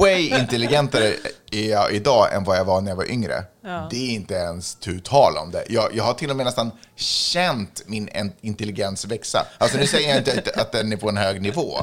way 0.00 0.28
intelligentare 0.28 1.12
är 1.52 1.70
jag 1.70 1.92
idag 1.92 2.34
än 2.34 2.44
vad 2.44 2.56
jag 2.58 2.64
var 2.64 2.80
när 2.80 2.90
jag 2.90 2.96
var 2.96 3.10
yngre. 3.10 3.44
Det 3.90 3.96
är 3.96 4.10
inte 4.14 4.34
ens 4.34 4.74
tu 4.74 5.00
tal 5.00 5.36
om 5.36 5.50
det. 5.50 5.64
Jag, 5.68 5.94
jag 5.94 6.04
har 6.04 6.14
till 6.14 6.30
och 6.30 6.36
med 6.36 6.46
nästan 6.46 6.70
känt 6.96 7.82
min 7.86 8.08
en- 8.12 8.32
intelligens 8.40 9.04
växa. 9.04 9.46
Alltså 9.58 9.78
nu 9.78 9.86
säger 9.86 10.08
jag 10.08 10.18
inte 10.18 10.32
att, 10.32 10.60
att 10.60 10.72
den 10.72 10.92
är 10.92 10.96
på 10.96 11.08
en 11.08 11.16
hög 11.16 11.42
nivå, 11.42 11.78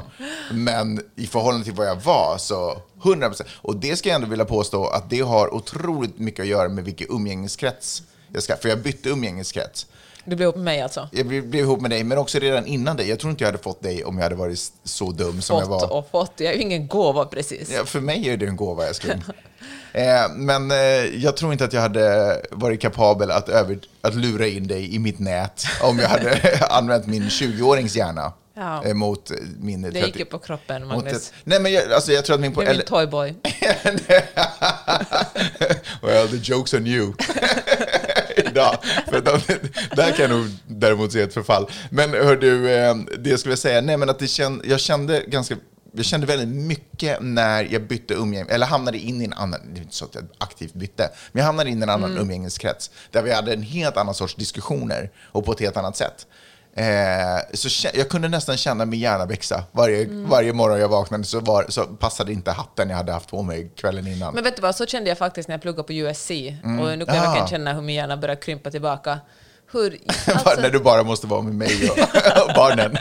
men 0.52 1.02
i 1.16 1.28
förhållande 1.28 1.66
till 1.66 1.74
vad 1.74 1.88
jag 1.88 1.96
var 1.96 2.38
så 2.38 2.78
100%. 3.02 3.42
Och 3.62 3.76
det 3.76 3.96
ska 3.96 4.10
jag 4.10 4.16
ändå 4.16 4.28
vilja 4.28 4.46
påstå 4.46 4.88
att 4.88 5.10
det 5.10 5.20
har 5.20 5.54
otroligt 5.54 6.20
mycket 6.20 6.40
att 6.44 6.48
göra 6.48 6.70
med 6.70 6.84
vilken 6.84 7.08
umgängeskrets 7.10 8.04
jag 8.36 8.44
ska. 8.44 8.56
För 8.58 8.70
jag 8.70 8.80
bytte 8.80 9.10
umgängeskrets. 9.10 9.88
Du 10.28 10.36
blev 10.36 10.46
ihop 10.46 10.56
med 10.56 10.64
mig 10.66 10.82
alltså. 10.82 11.10
Jag 11.12 11.26
blev, 11.26 11.48
blev 11.48 11.64
ihop 11.64 11.82
med 11.82 11.92
dig, 11.92 12.04
men 12.04 12.18
också 12.18 12.40
redan 12.40 12.66
innan 12.66 12.98
dig. 12.98 13.10
Jag 13.10 13.20
tror 13.20 13.32
inte 13.32 13.44
jag 13.44 13.48
hade 13.48 13.64
fått 13.64 13.84
dig 13.84 14.04
om 14.04 14.18
jag 14.18 14.24
hade 14.24 14.36
varit 14.36 14.72
så 14.84 15.12
dum 15.12 15.42
som 15.42 15.60
jag 15.60 15.68
Fått 15.68 15.82
var. 15.82 15.94
och 15.98 16.10
fått. 16.12 16.32
Jag 16.38 16.50
är 16.50 16.56
ju 16.56 16.62
ingen 16.62 16.88
gåva 16.88 17.26
precis. 17.26 17.72
Ja, 17.72 17.86
för 17.86 18.00
mig 18.00 18.30
är 18.30 18.38
det 18.38 18.46
en 18.46 18.56
gåva, 18.56 18.88
älskling. 18.88 19.24
eh, 19.94 20.30
men 20.36 20.72
eh, 20.72 20.78
jag 21.24 21.38
tror 21.38 21.52
inte 21.52 21.66
att 21.66 21.74
jag 21.74 21.82
hade 21.82 22.42
varit 22.52 22.82
kapabel 22.82 23.32
att, 23.32 23.50
över, 23.50 23.80
att 24.02 24.16
lura 24.16 24.48
in 24.48 24.68
dig 24.68 24.96
i 24.96 25.00
mitt 25.00 25.20
nät 25.20 25.66
om 25.82 26.00
jag 26.00 26.10
hade 26.10 26.60
använt 26.70 27.08
min 27.08 27.24
20-årings 27.24 27.98
hjärna 27.98 28.34
Ja. 28.58 28.86
eh, 28.86 28.94
mot 28.94 29.32
min... 29.60 29.82
Det 29.82 30.00
gick 30.00 30.20
ju 30.20 30.26
på 30.26 30.40
kroppen, 30.40 30.88
Magnus. 30.88 31.14
ett, 31.14 31.34
nej, 31.44 31.60
men 31.60 31.74
jag, 31.74 31.92
alltså, 31.92 32.12
jag 32.12 32.26
tror 32.26 32.34
att 32.34 32.42
min... 32.42 32.54
Du 32.54 32.62
är 32.62 32.74
min 32.74 32.82
toyboy. 32.82 33.36
well, 36.02 36.28
the 36.28 36.38
joke's 36.38 36.78
on 36.78 36.88
you. 36.88 37.14
Idag. 38.56 38.78
För 39.08 39.22
de, 39.22 39.40
där 39.96 40.12
kan 40.12 40.22
jag 40.22 40.30
nog 40.30 40.48
däremot 40.68 41.12
se 41.12 41.22
ett 41.22 41.34
förfall. 41.34 41.70
Men 41.90 42.10
hör 42.10 42.36
du, 42.36 42.72
eh, 42.72 42.96
det 43.20 43.30
jag 43.30 43.40
skulle 43.40 43.58
säga, 43.58 43.82
nej 43.82 43.98
men 43.98 44.10
att 44.10 44.20
det 44.20 44.28
känd, 44.28 44.62
jag 44.66 44.80
kände 44.80 45.24
ganska 45.28 45.56
jag 45.98 46.06
kände 46.06 46.28
väldigt 46.28 46.66
mycket 46.68 47.18
när 47.22 47.68
jag 47.72 47.88
bytte 47.88 48.14
umgänge, 48.14 48.46
eller 48.50 48.66
hamnade 48.66 48.98
in 48.98 49.22
i 49.22 49.26
en 49.26 49.34
annan, 49.34 49.60
det 49.74 49.80
är 49.80 49.82
inte 49.82 49.96
så 49.96 50.06
att 50.06 50.16
jag 50.16 50.24
aktivt 50.38 50.74
bytte, 50.74 51.10
men 51.32 51.40
jag 51.40 51.46
hamnade 51.46 51.70
in 51.70 51.80
i 51.80 51.84
en 51.84 51.90
annan 51.90 52.18
umgängeskrets 52.18 52.92
där 53.12 53.22
vi 53.22 53.34
hade 53.34 53.54
en 53.54 53.62
helt 53.62 53.98
annan 53.98 54.14
sorts 54.14 54.36
diskussioner 54.36 55.12
och 55.32 55.46
på 55.46 55.52
ett 55.52 55.60
helt 55.60 55.78
annat 55.78 55.98
sätt. 55.98 56.28
Eh, 56.78 56.86
så 57.54 57.88
jag 57.94 58.10
kunde 58.10 58.28
nästan 58.30 58.58
känna 58.58 58.86
min 58.86 59.00
hjärna 59.00 59.26
växa. 59.26 59.64
Varje, 59.72 60.08
varje 60.10 60.54
morgon 60.54 60.80
jag 60.80 60.88
vaknade 60.90 61.24
så, 61.24 61.40
var, 61.40 61.66
så 61.70 61.84
passade 61.86 62.32
inte 62.32 62.52
hatten 62.52 62.90
jag 62.90 62.98
hade 62.98 63.12
haft 63.12 63.30
på 63.30 63.42
mig 63.42 63.72
kvällen 63.76 64.08
innan. 64.08 64.34
Men 64.34 64.44
vet 64.44 64.56
du 64.56 64.62
vad, 64.62 64.76
så 64.76 64.86
kände 64.86 65.10
jag 65.10 65.18
faktiskt 65.18 65.48
när 65.50 65.54
jag 65.54 65.62
pluggade 65.62 65.84
på 65.88 65.94
USC. 65.94 66.32
Mm. 66.32 66.80
Och 66.80 66.98
nu 66.98 67.06
kan 67.06 67.16
jag 67.16 67.24
Ah. 67.26 67.28
verkligen 67.28 67.48
känna 67.48 67.74
hur 67.74 67.82
min 67.82 67.96
hjärna 67.96 68.18
börjar 68.18 68.36
krympa 68.36 68.72
tillbaka. 68.72 69.20
Hur... 69.72 69.98
Alltså, 70.28 70.62
när 70.62 70.70
du 70.70 70.80
bara 70.80 71.04
måste 71.04 71.28
vara 71.28 71.42
med 71.42 71.54
mig 71.54 71.90
och, 71.90 71.98
och 72.48 72.54
barnen. 72.56 72.98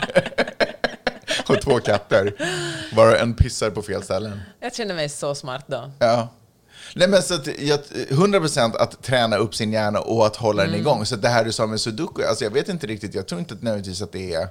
och 1.49 1.61
två 1.61 1.79
katter. 1.79 2.33
Bara 2.95 3.19
en 3.19 3.33
pissar 3.33 3.69
på 3.69 3.81
fel 3.81 4.03
ställen. 4.03 4.41
jag 4.59 4.75
kände 4.75 4.93
mig 4.93 5.09
så 5.09 5.35
smart 5.35 5.63
då. 5.67 5.91
Ja. 5.99 6.27
Nej, 6.97 7.07
men 7.07 7.21
så 7.23 7.33
att, 7.33 7.47
jag, 7.59 7.79
100% 8.09 8.75
att 8.77 9.03
träna 9.03 9.37
upp 9.37 9.55
sin 9.55 9.73
hjärna 9.73 9.99
och 9.99 10.25
att 10.25 10.35
hålla 10.35 10.63
Mm. 10.63 10.71
den 10.71 10.81
igång. 10.81 11.05
Så 11.05 11.15
det 11.15 11.27
här 11.29 11.45
du 11.45 11.51
sa 11.51 11.65
med 11.67 11.81
sudoku, 11.81 12.23
alltså 12.23 12.43
jag 12.43 12.51
vet 12.51 12.69
inte 12.69 12.87
riktigt, 12.87 13.15
jag 13.15 13.27
tror 13.27 13.39
inte 13.39 13.53
att 13.53 13.61
nödvändigtvis 13.61 14.01
att 14.01 14.11
det 14.11 14.33
är 14.33 14.47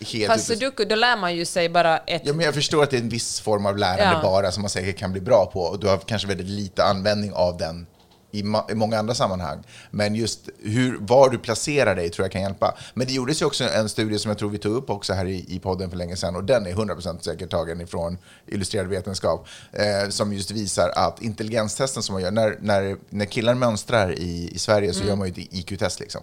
helt... 0.00 0.32
Fast 0.32 0.46
sudoku, 0.46 0.84
då 0.84 0.94
lär 0.94 1.16
man 1.16 1.36
ju 1.36 1.44
sig 1.44 1.68
bara 1.68 1.98
ett... 1.98 2.22
Ja, 2.24 2.32
men 2.32 2.44
jag 2.46 2.54
förstår 2.54 2.82
att 2.82 2.90
det 2.90 2.96
är 2.96 3.00
en 3.00 3.08
viss 3.08 3.40
form 3.40 3.66
av 3.66 3.78
lärande 3.78 4.02
Ja. 4.02 4.20
bara 4.22 4.52
som 4.52 4.60
man 4.62 4.70
säkert 4.70 4.98
kan 4.98 5.12
bli 5.12 5.20
bra 5.20 5.46
på. 5.52 5.60
Och 5.60 5.78
du 5.80 5.86
har 5.86 5.96
kanske 5.98 6.28
väldigt 6.28 6.46
lite 6.48 6.84
användning 6.84 7.32
av 7.32 7.56
den 7.56 7.86
i, 8.32 8.38
i 8.70 8.74
många 8.74 8.98
andra 8.98 9.14
sammanhang. 9.14 9.62
Men 9.90 10.14
just 10.14 10.48
hur, 10.62 10.98
var 11.00 11.30
du 11.30 11.38
placerar 11.38 11.94
dig 11.94 12.10
tror 12.10 12.24
jag 12.24 12.32
kan 12.32 12.42
hjälpa. 12.42 12.74
Men 12.94 13.06
det 13.06 13.12
gjordes 13.12 13.42
ju 13.42 13.46
också 13.46 13.64
en 13.64 13.88
studie 13.88 14.18
som 14.18 14.28
jag 14.28 14.38
tror 14.38 14.50
vi 14.50 14.58
tog 14.58 14.76
upp 14.76 14.90
också 14.90 15.12
här 15.12 15.26
i, 15.26 15.46
i 15.48 15.58
podden 15.58 15.90
för 15.90 15.96
länge 15.96 16.16
sedan. 16.16 16.36
Och 16.36 16.44
den 16.44 16.66
är 16.66 16.72
100% 16.72 17.20
säkert 17.20 17.50
tagen 17.50 17.80
ifrån 17.80 18.18
illustrerad 18.46 18.86
vetenskap. 18.86 19.46
Eh, 19.72 20.08
som 20.08 20.32
just 20.32 20.50
visar 20.50 20.88
att 20.94 21.22
intelligenstesten 21.22 22.02
som 22.02 22.12
man 22.12 22.22
gör, 22.22 22.30
när, 22.30 22.56
när, 22.60 22.96
när 23.10 23.24
killar 23.24 23.54
mönstrar 23.54 24.18
i, 24.18 24.50
i 24.54 24.58
Sverige 24.58 24.92
så 24.92 25.04
gör 25.04 25.16
man 25.16 25.28
ju 25.28 25.32
ett 25.32 25.54
IQ-test 25.54 26.00
liksom. 26.00 26.22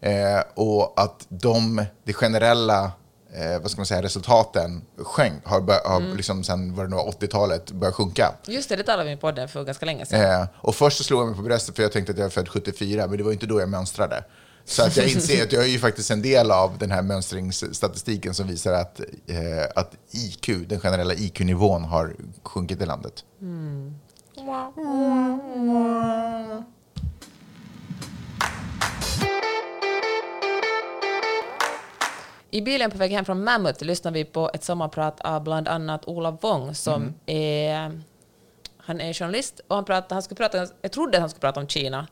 Eh, 0.00 0.40
och 0.54 1.00
att 1.00 1.26
de, 1.28 1.84
det 2.04 2.12
generella 2.12 2.92
eh, 3.34 3.60
vad 3.62 3.70
ska 3.70 3.78
man 3.78 3.86
säga, 3.86 4.02
resultaten 4.02 4.82
sjönk, 4.96 5.46
har, 5.46 5.60
bör, 5.60 5.88
har 5.88 6.16
liksom 6.16 6.44
sen 6.44 6.74
vad 6.74 6.84
det 6.84 6.90
nu 6.90 6.96
var, 6.96 7.12
80-talet 7.12 7.70
börjat 7.70 7.94
sjunka. 7.94 8.34
Just 8.46 8.68
det, 8.68 8.76
det 8.76 8.82
talade 8.82 9.04
vi 9.04 9.12
i 9.12 9.16
podden 9.16 9.48
för 9.48 9.64
ganska 9.64 9.86
länge 9.86 10.06
sedan. 10.06 10.40
Eh, 10.42 10.46
och 10.54 10.74
först 10.74 10.98
så 10.98 11.04
slog 11.04 11.20
jag 11.20 11.26
mig 11.26 11.36
på 11.36 11.42
bröstet 11.42 11.76
för 11.76 11.82
jag 11.82 11.92
tänkte 11.92 12.12
att 12.12 12.18
jag 12.18 12.26
är 12.26 12.30
född 12.30 12.48
74, 12.48 13.06
men 13.06 13.18
det 13.18 13.24
var 13.24 13.32
inte 13.32 13.46
då 13.46 13.60
jag 13.60 13.68
mönstrade. 13.68 14.24
Så 14.64 14.82
att 14.82 14.96
jag 14.96 15.08
inser 15.14 15.42
att 15.42 15.52
jag 15.52 15.62
är 15.62 15.68
ju 15.68 15.78
faktiskt 15.78 16.10
en 16.10 16.22
del 16.22 16.50
av 16.50 16.78
den 16.78 16.90
här 16.90 17.02
mönstringsstatistiken 17.02 18.34
som 18.34 18.46
visar 18.46 18.72
att, 18.72 19.00
eh, 19.26 19.36
att 19.74 19.94
IQ, 20.10 20.68
den 20.68 20.80
generella 20.80 21.14
IQ-nivån 21.14 21.84
har 21.84 22.14
sjunkit 22.42 22.82
i 22.82 22.86
landet. 22.86 23.24
I 32.50 32.62
bilen 32.62 32.90
på 32.90 32.98
väg 32.98 33.10
hem 33.10 33.24
från 33.24 33.44
Mammoth 33.44 33.84
lyssnade 33.84 34.14
vi 34.18 34.24
på 34.24 34.50
ett 34.54 34.64
sommarprat 34.64 35.20
av 35.20 35.42
bland 35.42 35.68
annat 35.68 36.08
Ola 36.08 36.30
Wong 36.30 36.74
som 36.74 37.02
Mm. 37.02 37.14
är, 37.26 38.02
han 38.76 39.00
är 39.00 39.12
journalist 39.12 39.60
och 39.68 39.76
han, 39.76 39.84
pratade, 39.84 40.14
han 40.14 40.22
skulle 40.22 40.36
prata, 40.36 40.66
jag 40.82 40.92
trodde 40.92 41.16
att 41.16 41.20
han 41.20 41.30
skulle 41.30 41.40
prata 41.40 41.60
om 41.60 41.68
Kina, 41.68 42.06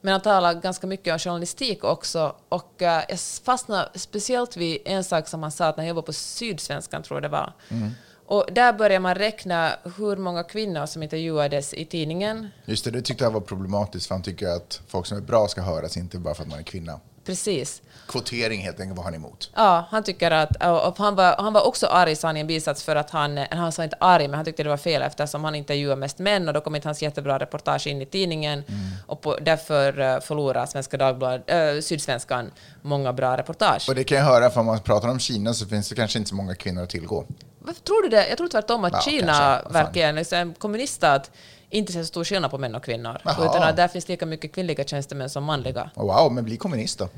men 0.00 0.12
han 0.12 0.20
talar 0.20 0.54
ganska 0.54 0.86
mycket 0.86 1.12
om 1.12 1.18
journalistik 1.18 1.84
också 1.84 2.34
och 2.48 2.82
eh, 2.82 3.02
jag 3.08 3.20
fastnade 3.44 3.88
speciellt 3.94 4.56
vid 4.56 4.78
en 4.84 5.04
sak 5.04 5.28
som 5.28 5.42
han 5.42 5.52
sa 5.52 5.66
att 5.66 5.76
när 5.76 5.82
han 5.84 5.88
jobbade 5.88 6.06
på 6.06 6.12
Sydsvenskan, 6.12 7.02
tror 7.02 7.16
jag 7.16 7.22
det 7.22 7.28
var. 7.28 7.52
Mm. 7.68 7.90
Och 8.26 8.46
där 8.52 8.72
börjar 8.72 9.00
man 9.00 9.14
räkna 9.14 9.72
hur 9.96 10.16
många 10.16 10.42
kvinnor 10.42 10.86
som 10.86 11.02
intervjuades 11.02 11.74
i 11.74 11.84
tidningen. 11.84 12.48
Just 12.64 12.84
det, 12.84 12.90
det 12.90 13.02
tyckte 13.02 13.24
jag 13.24 13.30
var 13.30 13.40
problematiskt 13.40 14.06
för 14.06 14.14
han 14.14 14.22
tycker 14.22 14.48
att 14.48 14.80
folk 14.88 15.06
som 15.06 15.16
är 15.18 15.22
bra 15.22 15.48
ska 15.48 15.60
höras, 15.62 15.96
inte 15.96 16.18
bara 16.18 16.34
för 16.34 16.42
att 16.42 16.48
man 16.48 16.58
är 16.58 16.62
kvinna. 16.62 17.00
Precis. 17.28 17.82
Kvotering 18.06 18.60
helt 18.60 18.80
enkelt, 18.80 18.96
vad 18.96 19.04
har 19.04 19.10
ni 19.10 19.16
emot? 19.16 19.50
Ja, 19.54 19.88
han 19.90 20.02
tycker 20.02 20.30
att... 20.30 20.50
Och 20.86 20.98
han, 20.98 21.14
var, 21.14 21.36
han 21.38 21.52
var 21.52 21.66
också 21.66 21.86
arg, 21.86 22.16
sa 22.16 22.28
han 22.28 22.36
i 22.36 22.40
en 22.40 22.46
bisats, 22.46 22.82
för 22.82 22.96
att 22.96 23.10
han... 23.10 23.38
Han 23.50 23.72
sa 23.72 23.84
inte 23.84 23.96
arg, 24.00 24.28
men 24.28 24.34
han 24.34 24.44
tyckte 24.44 24.62
det 24.62 24.68
var 24.68 24.76
fel 24.76 25.02
eftersom 25.02 25.44
han 25.44 25.54
intervjuar 25.54 25.96
mest 25.96 26.18
män 26.18 26.48
och 26.48 26.54
då 26.54 26.60
kom 26.60 26.74
inte 26.74 26.88
hans 26.88 27.02
jättebra 27.02 27.38
reportage 27.38 27.86
in 27.86 28.02
i 28.02 28.06
tidningen 28.06 28.64
och 29.06 29.20
på, 29.20 29.38
därför 29.40 30.00
uh, 30.00 30.20
förlorar 30.20 30.66
Svenska 30.66 30.96
Dagbladet, 30.96 31.76
uh, 31.76 31.80
Sydsvenskan 31.80 32.50
många 32.82 33.12
bra 33.12 33.36
reportage. 33.36 33.88
Och 33.88 33.94
det 33.94 34.04
kan 34.04 34.18
jag 34.18 34.24
höra, 34.24 34.50
för 34.50 34.60
om 34.60 34.66
man 34.66 34.80
pratar 34.80 35.08
om 35.08 35.18
Kina 35.18 35.54
så 35.54 35.66
finns 35.66 35.88
det 35.88 35.94
kanske 35.94 36.18
inte 36.18 36.28
så 36.28 36.34
många 36.34 36.54
kvinnor 36.54 36.82
att 36.82 36.90
tillgå. 36.90 37.24
Varför 37.58 37.80
tror 37.80 38.02
du 38.02 38.08
det? 38.08 38.28
Jag 38.28 38.38
tror 38.38 38.48
tvärtom 38.48 38.84
att 38.84 38.92
Ja, 38.92 39.00
Kina 39.00 39.32
kanske. 39.32 39.72
Verkar 39.72 40.12
liksom, 40.12 40.38
en 40.38 40.54
kommuniststat 40.54 41.30
inte 41.70 41.92
så 41.92 42.04
stor 42.04 42.24
skillnad 42.24 42.50
på 42.50 42.58
män 42.58 42.74
och 42.74 42.84
kvinnor. 42.84 43.18
Jaha. 43.24 43.44
Utan 43.44 43.62
att 43.62 43.76
där 43.76 43.88
finns 43.88 44.08
lika 44.08 44.26
mycket 44.26 44.54
kvinnliga 44.54 44.84
tjänstemän 44.84 45.30
som 45.30 45.44
manliga. 45.44 45.90
Och 45.94 46.06
wow, 46.06 46.32
men 46.32 46.44
bli 46.44 46.56
kommunist 46.56 46.98
då. 46.98 47.08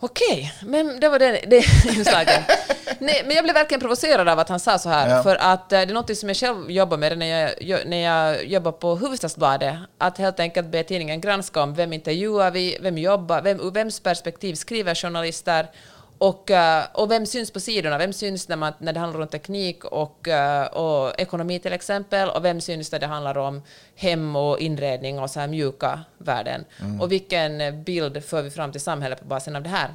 Okej, 0.00 0.52
men 0.62 1.00
det 1.00 1.08
var 1.08 1.18
det, 1.18 1.40
det 1.46 1.56
inslaget. 1.96 2.40
Nej, 2.98 3.22
men 3.26 3.36
jag 3.36 3.44
blev 3.44 3.54
verkligen 3.54 3.80
provocerad 3.80 4.28
av 4.28 4.38
att 4.38 4.48
han 4.48 4.60
sa 4.60 4.78
så 4.78 4.88
här, 4.88 5.16
Ja. 5.16 5.22
för 5.22 5.36
att 5.36 5.72
eh, 5.72 5.80
det 5.80 5.90
är 5.90 5.94
något 5.94 6.16
som 6.16 6.28
jag 6.28 6.36
själv 6.36 6.70
jobbar 6.70 6.96
med 6.96 7.18
när 7.18 7.54
jag, 7.60 7.86
när 7.86 7.96
jag 7.96 8.44
jobbar 8.46 8.72
på 8.72 8.94
Hufvudstadsbladet, 8.96 9.74
att 9.98 10.18
helt 10.18 10.40
enkelt 10.40 10.66
be 10.66 10.82
tidningen 10.82 11.20
granska 11.20 11.62
om 11.62 11.74
vem 11.74 11.92
intervjuar 11.92 12.50
vi, 12.50 12.78
vem 12.80 12.98
jobbar, 12.98 13.42
vem, 13.42 13.60
ur 13.60 13.70
vems 13.70 14.00
perspektiv 14.00 14.54
skriver 14.54 14.94
journalister 14.94 15.70
och, 16.18 16.50
eh, 16.50 16.84
och 16.92 17.10
vem 17.10 17.26
syns 17.26 17.50
på 17.50 17.60
sidorna? 17.60 17.98
Vem 17.98 18.12
syns 18.12 18.48
när, 18.48 18.56
man, 18.56 18.72
när 18.78 18.92
det 18.92 19.00
handlar 19.00 19.20
om 19.20 19.28
teknik 19.28 19.84
och, 19.84 20.28
eh, 20.28 20.66
och 20.66 21.20
ekonomi 21.20 21.58
till 21.58 21.72
exempel? 21.72 22.28
Och 22.28 22.44
vem 22.44 22.60
syns 22.60 22.92
när 22.92 22.98
det 22.98 23.06
handlar 23.06 23.38
om 23.38 23.62
hem 23.94 24.36
och 24.36 24.58
inredning 24.58 25.18
och 25.18 25.30
så 25.30 25.40
här 25.40 25.48
mjuka 25.48 26.00
värden? 26.18 26.64
Och 27.00 27.12
vilken 27.12 27.84
bild 27.84 28.24
för 28.24 28.42
vi 28.42 28.50
fram 28.50 28.72
till 28.72 28.80
samhället 28.80 29.20
på 29.20 29.24
basen 29.24 29.56
av 29.56 29.62
det 29.62 29.68
här? 29.68 29.90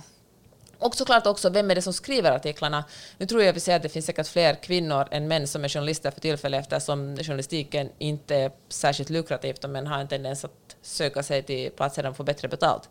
Och 0.81 0.95
såklart 0.95 1.27
också, 1.27 1.49
vem 1.49 1.71
är 1.71 1.75
det 1.75 1.81
som 1.81 1.93
skriver 1.93 2.31
artiklarna? 2.31 2.83
Nu 3.17 3.25
tror 3.25 3.43
jag 3.43 3.53
vi 3.53 3.59
säger 3.59 3.75
att 3.75 3.83
det 3.83 3.89
finns 3.89 4.05
säkert 4.05 4.27
fler 4.27 4.55
kvinnor 4.55 5.07
än 5.11 5.27
män 5.27 5.47
som 5.47 5.63
är 5.63 5.69
journalister 5.69 6.11
för 6.11 6.21
tillfället 6.21 6.61
eftersom 6.61 7.17
journalistiken 7.17 7.89
inte 7.97 8.35
är 8.35 8.51
särskilt 8.69 9.09
lukrativt 9.09 9.63
och 9.63 9.69
män 9.69 9.87
har 9.87 9.99
en 9.99 10.07
tendens 10.07 10.45
att 10.45 10.75
söka 10.81 11.23
sig 11.23 11.43
till 11.43 11.71
platser 11.71 12.03
där 12.03 12.09
de 12.09 12.15
får 12.15 12.23
bättre 12.23 12.47
betalt. 12.47 12.89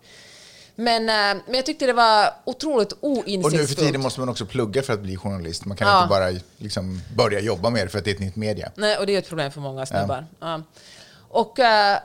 Men, 0.81 1.09
eh, 1.09 1.43
men 1.47 1.55
jag 1.55 1.66
tyckte 1.66 1.87
det 1.87 1.93
var 1.93 2.31
otroligt 2.45 2.93
Och 2.93 3.01
nu 3.03 3.22
för 3.22 3.28
oinsiktsfullt. 3.31 3.78
tiden 3.78 4.01
måste 4.01 4.20
man 4.20 4.28
också 4.28 4.47
plugga 4.47 4.83
för 4.83 4.93
att 4.93 5.01
bli 5.01 5.16
journalist. 5.16 5.64
Man 5.64 5.76
kan 5.76 5.89
Ja. 5.89 5.99
inte 6.03 6.09
bara 6.09 6.31
liksom 6.57 7.01
börja 7.16 7.41
jobba 7.41 7.70
med 7.70 7.87
det 7.87 7.91
för 7.91 7.99
att 7.99 8.05
det 8.05 8.11
är 8.11 8.14
ett 8.14 8.20
nytt 8.20 8.37
media. 8.37 8.70
Nej, 8.74 8.97
och 8.97 9.07
det 9.07 9.14
är 9.14 9.18
ett 9.18 9.28
problem 9.28 9.51
för 9.53 9.61
många 9.61 9.87
snubbar. 9.87 10.26
Ja. 10.41 10.62
Och, 11.28 11.59
eh, 11.59 11.99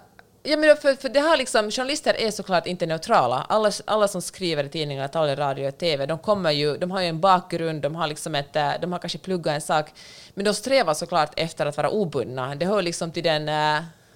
ja, 0.44 0.58
men 0.58 0.78
för, 0.78 0.96
för 0.96 1.10
det 1.10 1.20
här 1.20 1.38
liksom, 1.38 1.72
journalister 1.72 2.14
är 2.14 2.32
såklart 2.32 2.68
inte 2.68 2.86
neutrala. 2.86 3.46
Alla, 3.50 3.72
alla 3.86 4.08
som 4.08 4.22
skriver 4.22 4.64
i 4.64 4.70
tidningar, 4.70 5.08
talar, 5.08 5.36
radio 5.36 5.68
och 5.68 5.78
TV, 5.78 6.06
de, 6.06 6.20
kommer 6.20 6.52
ju, 6.52 6.78
de 6.78 6.92
har 6.92 7.02
ju 7.02 7.08
en 7.08 7.20
bakgrund, 7.20 7.82
de 7.82 7.96
har, 7.96 8.08
liksom 8.08 8.36
ett, 8.36 8.56
eh, 8.56 8.72
de 8.82 8.92
har 8.92 9.00
kanske 9.00 9.18
pluggat 9.18 9.54
en 9.56 9.62
sak, 9.62 9.86
men 10.34 10.46
de 10.46 10.54
strävar 10.54 10.94
såklart 10.94 11.32
efter 11.36 11.66
att 11.66 11.78
vara 11.78 11.90
obundna. 11.90 12.56
Det 12.56 12.66
hör 12.66 12.82
liksom 12.82 13.12
till 13.12 13.24
den... 13.24 13.50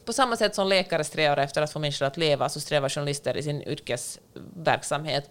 På 0.10 0.14
samma 0.14 0.38
sätt 0.38 0.56
som 0.56 0.68
läkare 0.68 1.04
strävar 1.04 1.38
efter 1.38 1.62
att 1.62 1.72
få 1.72 1.80
människor 1.80 2.06
att 2.06 2.18
leva, 2.18 2.50
så 2.50 2.60
strävar 2.60 2.90
journalister 2.90 3.38
i 3.38 3.44
sin 3.44 3.62
yrkesverksamhet 3.62 5.30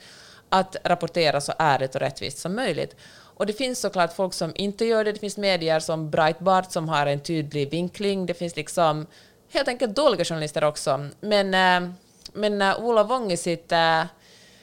att 0.48 0.76
rapportera 0.84 1.40
så 1.40 1.52
ärligt 1.58 1.94
och 1.94 2.00
rättvist 2.00 2.38
som 2.38 2.54
möjligt. 2.54 2.96
Och 3.10 3.46
det 3.46 3.52
finns 3.52 3.80
såklart 3.80 4.12
folk 4.12 4.34
som 4.34 4.52
inte 4.54 4.84
gör 4.84 5.04
det. 5.04 5.12
Det 5.12 5.18
finns 5.18 5.36
medier 5.36 5.80
som 5.80 6.10
Breitbart 6.10 6.72
som 6.72 6.88
har 6.88 7.06
en 7.06 7.20
tydlig 7.20 7.70
vinkling. 7.70 8.26
Det 8.26 8.34
finns 8.34 8.56
liksom 8.56 9.06
helt 9.52 9.68
enkelt 9.68 9.96
dåliga 9.96 10.24
journalister 10.24 10.64
också. 10.64 11.08
Men, 11.20 11.54
eh, 11.54 11.90
men 12.32 12.62
eh, 12.62 12.80
Ola 12.80 13.02
Wong 13.02 13.32
i 13.32 13.36
sitt, 13.36 13.72
eh, 13.72 14.02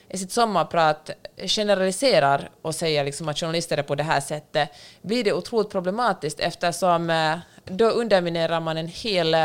i 0.10 0.18
sitt 0.18 0.32
sommarprat 0.32 1.10
generaliserar 1.38 2.50
och 2.62 2.76
säger 2.76 3.04
liksom 3.04 3.30
att 3.30 3.40
journalister 3.40 3.78
är 3.78 3.84
på 3.84 3.96
det 3.96 4.04
här 4.04 4.22
sättet 4.22 4.70
blir 5.02 5.24
det 5.24 5.34
otroligt 5.34 5.72
problematiskt 5.72 6.40
eftersom 6.40 7.12
då 7.66 7.90
underminerar 7.90 8.60
man 8.60 8.78
en 8.78 8.88
hel, 8.88 9.36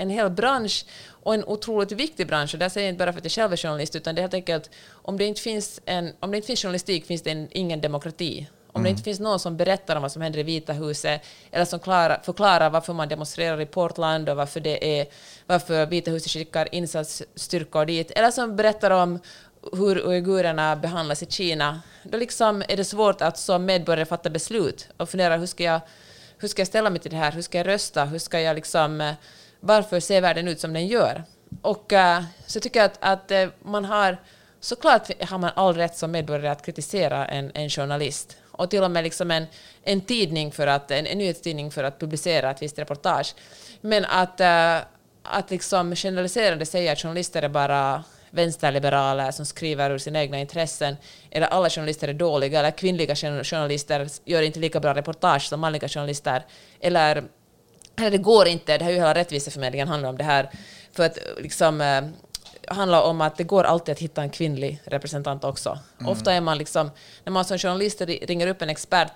en 0.00 0.10
hel 0.10 0.30
bransch 0.30 0.84
och 1.22 1.34
en 1.34 1.44
otroligt 1.44 1.92
viktig 1.92 2.26
bransch. 2.26 2.54
Och 2.54 2.58
det 2.58 2.70
säger 2.70 2.86
jag 2.86 2.92
inte 2.92 2.98
bara 2.98 3.12
för 3.12 3.18
att 3.18 3.24
jag 3.24 3.32
själv 3.32 3.52
är 3.52 3.56
journalist, 3.56 3.96
utan 3.96 4.14
det 4.14 4.20
är 4.20 4.22
helt 4.22 4.34
enkelt 4.34 4.70
om 4.92 5.16
det 5.18 5.24
inte 5.24 5.40
finns, 5.40 5.80
en, 5.84 6.12
om 6.20 6.30
det 6.30 6.36
inte 6.36 6.46
finns 6.46 6.62
journalistik 6.62 7.06
finns 7.06 7.22
det 7.22 7.30
en, 7.30 7.48
ingen 7.50 7.80
demokrati. 7.80 8.48
Om 8.72 8.82
det 8.82 8.90
inte 8.90 9.02
finns 9.02 9.20
någon 9.20 9.40
som 9.40 9.56
berättar 9.56 9.96
om 9.96 10.02
vad 10.02 10.12
som 10.12 10.22
händer 10.22 10.38
i 10.38 10.42
Vita 10.42 10.72
huset 10.72 11.22
eller 11.50 11.64
som 11.64 11.80
klara, 11.80 12.20
förklarar 12.22 12.70
varför 12.70 12.92
man 12.92 13.08
demonstrerar 13.08 13.60
i 13.60 13.66
Portland 13.66 14.28
och 14.28 14.36
varför, 14.36 14.60
det 14.60 15.00
är, 15.00 15.06
varför 15.46 15.86
Vita 15.86 16.10
huset 16.10 16.32
skickar 16.32 16.74
insatsstyrkor 16.74 17.84
dit, 17.84 18.10
eller 18.10 18.30
som 18.30 18.56
berättar 18.56 18.90
om 18.90 19.18
hur 19.72 20.06
uigurerna 20.06 20.76
behandlas 20.76 21.22
i 21.22 21.26
Kina, 21.26 21.82
då 22.02 22.18
liksom 22.18 22.62
är 22.68 22.76
det 22.76 22.84
svårt 22.84 23.22
att 23.22 23.38
som 23.38 23.64
medborgare 23.64 24.04
fatta 24.04 24.30
beslut 24.30 24.88
och 24.96 25.08
fundera 25.08 25.36
hur 25.36 25.46
ska 25.46 25.64
jag, 25.64 25.80
hur 26.38 26.48
ska 26.48 26.60
jag 26.60 26.68
ställa 26.68 26.90
mig 26.90 27.00
till 27.00 27.10
det 27.10 27.16
här, 27.16 27.32
hur 27.32 27.42
ska 27.42 27.58
jag 27.58 27.66
rösta, 27.66 28.04
hur 28.04 28.18
ska 28.18 28.40
jag 28.40 28.54
liksom, 28.54 29.00
eh, 29.00 29.14
varför 29.60 30.00
ser 30.00 30.20
världen 30.20 30.48
ut 30.48 30.60
som 30.60 30.72
den 30.72 30.86
gör? 30.86 31.24
Och 31.62 31.92
eh, 31.92 32.22
så 32.46 32.56
jag 32.56 32.62
tycker 32.62 32.84
att, 32.84 32.98
att 33.00 33.30
eh, 33.30 33.48
man 33.62 33.84
har, 33.84 34.16
såklart 34.60 35.22
har 35.24 35.38
man 35.38 35.50
all 35.54 35.74
rätt 35.74 35.96
som 35.96 36.10
medborgare 36.10 36.48
att 36.48 36.66
kritisera 36.66 37.26
en, 37.26 37.50
en 37.54 37.70
journalist 37.70 38.36
och 38.60 38.70
till 38.70 38.82
och 38.82 38.90
med 38.90 39.04
liksom 39.04 39.30
en, 39.30 39.46
en 39.82 40.00
tidning 40.00 40.52
för 40.52 40.66
att, 40.66 40.90
en, 40.90 41.06
en 41.06 41.18
nyhetstidning 41.18 41.70
för 41.70 41.84
att 41.84 41.98
publicera 41.98 42.50
ett 42.50 42.62
visst 42.62 42.78
reportage. 42.78 43.34
Men 43.80 44.04
att, 44.04 44.40
eh, 44.40 44.76
att 45.22 45.50
liksom 45.50 45.96
generaliserande 45.96 46.66
säga 46.66 46.92
att 46.92 46.98
journalister 46.98 47.42
är 47.42 47.48
bara 47.48 48.04
vänsterliberaler 48.30 49.30
som 49.30 49.46
skriver 49.46 49.90
ur 49.90 49.98
sina 49.98 50.20
egna 50.20 50.38
intressen, 50.38 50.96
eller 51.30 51.46
alla 51.46 51.70
journalister 51.70 52.08
är 52.08 52.14
dåliga, 52.14 52.58
eller 52.58 52.70
kvinnliga 52.70 53.16
journalister 53.44 54.08
gör 54.24 54.42
inte 54.42 54.58
lika 54.58 54.80
bra 54.80 54.94
reportage 54.94 55.42
som 55.42 55.60
manliga 55.60 55.88
journalister, 55.88 56.44
eller, 56.80 57.24
eller 57.96 58.10
det 58.10 58.18
går 58.18 58.46
inte, 58.48 58.78
det 58.78 58.84
här 58.84 58.90
är 58.90 58.94
ju 58.94 59.00
hela 59.00 59.14
rättviseförmedlingen 59.14 59.88
handlar 59.88 60.08
om 60.08 60.16
det 60.16 60.24
här, 60.24 60.50
för 60.92 61.06
att 61.06 61.18
liksom 61.38 61.80
eh, 61.80 62.02
handlar 62.74 63.02
om 63.02 63.20
att 63.20 63.36
det 63.36 63.44
går 63.44 63.64
alltid 63.64 63.92
att 63.92 63.98
hitta 63.98 64.22
en 64.22 64.30
kvinnlig 64.30 64.80
representant 64.84 65.44
också. 65.44 65.78
Ofta 66.06 66.32
är 66.32 66.40
man 66.40 66.58
liksom, 66.58 66.90
när 67.24 67.32
man 67.32 67.44
som 67.44 67.58
journalist 67.58 68.00
ri- 68.00 68.26
ringer 68.26 68.46
upp 68.46 68.62
en 68.62 68.70
expert, 68.70 69.12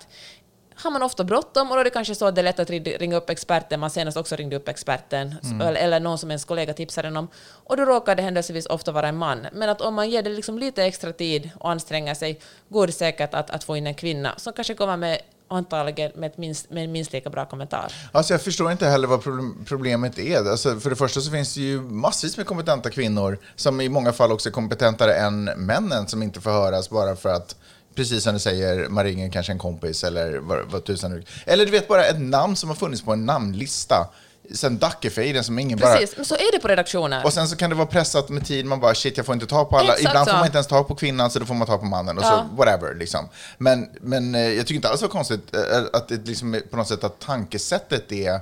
har 0.77 0.91
man 0.91 1.03
ofta 1.03 1.23
bråttom. 1.23 1.69
Och 1.71 1.75
då 1.75 1.79
är 1.79 1.83
det 1.83 1.89
kanske 1.89 2.15
så 2.15 2.25
att 2.25 2.35
det 2.35 2.41
är 2.41 2.43
lätt 2.43 2.59
att 2.59 2.69
ri- 2.69 2.97
ringa 2.97 3.15
upp 3.17 3.29
experten, 3.29 3.79
man 3.79 3.89
senast 3.89 4.17
också 4.17 4.35
ringde 4.35 4.55
upp 4.55 4.67
experten, 4.67 5.35
eller, 5.61 5.73
eller 5.81 5.99
någon 5.99 6.17
som 6.17 6.31
ens 6.31 6.45
kollega 6.45 6.73
tipsade 6.73 7.07
om, 7.07 7.27
och 7.47 7.77
då 7.77 7.85
råkar 7.85 8.15
det 8.15 8.21
händelsevis 8.23 8.65
ofta 8.65 8.91
vara 8.91 9.07
en 9.07 9.17
man. 9.17 9.47
Men 9.53 9.69
att 9.69 9.81
om 9.81 9.93
man 9.93 10.09
ger 10.09 10.23
det 10.23 10.29
liksom 10.29 10.59
lite 10.59 10.83
extra 10.83 11.13
tid 11.13 11.49
och 11.59 11.71
anstränger 11.71 12.13
sig, 12.13 12.39
går 12.69 12.87
det 12.87 12.93
säkert 12.93 13.33
att, 13.33 13.49
att 13.49 13.63
få 13.63 13.77
in 13.77 13.87
en 13.87 13.95
kvinna 13.95 14.33
som 14.37 14.53
kanske 14.53 14.73
kommer 14.73 14.97
med 14.97 15.19
antagligen 15.47 16.11
med, 16.15 16.31
minst, 16.35 16.69
med 16.69 16.83
en 16.83 16.91
minst 16.91 17.13
lika 17.13 17.29
bra 17.29 17.45
kommentar. 17.45 17.93
Alltså 18.11 18.33
jag 18.33 18.41
förstår 18.41 18.71
inte 18.71 18.87
heller 18.87 19.07
vad 19.07 19.23
problemet 19.65 20.19
är. 20.19 20.49
Alltså 20.49 20.79
för 20.79 20.89
det 20.89 20.95
första 20.95 21.21
så 21.21 21.31
finns 21.31 21.55
det 21.55 21.61
ju 21.61 21.81
massvis 21.81 22.37
med 22.37 22.45
kompetenta 22.45 22.89
kvinnor 22.89 23.39
som 23.55 23.81
i 23.81 23.89
många 23.89 24.13
fall 24.13 24.31
också 24.31 24.49
är 24.49 24.53
kompetentare 24.53 25.15
än 25.15 25.43
männen 25.43 26.07
som 26.07 26.23
inte 26.23 26.41
får 26.41 26.51
höras 26.51 26.89
bara 26.89 27.15
för 27.15 27.29
att 27.29 27.55
Precis 27.95 28.23
som 28.23 28.33
du 28.33 28.39
säger, 28.39 28.89
man 28.89 29.03
ringer 29.03 29.31
kanske 29.31 29.51
en 29.51 29.59
kompis 29.59 30.03
eller 30.03 30.37
vad, 30.37 30.59
vad 30.71 30.83
tusan. 30.83 31.23
Eller 31.45 31.65
du 31.65 31.71
vet 31.71 31.87
bara 31.87 32.05
ett 32.05 32.21
namn 32.21 32.55
som 32.55 32.69
har 32.69 32.75
funnits 32.75 33.01
på 33.01 33.13
en 33.13 33.25
namnlista 33.25 34.09
sen 34.53 34.77
Dackefejden 34.77 35.43
som 35.43 35.59
ingen 35.59 35.79
bara... 35.79 35.95
Precis, 35.95 36.15
men 36.15 36.25
så 36.25 36.35
är 36.35 36.51
det 36.51 36.59
på 36.59 36.67
redaktioner. 36.67 37.25
Och 37.25 37.33
sen 37.33 37.47
så 37.47 37.55
kan 37.55 37.69
det 37.69 37.75
vara 37.75 37.87
pressat 37.87 38.29
med 38.29 38.45
tid, 38.45 38.65
man 38.65 38.79
bara 38.79 38.95
shit 38.95 39.17
jag 39.17 39.25
får 39.25 39.33
inte 39.33 39.47
ta 39.47 39.65
på 39.65 39.77
alla. 39.77 39.93
Exakt 39.93 40.09
Ibland 40.09 40.27
får 40.27 40.31
så. 40.31 40.37
man 40.37 40.45
inte 40.45 40.57
ens 40.57 40.67
ta 40.67 40.83
på 40.83 40.95
kvinnan 40.95 41.31
så 41.31 41.39
då 41.39 41.45
får 41.45 41.53
man 41.55 41.67
ta 41.67 41.77
på 41.77 41.85
mannen 41.85 42.17
och 42.17 42.23
Ja. 42.23 42.47
så 42.49 42.55
whatever 42.55 42.95
liksom. 42.95 43.29
Men, 43.57 43.89
men 44.01 44.35
eh, 44.35 44.41
jag 44.41 44.67
tycker 44.67 44.75
inte 44.75 44.89
alls 44.89 44.99
det 44.99 45.05
var 45.05 45.11
konstigt 45.11 45.55
eh, 45.55 45.61
att 45.93 46.07
det 46.07 46.27
liksom 46.27 46.61
på 46.71 46.77
något 46.77 46.87
sätt 46.87 47.03
att 47.03 47.19
tankesättet 47.19 48.11
är 48.11 48.39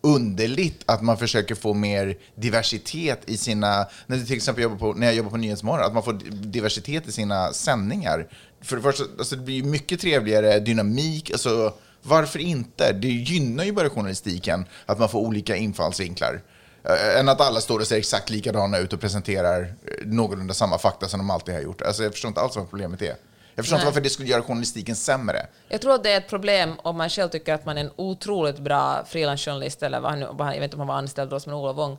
underligt 0.00 0.82
att 0.86 1.02
man 1.02 1.18
försöker 1.18 1.54
få 1.54 1.74
mer 1.74 2.16
diversitet 2.34 3.20
i 3.26 3.36
sina, 3.36 3.86
när, 4.06 4.24
till 4.24 4.36
exempel 4.36 4.62
jobbar 4.62 4.76
på, 4.76 4.92
när 4.92 5.06
jag 5.06 5.16
jobbar 5.16 5.30
på 5.30 5.36
Nyhetsmorgon, 5.36 5.86
att 5.86 5.94
man 5.94 6.02
får 6.02 6.12
diversitet 6.30 7.08
i 7.08 7.12
sina 7.12 7.52
sändningar. 7.52 8.26
För 8.60 8.76
det 8.76 8.82
första, 8.82 9.04
alltså 9.18 9.36
det 9.36 9.42
blir 9.42 9.62
mycket 9.62 10.00
trevligare 10.00 10.60
dynamik, 10.60 11.30
alltså 11.30 11.74
varför 12.06 12.38
inte? 12.38 12.92
Det 12.92 13.08
gynnar 13.08 13.64
ju 13.64 13.72
bara 13.72 13.90
journalistiken 13.90 14.66
att 14.86 14.98
man 14.98 15.08
får 15.08 15.18
olika 15.18 15.56
infallsvinklar. 15.56 16.40
Eh, 16.84 17.20
än 17.20 17.28
att 17.28 17.40
alla 17.40 17.60
står 17.60 17.80
och 17.80 17.86
ser 17.86 17.96
exakt 17.96 18.30
likadana 18.30 18.78
ut 18.78 18.92
och 18.92 19.00
presenterar 19.00 19.60
eh, 19.62 20.06
någorlunda 20.06 20.54
samma 20.54 20.78
fakta 20.78 21.08
som 21.08 21.18
de 21.18 21.30
alltid 21.30 21.54
har 21.54 21.60
gjort. 21.60 21.82
Alltså 21.82 22.02
jag 22.02 22.12
förstår 22.12 22.28
inte 22.28 22.40
alls 22.40 22.56
vad 22.56 22.70
problemet 22.70 23.02
är. 23.02 23.16
Jag 23.54 23.64
förstår 23.64 23.76
inte 23.76 23.84
Nej. 23.84 23.90
varför 23.90 24.00
det 24.00 24.10
skulle 24.10 24.28
göra 24.28 24.42
journalistiken 24.42 24.96
sämre. 24.96 25.46
Jag 25.68 25.80
tror 25.80 25.94
att 25.94 26.02
det 26.02 26.12
är 26.12 26.16
ett 26.16 26.28
problem 26.28 26.72
om 26.82 26.96
man 26.96 27.10
själv 27.10 27.28
tycker 27.28 27.54
att 27.54 27.66
man 27.66 27.78
är 27.78 27.80
en 27.80 27.90
otroligt 27.96 28.58
bra 28.58 29.04
frilansjournalist, 29.08 29.82
eller 29.82 30.00
vad 30.00 30.10
han, 30.10 30.20
jag 30.20 30.60
vet 30.60 30.62
inte 30.62 30.76
om 30.76 30.80
han 30.80 30.88
var 30.88 30.94
anställd 30.94 31.30
då 31.30 31.40
som 31.40 31.52
en 31.52 31.58
Olof 31.58 31.76
Wong, 31.76 31.98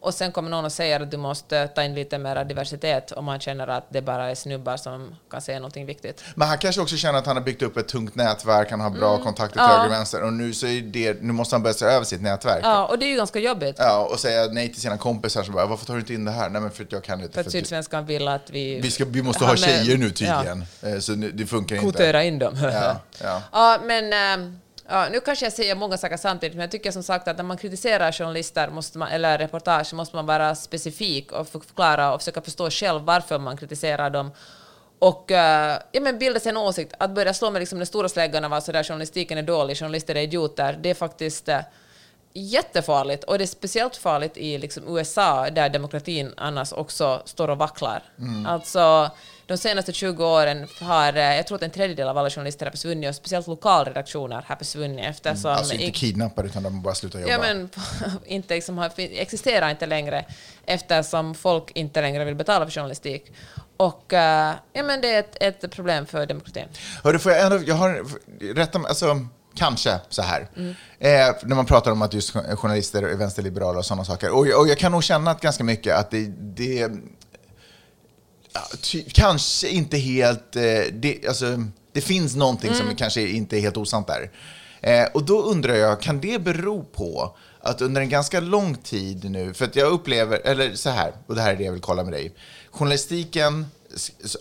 och 0.00 0.14
sen 0.14 0.32
kommer 0.32 0.50
någon 0.50 0.64
och 0.64 0.72
säger 0.72 1.00
att 1.00 1.10
du 1.10 1.16
måste 1.16 1.68
ta 1.68 1.82
in 1.82 1.94
lite 1.94 2.18
mer 2.18 2.44
diversitet 2.44 3.12
om 3.12 3.24
man 3.24 3.40
känner 3.40 3.66
att 3.68 3.86
det 3.90 4.02
bara 4.02 4.30
är 4.30 4.34
snubbar 4.34 4.76
som 4.76 5.16
kan 5.30 5.40
säga 5.40 5.58
någonting 5.58 5.86
viktigt. 5.86 6.24
Men 6.34 6.48
han 6.48 6.58
kanske 6.58 6.80
också 6.82 6.96
känner 6.96 7.18
att 7.18 7.26
han 7.26 7.36
har 7.36 7.42
byggt 7.44 7.62
upp 7.62 7.76
ett 7.76 7.88
tungt 7.88 8.14
nätverk, 8.14 8.70
han 8.70 8.80
har 8.80 8.90
bra 8.90 9.18
kontakter 9.18 9.52
till 9.52 9.60
Mm. 9.60 9.70
Ja. 9.70 9.76
höger 9.78 9.86
och 9.94 9.98
vänster 10.00 10.22
och 10.22 10.32
nu, 10.32 10.54
så 10.54 10.66
det, 10.66 11.22
nu 11.22 11.32
måste 11.32 11.54
han 11.54 11.62
börja 11.62 11.74
se 11.74 11.84
över 11.84 12.04
sitt 12.04 12.22
nätverk. 12.22 12.60
Ja, 12.62 12.86
och 12.86 12.98
det 12.98 13.06
är 13.06 13.08
ju 13.10 13.16
ganska 13.16 13.38
jobbigt. 13.38 13.76
Ja, 13.78 14.08
och 14.12 14.20
säga 14.20 14.46
nej 14.52 14.72
till 14.72 14.80
sina 14.80 14.96
kompisar 14.98 15.42
som 15.42 15.54
bara, 15.54 15.66
varför 15.66 15.86
tar 15.86 15.94
du 15.94 16.00
inte 16.00 16.14
in 16.14 16.24
det 16.24 16.30
här? 16.30 16.48
Nej, 16.50 16.62
men 16.62 16.70
för 16.70 16.84
att 16.84 16.92
jag 16.92 17.04
kan 17.04 17.20
inte. 17.20 17.32
För 17.34 17.40
att 17.40 17.46
att 17.46 17.52
Sydsvenskan 17.52 18.06
vill 18.06 18.28
att 18.28 18.50
vi... 18.50 18.80
vi, 18.80 18.90
ska, 18.90 19.04
vi 19.04 19.22
måste 19.22 19.44
ha 19.44 19.56
tjejer 19.56 19.96
nu 19.98 20.06
Ja. 20.06 20.10
tydligen, 20.10 20.64
Eh, 20.82 20.98
så 20.98 21.12
det 21.12 21.46
funkar 21.46 21.76
inte. 21.76 21.84
kvotera 21.84 22.24
in 22.24 22.38
dem. 22.38 22.56
Ja, 22.62 22.96
ja. 23.22 23.42
Ja, 23.52 23.78
men 23.84 24.12
eh, 24.12 24.52
ja, 24.88 25.08
nu 25.12 25.20
kanske 25.20 25.46
jag 25.46 25.52
säger 25.52 25.74
många 25.74 25.98
saker 25.98 26.16
samtidigt, 26.16 26.56
men 26.56 26.60
jag 26.60 26.70
tycker 26.70 26.90
som 26.90 27.02
sagt 27.02 27.28
att 27.28 27.36
när 27.36 27.44
man 27.44 27.56
kritiserar 27.56 28.12
journalister 28.12 28.70
måste 28.70 28.98
man, 28.98 29.08
eller 29.08 29.38
reportage 29.38 29.94
måste 29.94 30.16
man 30.16 30.26
vara 30.26 30.54
specifik 30.54 31.32
och 31.32 31.48
förklara 31.48 32.14
och 32.14 32.20
försöka 32.20 32.40
förstå 32.40 32.70
själv 32.70 33.02
varför 33.02 33.38
man 33.38 33.56
kritiserar 33.56 34.10
dem. 34.10 34.30
Och 34.98 35.30
eh, 35.30 35.78
ja, 35.92 36.00
men 36.00 36.18
bilda 36.18 36.40
sig 36.40 36.50
en 36.50 36.56
åsikt. 36.56 36.94
Att 36.98 37.10
börja 37.10 37.34
slå 37.34 37.50
med 37.50 37.60
liksom 37.60 37.78
den 37.78 37.86
stora 37.86 38.08
släggan 38.08 38.44
av 38.44 38.52
att 38.52 38.64
så 38.64 38.72
där, 38.72 38.84
journalistiken 38.84 39.38
är 39.38 39.42
dålig, 39.42 39.76
journalister 39.76 40.14
är 40.14 40.20
idioter, 40.20 40.78
det 40.82 40.90
är 40.90 40.94
faktiskt 40.94 41.48
eh, 41.48 41.60
jättefarligt. 42.32 43.24
Och 43.24 43.38
det 43.38 43.44
är 43.44 43.46
speciellt 43.46 43.96
farligt 43.96 44.36
i 44.36 44.58
liksom 44.58 44.96
USA 44.96 45.50
där 45.50 45.68
demokratin 45.68 46.34
annars 46.36 46.72
också 46.72 47.22
står 47.24 47.50
och 47.50 47.58
vacklar. 47.58 48.02
Alltså, 48.46 49.10
de 49.48 49.56
senaste 49.56 49.92
20 49.92 50.24
åren 50.24 50.66
har, 50.80 51.16
eh, 51.16 51.36
jag 51.36 51.46
tror 51.46 51.56
att 51.56 51.62
en 51.62 51.70
tredjedel 51.70 52.08
av 52.08 52.18
alla 52.18 52.30
journalister 52.30 52.66
har 52.66 52.70
försvunnit 52.70 53.08
och 53.08 53.14
speciellt 53.14 53.46
lokalredaktioner 53.46 54.44
har 54.48 54.56
försvunnit 54.56 55.04
eftersom... 55.04 55.50
Alltså 55.50 55.74
inte 55.74 55.98
kidnappade 55.98 56.48
utan 56.48 56.62
de 56.62 56.82
bara 56.82 56.94
slutar 56.94 57.18
jobba. 57.18 57.32
Ja, 57.32 57.38
men 57.38 57.70
inte 58.26 58.54
liksom 58.54 58.78
har, 58.78 58.92
existerar 58.96 59.70
inte 59.70 59.86
längre 59.86 60.24
eftersom 60.66 61.34
folk 61.34 61.70
inte 61.70 62.00
längre 62.00 62.24
vill 62.24 62.34
betala 62.34 62.66
för 62.66 62.72
journalistik. 62.72 63.32
Och 63.76 64.12
eh, 64.12 64.54
ja, 64.72 64.82
men 64.82 65.00
det 65.00 65.14
är 65.14 65.18
ett, 65.18 65.36
ett 65.40 65.70
problem 65.70 66.06
för 66.06 66.26
demokratin. 66.26 66.68
Hörru, 67.04 67.18
får 67.18 67.32
jag 67.32 67.42
ändå, 67.42 67.58
jag 67.66 67.74
har, 67.74 68.04
rätta 68.54 68.78
mig, 68.78 68.88
alltså 68.88 69.26
kanske 69.54 69.98
så 70.08 70.22
här. 70.22 70.48
Mm. 70.56 70.74
Eh, 70.98 71.34
när 71.42 71.56
man 71.56 71.66
pratar 71.66 71.90
om 71.90 72.02
att 72.02 72.14
just 72.14 72.30
journalister 72.30 73.02
är 73.02 73.16
vänsterliberala 73.16 73.78
och 73.78 73.84
sådana 73.84 74.04
saker. 74.04 74.30
Och, 74.30 74.38
och 74.38 74.68
jag 74.68 74.78
kan 74.78 74.92
nog 74.92 75.04
känna 75.04 75.30
att 75.30 75.40
ganska 75.40 75.64
mycket 75.64 75.96
att 75.96 76.10
det, 76.10 76.26
det 76.38 76.90
ty, 78.80 79.04
kanske 79.12 79.68
inte 79.68 79.96
helt, 79.98 80.56
eh, 80.56 80.62
det, 80.92 81.28
alltså, 81.28 81.64
det 81.92 82.00
finns 82.00 82.36
någonting 82.36 82.70
Mm. 82.72 82.86
som 82.86 82.96
kanske 82.96 83.20
inte 83.28 83.56
är 83.56 83.60
helt 83.60 83.76
osant 83.76 84.06
där. 84.06 84.30
Eh, 84.80 85.04
och 85.14 85.22
då 85.22 85.42
undrar 85.42 85.74
jag, 85.74 86.00
kan 86.00 86.20
det 86.20 86.38
bero 86.38 86.84
på 86.84 87.36
att 87.60 87.80
under 87.80 88.00
en 88.00 88.08
ganska 88.08 88.40
lång 88.40 88.74
tid 88.74 89.30
nu, 89.30 89.54
för 89.54 89.64
att 89.64 89.76
jag 89.76 89.92
upplever, 89.92 90.40
eller 90.44 90.74
så 90.74 90.90
här, 90.90 91.12
och 91.26 91.34
det 91.34 91.40
här 91.42 91.52
är 91.52 91.56
det 91.56 91.64
jag 91.64 91.72
vill 91.72 91.80
kolla 91.80 92.04
med 92.04 92.12
dig. 92.12 92.34
Journalistiken 92.70 93.66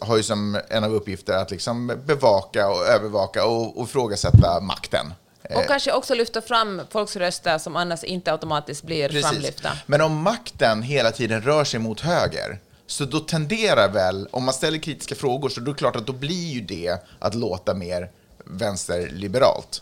har 0.02 0.18
ju 0.18 0.24
som 0.24 0.60
en 0.70 0.84
av 0.84 0.94
uppgifter 0.94 1.34
att 1.34 1.52
liksom 1.52 1.88
bevaka 2.06 2.70
och 2.70 2.86
övervaka 2.86 3.46
och, 3.46 3.78
och 3.78 3.88
ifrågasätta 3.88 4.60
makten. 4.62 5.14
Och 5.56 5.66
kanske 5.68 5.92
också 5.92 6.14
lyfta 6.16 6.42
fram 6.42 6.82
folks 6.90 7.16
röster 7.16 7.58
som 7.58 7.76
annars 7.76 8.04
inte 8.04 8.32
automatiskt 8.32 8.84
blir 8.84 9.22
framlyfta. 9.22 9.70
Men 9.86 10.02
om 10.02 10.16
makten 10.22 10.82
hela 10.82 11.12
tiden 11.12 11.42
rör 11.42 11.64
sig 11.64 11.80
mot 11.80 12.00
höger, 12.02 12.60
så 12.88 13.06
då 13.06 13.20
tenderar 13.20 13.90
väl, 13.90 14.28
om 14.32 14.44
man 14.44 14.54
ställer 14.54 14.78
kritiska 14.78 15.16
frågor, 15.16 15.50
så 15.50 15.60
då 15.60 15.72
är 15.72 15.74
det 15.74 15.80
klart 15.80 15.96
att 15.96 16.08
då 16.08 16.14
blir 16.14 16.54
ju 16.54 16.62
det 16.62 16.98
att 17.20 17.36
låta 17.36 17.74
mer 17.74 18.12
vänsterliberalt. 18.46 19.82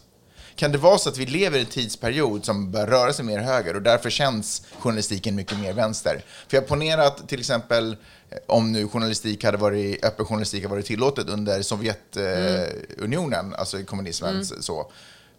Kan 0.56 0.72
det 0.72 0.78
vara 0.78 0.98
så 0.98 1.10
att 1.10 1.18
vi 1.18 1.26
lever 1.26 1.58
i 1.58 1.62
en 1.62 1.68
tidsperiod 1.68 2.46
som 2.46 2.72
bör 2.72 2.88
röra 2.88 3.14
sig 3.14 3.26
mer 3.26 3.40
höger 3.40 3.76
och 3.76 3.82
därför 3.82 4.10
känns 4.10 4.62
journalistiken 4.80 5.36
mycket 5.36 5.60
mer 5.60 5.74
vänster? 5.74 6.24
För 6.48 6.58
jag 6.58 6.68
ponerar 6.68 7.06
att 7.06 7.30
till 7.30 7.40
exempel 7.40 7.98
eh, 8.30 8.38
om 8.48 8.72
nu 8.72 8.88
journalistik 8.88 9.44
hade 9.44 9.58
varit, 9.58 10.06
öppen 10.06 10.26
journalistik 10.26 10.64
hade 10.64 10.76
varit 10.76 10.86
tillåtet 10.86 11.30
under 11.30 11.62
Sovjetunionen, 11.62 13.56
alltså 13.56 13.80
i 13.80 13.84
kommunismen 13.84 14.46
så, 14.46 14.92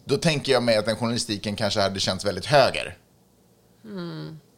då 0.05 0.17
tänker 0.17 0.51
jag 0.51 0.63
mig 0.63 0.77
att 0.77 0.85
den 0.85 0.95
journalistiken 0.95 1.55
kanske 1.55 1.81
hade 1.81 1.99
känts 1.99 2.25
väldigt 2.25 2.45
höger. 2.45 2.97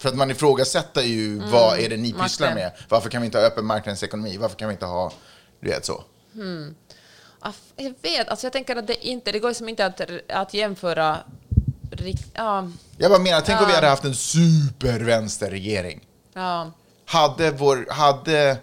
För 0.02 0.08
att 0.08 0.14
man 0.16 0.30
ifrågasätter 0.30 1.02
ju 1.02 1.38
vad 1.38 1.78
är 1.78 1.88
det 1.88 1.96
ni 1.96 2.12
pysslar 2.12 2.48
makten. 2.48 2.54
med? 2.64 2.72
Varför 2.88 3.10
kan 3.10 3.20
vi 3.22 3.26
inte 3.26 3.38
ha 3.38 3.44
öppen 3.46 3.64
marknadsekonomi? 3.66 4.36
Varför 4.36 4.56
kan 4.56 4.68
vi 4.68 4.72
inte 4.72 4.86
ha, 4.86 5.12
du 5.60 5.68
vet 5.70 5.84
så? 5.84 6.04
Ah, 7.40 7.52
Jag 7.76 7.94
vet, 8.02 8.28
alltså 8.28 8.46
jag 8.46 8.52
tänker 8.52 8.76
att 8.76 8.86
det 8.86 9.06
inte, 9.06 9.32
det 9.32 9.38
går 9.38 9.48
liksom 9.48 9.68
inte 9.68 9.86
att, 9.86 10.00
att 10.28 10.54
jämföra 10.54 11.18
rikt, 11.90 12.24
ja, 12.34 12.70
Jag 12.98 13.10
bara 13.10 13.20
menar, 13.20 13.40
tänk 13.40 13.60
om 13.60 13.66
vi 13.66 13.72
Ja. 13.72 13.76
hade 13.76 13.86
haft 13.88 14.04
en 14.04 14.14
supervänsterregering. 14.14 16.00
ja. 16.34 16.70
Hade, 17.06 17.50
vår, 17.50 17.86
hade, 17.90 18.56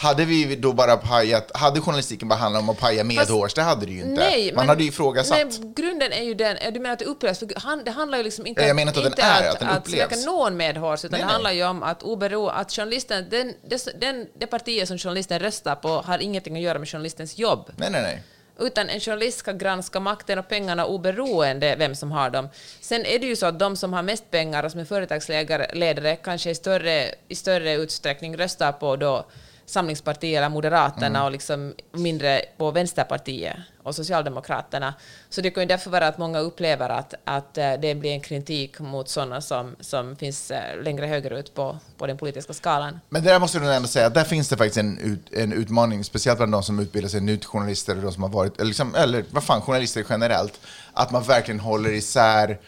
hade 0.00 0.24
vi 0.24 0.56
då 0.56 0.72
bara 0.72 0.96
pajat, 0.96 1.50
hade 1.56 1.80
journalistiken 1.80 2.28
bara 2.28 2.34
handlat 2.34 2.62
om 2.62 2.68
att 2.70 2.78
paja 2.78 3.04
medhårs? 3.04 3.54
Det 3.54 3.62
hade 3.62 3.86
det 3.86 3.92
ju 3.92 3.98
inte. 4.00 4.20
Nej, 4.22 4.52
Man 4.52 4.56
men- 4.62 4.68
hade 4.68 4.82
ju 4.82 4.88
ifrågasatt. 4.88 5.38
Men 5.60 5.74
grunden 5.74 6.12
är 6.12 6.22
ju 6.22 6.34
den, 6.34 6.56
du 6.74 6.80
menar 6.80 6.92
att 6.92 6.98
det 6.98 7.04
upplevs, 7.04 7.38
för 7.38 7.48
han, 7.56 7.84
det 7.84 7.90
handlar 7.90 8.18
ju 8.18 8.24
liksom 8.24 8.46
inte, 8.46 8.60
Ja, 8.60 8.66
jag 8.66 8.76
menar 8.76 8.90
inte 8.92 9.06
att 9.08 9.16
den 9.16 9.24
är, 9.24 9.48
att 9.50 9.58
den 9.60 9.68
att 9.68 9.78
upplevs. 9.88 10.08
smeka 10.08 10.30
någon 10.30 10.56
medhårs, 10.56 11.04
utan 11.04 11.10
Nej, 11.10 11.20
det 11.20 11.26
nej. 11.26 11.32
handlar 11.32 11.52
ju 11.52 11.64
om 11.64 11.82
att 11.82 12.02
obero, 12.02 12.46
att 12.48 12.72
journalisten, 12.72 13.26
den, 13.30 13.54
den, 14.00 14.26
det 14.38 14.46
partiet 14.46 14.88
som 14.88 14.98
journalisten 14.98 15.38
röstar 15.38 15.74
på 15.74 15.88
har 15.88 16.18
ingenting 16.18 16.56
att 16.56 16.62
göra 16.62 16.78
med 16.78 16.88
journalistens 16.88 17.38
jobb. 17.38 17.70
Nej, 17.76 17.90
nej, 17.90 18.02
nej. 18.02 18.22
Utan 18.58 18.88
en 18.88 19.00
journalist 19.00 19.38
ska 19.38 19.52
granska 19.52 20.00
makten 20.00 20.38
och 20.38 20.48
pengarna 20.48 20.86
oberoende 20.86 21.76
vem 21.78 21.94
som 21.94 22.12
har 22.12 22.30
dem. 22.30 22.48
Sen 22.80 23.06
är 23.06 23.18
det 23.18 23.26
ju 23.26 23.36
så 23.36 23.46
att 23.46 23.58
de 23.58 23.76
som 23.76 23.92
har 23.92 24.02
mest 24.02 24.30
pengar 24.30 24.64
och 24.64 24.70
som 24.70 24.80
är 24.80 24.84
företagsledare 24.84 26.16
kanske 26.16 26.50
i 26.50 26.54
större, 26.54 27.14
i 27.28 27.34
större 27.34 27.72
utsträckning 27.74 28.36
röstar 28.36 28.72
på 28.72 28.96
då 28.96 29.26
Samlingspartiet 29.70 30.38
eller 30.38 30.48
Moderaterna 30.48 31.06
Mm. 31.06 31.22
och 31.24 31.30
liksom 31.30 31.74
mindre 31.92 32.42
på 32.56 32.70
Vänsterpartiet 32.70 33.56
och 33.82 33.94
Socialdemokraterna. 33.94 34.94
Så 35.28 35.40
det 35.40 35.50
kan 35.50 35.62
ju 35.62 35.66
därför 35.66 35.90
vara 35.90 36.06
att 36.08 36.18
många 36.18 36.38
upplever 36.38 36.88
att, 36.88 37.14
att 37.24 37.58
eh, 37.58 37.72
det 37.72 37.94
blir 37.94 38.10
en 38.12 38.20
kritik 38.20 38.78
mot 38.80 39.08
sådana 39.08 39.40
som, 39.40 39.76
som 39.80 40.16
finns 40.16 40.50
eh, 40.50 40.82
längre 40.82 41.06
högerut 41.06 41.54
på, 41.54 41.78
på 41.98 42.06
den 42.06 42.18
politiska 42.18 42.52
skalan. 42.52 43.00
Men 43.08 43.22
där 43.24 43.38
måste 43.38 43.58
du 43.58 43.72
ändå 43.72 43.88
säga 43.88 44.06
att 44.06 44.14
där 44.14 44.24
finns 44.24 44.48
det 44.48 44.56
faktiskt 44.56 44.76
en, 44.76 44.98
ut, 44.98 45.32
en 45.32 45.52
utmaning, 45.52 46.04
speciellt 46.04 46.38
bland 46.38 46.52
de 46.52 46.62
som 46.62 46.78
utbildar 46.78 47.08
sig 47.08 47.20
till 47.38 47.48
journalister 47.48 47.96
och 47.96 48.02
de 48.02 48.12
som 48.12 48.22
har 48.22 48.30
varit, 48.30 48.56
eller, 48.56 48.66
liksom, 48.66 48.94
eller 48.94 49.24
vad 49.30 49.44
fan, 49.44 49.62
journalister 49.62 50.04
generellt, 50.10 50.60
att 50.92 51.10
man 51.10 51.22
verkligen 51.22 51.60
håller 51.60 51.90
isär, 51.90 52.58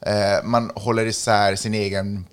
eh, 0.00 0.44
man 0.44 0.70
håller 0.74 1.06
isär 1.06 1.56
sin 1.56 1.74
egen 1.74 2.24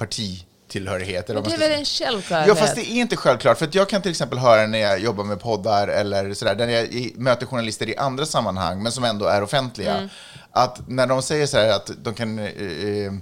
partitillhörighet. 0.75 1.29
eller 1.29 1.41
det 1.41 1.53
är 1.53 1.57
väl 1.57 1.71
en 1.71 1.85
självklarhet? 1.85 2.47
Ja, 2.47 2.55
fast 2.55 2.75
det 2.75 2.81
är 2.81 2.95
inte 2.95 3.15
självklart. 3.17 3.57
För 3.57 3.65
att 3.65 3.75
jag 3.75 3.89
kan 3.89 4.01
till 4.01 4.11
exempel 4.11 4.39
höra 4.39 4.67
när 4.67 4.79
jag 4.79 4.99
jobbar 4.99 5.23
med 5.23 5.39
poddar 5.39 5.87
eller 5.87 6.33
sådär, 6.33 6.55
där 6.55 6.67
jag 6.67 7.11
möter 7.17 7.45
journalister 7.45 7.89
i 7.89 7.95
andra 7.97 8.25
sammanhang, 8.25 8.83
men 8.83 8.91
som 8.91 9.03
ändå 9.03 9.25
är 9.25 9.43
offentliga, 9.43 9.95
Mm. 9.95 10.09
att 10.51 10.79
när 10.87 11.07
de 11.07 11.21
säger 11.21 11.47
så 11.47 11.57
här 11.57 11.69
att 11.69 11.91
de 12.03 12.13
kan 12.13 12.39
eh, 12.39 12.45
eh, 12.45 13.13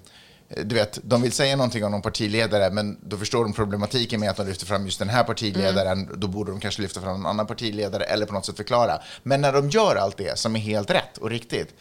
du 0.63 0.75
vet, 0.75 0.99
de 1.03 1.21
vill 1.21 1.31
säga 1.31 1.55
någonting 1.55 1.85
om 1.85 1.91
någon 1.91 2.01
partiledare, 2.01 2.69
men 2.69 2.97
då 3.01 3.17
förstår 3.17 3.43
de 3.43 3.53
problematiken 3.53 4.19
med 4.19 4.29
att 4.29 4.37
de 4.37 4.47
lyfter 4.47 4.65
fram 4.65 4.85
just 4.85 4.99
den 4.99 5.09
här 5.09 5.23
partiledaren. 5.23 6.01
Mm. 6.03 6.19
Då 6.19 6.27
borde 6.27 6.51
de 6.51 6.59
kanske 6.59 6.81
lyfta 6.81 7.01
fram 7.01 7.15
en 7.15 7.25
annan 7.25 7.47
partiledare 7.47 8.03
eller 8.03 8.25
på 8.25 8.33
något 8.33 8.45
sätt 8.45 8.57
förklara. 8.57 9.01
Men 9.23 9.41
när 9.41 9.53
de 9.53 9.69
gör 9.69 9.95
allt 9.95 10.17
det 10.17 10.39
som 10.39 10.55
är 10.55 10.59
helt 10.59 10.91
rätt 10.91 11.17
och 11.17 11.29
riktigt, 11.29 11.73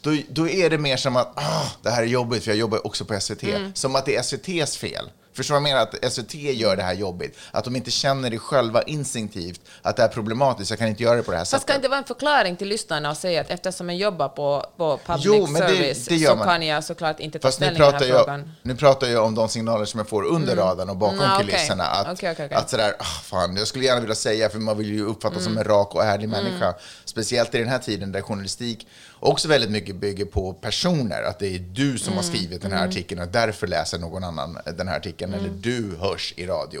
då, 0.00 0.16
då 0.28 0.48
är 0.48 0.70
det 0.70 0.78
mer 0.78 0.96
som 0.96 1.16
att 1.16 1.32
ah, 1.36 1.72
det 1.82 1.90
här 1.90 2.02
är 2.02 2.06
jobbigt, 2.06 2.44
för 2.44 2.50
jag 2.50 2.58
jobbar 2.58 2.86
också 2.86 3.04
på 3.04 3.20
SVT. 3.20 3.42
Mm. 3.42 3.74
Som 3.74 3.96
att 3.96 4.06
det 4.06 4.16
är 4.16 4.20
SVTs 4.20 4.76
fel. 4.76 5.10
Förstår 5.38 5.54
du 5.54 5.60
vad 5.60 5.70
jag 5.70 5.74
menar? 5.74 5.88
Att 6.04 6.12
SVT 6.12 6.34
gör 6.34 6.76
det 6.76 6.82
här 6.82 6.94
jobbigt. 6.94 7.38
Att 7.50 7.64
de 7.64 7.76
inte 7.76 7.90
känner 7.90 8.30
det 8.30 8.38
själva 8.38 8.82
instinktivt, 8.82 9.60
att 9.82 9.96
det 9.96 10.02
är 10.02 10.08
problematiskt, 10.08 10.70
jag 10.70 10.78
kan 10.78 10.88
inte 10.88 11.02
göra 11.02 11.16
det 11.16 11.22
på 11.22 11.30
det 11.30 11.36
här 11.36 11.44
Fast 11.44 11.50
ska 11.50 11.58
sättet. 11.60 11.76
inte 11.76 11.88
vara 11.88 11.98
en 11.98 12.04
förklaring 12.04 12.56
till 12.56 12.68
lyssnarna 12.68 13.10
och 13.10 13.16
säga 13.16 13.40
att 13.40 13.50
eftersom 13.50 13.88
jag 13.90 13.98
jobbar 13.98 14.28
på, 14.28 14.66
på 14.76 14.98
public 15.06 15.24
Jo, 15.26 15.46
det- 15.46 15.58
service 15.58 16.04
det 16.06 16.16
gör 16.16 16.30
så 16.30 16.36
man. 16.36 16.46
kan 16.48 16.62
jag 16.66 16.84
såklart 16.84 17.20
inte 17.20 17.38
ta 17.38 17.48
Fast 17.48 17.56
ställning 17.56 17.82
i 17.82 17.84
den 17.84 17.94
här 17.94 18.06
jag, 18.06 18.18
frågan. 18.18 18.52
nu 18.62 18.74
pratar 18.76 19.06
jag 19.06 19.24
om 19.24 19.34
de 19.34 19.48
signaler 19.48 19.84
som 19.84 19.98
jag 19.98 20.08
får 20.08 20.22
under 20.24 20.56
radarn 20.56 20.90
och 20.90 20.96
bakom 20.96 21.18
Mm, 21.20 21.38
kulisserna. 21.40 21.84
Att, 21.84 22.06
Okej, 22.12 22.30
okej, 22.32 22.46
okej. 22.46 22.56
att 22.58 22.70
sådär, 22.70 22.94
ah, 22.98 23.04
fan, 23.04 23.56
jag 23.56 23.66
skulle 23.68 23.84
gärna 23.84 24.00
vilja 24.00 24.14
säga, 24.14 24.48
för 24.50 24.58
man 24.58 24.78
vill 24.78 24.90
ju 24.94 25.04
uppfattas 25.06 25.38
Mm. 25.38 25.44
som 25.54 25.58
en 25.58 25.64
rak 25.64 25.94
och 25.94 26.04
ärlig 26.04 26.28
människa. 26.28 26.74
Speciellt 27.04 27.54
i 27.54 27.58
den 27.58 27.68
här 27.68 27.78
tiden 27.78 28.12
där 28.12 28.20
journalistik 28.22 28.86
också 29.20 29.48
väldigt 29.48 29.70
mycket 29.70 29.96
bygger 29.96 30.24
på 30.24 30.52
personer. 30.52 31.22
Att 31.22 31.38
det 31.38 31.46
är 31.54 31.58
du 31.58 31.98
som 31.98 32.12
Mm. 32.12 32.16
har 32.16 32.22
skrivit 32.32 32.62
den 32.62 32.72
här 32.72 32.86
artikeln 32.88 33.20
och 33.20 33.28
därför 33.28 33.66
läser 33.66 33.98
någon 33.98 34.24
annan 34.24 34.58
den 34.76 34.88
här 34.88 34.96
artikeln. 34.96 35.34
Mm. 35.34 35.44
Eller 35.44 35.54
du 35.62 35.96
hörs 35.96 36.34
i 36.36 36.46
radio. 36.46 36.80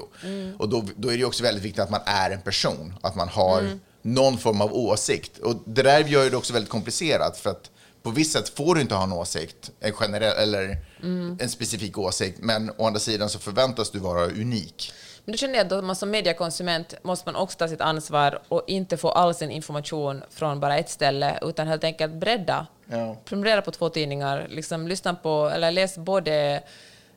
Och 0.58 0.68
då, 0.68 0.84
då 0.96 1.12
är 1.12 1.18
det 1.18 1.24
också 1.24 1.42
väldigt 1.42 1.64
viktigt 1.64 1.82
att 1.82 1.90
man 1.90 2.00
är 2.04 2.30
en 2.30 2.40
person. 2.40 2.94
Att 3.00 3.14
man 3.16 3.28
har 3.28 3.60
Mm. 3.60 3.80
någon 4.02 4.38
form 4.38 4.60
av 4.60 4.74
åsikt. 4.74 5.38
Och 5.38 5.62
det 5.66 5.82
där 5.82 6.04
gör 6.04 6.30
det 6.30 6.36
också 6.36 6.52
väldigt 6.52 6.70
komplicerat. 6.70 7.38
För 7.38 7.50
att 7.50 7.70
på 8.02 8.10
visst 8.10 8.32
sätt 8.32 8.48
får 8.48 8.74
du 8.74 8.80
inte 8.80 8.94
ha 8.94 9.02
en 9.02 9.12
åsikt, 9.12 9.70
en 9.80 9.92
generell 9.92 10.36
eller 10.54 10.76
Mm. 11.02 11.36
en 11.40 11.48
specifik 11.48 11.98
åsikt, 11.98 12.38
men 12.42 12.70
å 12.76 12.86
andra 12.86 13.00
sidan 13.00 13.28
så 13.30 13.38
förväntas 13.38 13.90
du 13.90 13.98
vara 13.98 14.26
unik. 14.26 14.92
Men 15.28 15.32
då 15.32 15.36
känner 15.36 15.54
jag 15.58 15.72
att 15.72 15.84
man 15.84 15.96
som 15.96 16.10
mediekonsument 16.10 16.94
måste 17.02 17.28
man 17.28 17.36
också 17.42 17.58
ta 17.58 17.68
sitt 17.68 17.80
ansvar 17.80 18.38
och 18.48 18.62
inte 18.66 18.96
få 18.96 19.10
all 19.10 19.34
sin 19.34 19.50
information 19.50 20.22
från 20.30 20.60
bara 20.60 20.78
ett 20.78 20.90
ställe, 20.90 21.38
utan 21.42 21.66
helt 21.66 21.84
enkelt 21.84 22.12
bredda. 22.12 22.66
Ja. 22.90 23.16
Prenumerera 23.24 23.62
på 23.62 23.70
två 23.70 23.88
tidningar, 23.88 24.46
liksom 24.50 24.88
lyssna 24.88 25.14
på, 25.14 25.50
eller 25.54 25.70
läs 25.70 25.98
både 25.98 26.62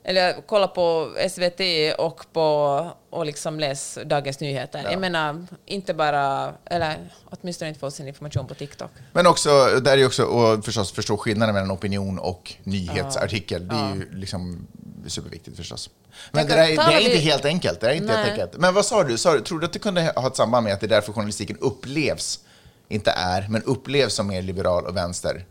eller 0.04 0.34
kolla 0.46 0.68
på 0.68 1.10
SVT 1.30 1.60
och, 1.98 2.32
på, 2.32 2.90
och 3.10 3.26
liksom 3.26 3.60
läs 3.60 3.98
Dagens 4.04 4.40
Nyheter. 4.40 4.80
Ja. 4.84 4.90
Jag 4.90 5.00
menar, 5.00 5.46
inte 5.66 5.94
bara, 5.94 6.52
eller 6.64 6.96
åtminstone 7.24 7.68
inte 7.68 7.80
få 7.80 7.90
sin 7.90 8.08
information 8.08 8.46
på 8.46 8.54
TikTok. 8.54 8.90
Men 9.12 9.26
också, 9.26 9.50
där 9.80 9.98
är 9.98 10.06
också 10.06 10.24
och 10.24 10.64
förstås 10.64 10.92
förstå 10.92 11.16
skillnaden 11.16 11.54
mellan 11.54 11.70
opinion 11.70 12.18
och 12.18 12.54
nyhetsartikel. 12.62 13.68
Det 13.68 13.74
är 13.74 13.94
ju 13.94 14.10
liksom 14.12 14.66
superviktigt 15.10 15.56
förstås. 15.56 15.90
Men 16.32 16.46
det, 16.46 16.54
där, 16.54 16.66
det 16.66 16.94
är 16.94 17.00
inte 17.00 17.18
helt 17.18 17.44
enkelt. 17.44 17.80
Det 17.80 17.86
är 17.86 17.94
inte 17.94 18.12
helt 18.12 18.30
enkelt. 18.30 18.56
Men 18.56 18.74
vad 18.74 18.86
sa 18.86 19.04
du? 19.04 19.18
Sa, 19.18 19.34
du- 19.34 19.40
tror 19.40 19.60
du 19.60 19.66
att 19.66 19.72
det 19.72 19.78
kunde 19.78 20.12
ha 20.16 20.26
ett 20.26 20.36
samband 20.36 20.64
med 20.64 20.72
att 20.72 20.80
det 20.80 20.86
är 20.86 20.88
därför 20.88 21.12
journalistiken 21.12 21.56
upplevs, 21.60 22.40
inte 22.88 23.10
är, 23.10 23.46
men 23.48 23.62
upplevs 23.62 24.14
som 24.14 24.26
mer 24.26 24.42
liberal 24.42 24.86
och 24.86 24.96
vänster? 24.96 25.44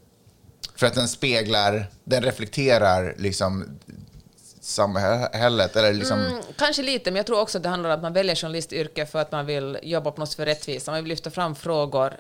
För 0.76 0.88
att 0.88 0.93
den 0.93 1.08
speglar, 1.08 1.86
den 2.04 2.24
reflekterar 2.24 3.16
liksom 3.18 3.80
samhället, 4.64 5.76
eller 5.76 5.93
liksom... 5.93 6.20
Mm, 6.20 6.41
kanske 6.57 6.82
lite, 6.84 7.12
men 7.12 7.16
jag 7.16 7.26
tror 7.26 7.39
också 7.39 7.57
att 7.57 7.64
det 7.64 7.70
handlar 7.70 7.89
om 7.89 7.95
att 7.95 8.01
man 8.01 8.14
väljer 8.14 8.36
journalistyrke 8.36 9.05
för 9.05 9.20
att 9.20 9.32
man 9.32 9.45
vill 9.45 9.78
jobba 9.84 10.12
på 10.12 10.20
något 10.20 10.34
för 10.34 10.45
rättvisa. 10.45 10.91
Man 10.91 11.03
vill 11.03 11.09
lyfta 11.09 11.30
fram 11.30 11.55
frågor 11.55 12.14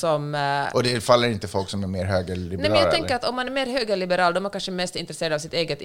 som... 0.00 0.34
eh, 0.34 0.74
Och 0.74 0.82
det 0.82 1.00
faller 1.00 1.28
inte 1.28 1.48
folk 1.48 1.68
som 1.70 1.82
är 1.82 1.86
mer 1.86 2.04
högerliberala? 2.04 2.62
Nej, 2.62 2.70
men 2.70 2.78
jag 2.78 2.88
eller? 2.88 2.98
tänker 2.98 3.14
att 3.16 3.24
om 3.24 3.36
man 3.36 3.46
är 3.46 3.50
mer 3.50 3.66
högerliberal, 3.66 4.34
då 4.34 4.38
är 4.38 4.42
man 4.42 4.50
kanske 4.50 4.70
mest 4.70 4.96
intresserad 4.96 5.32
av 5.32 5.38
sitt 5.38 5.54
eget. 5.54 5.80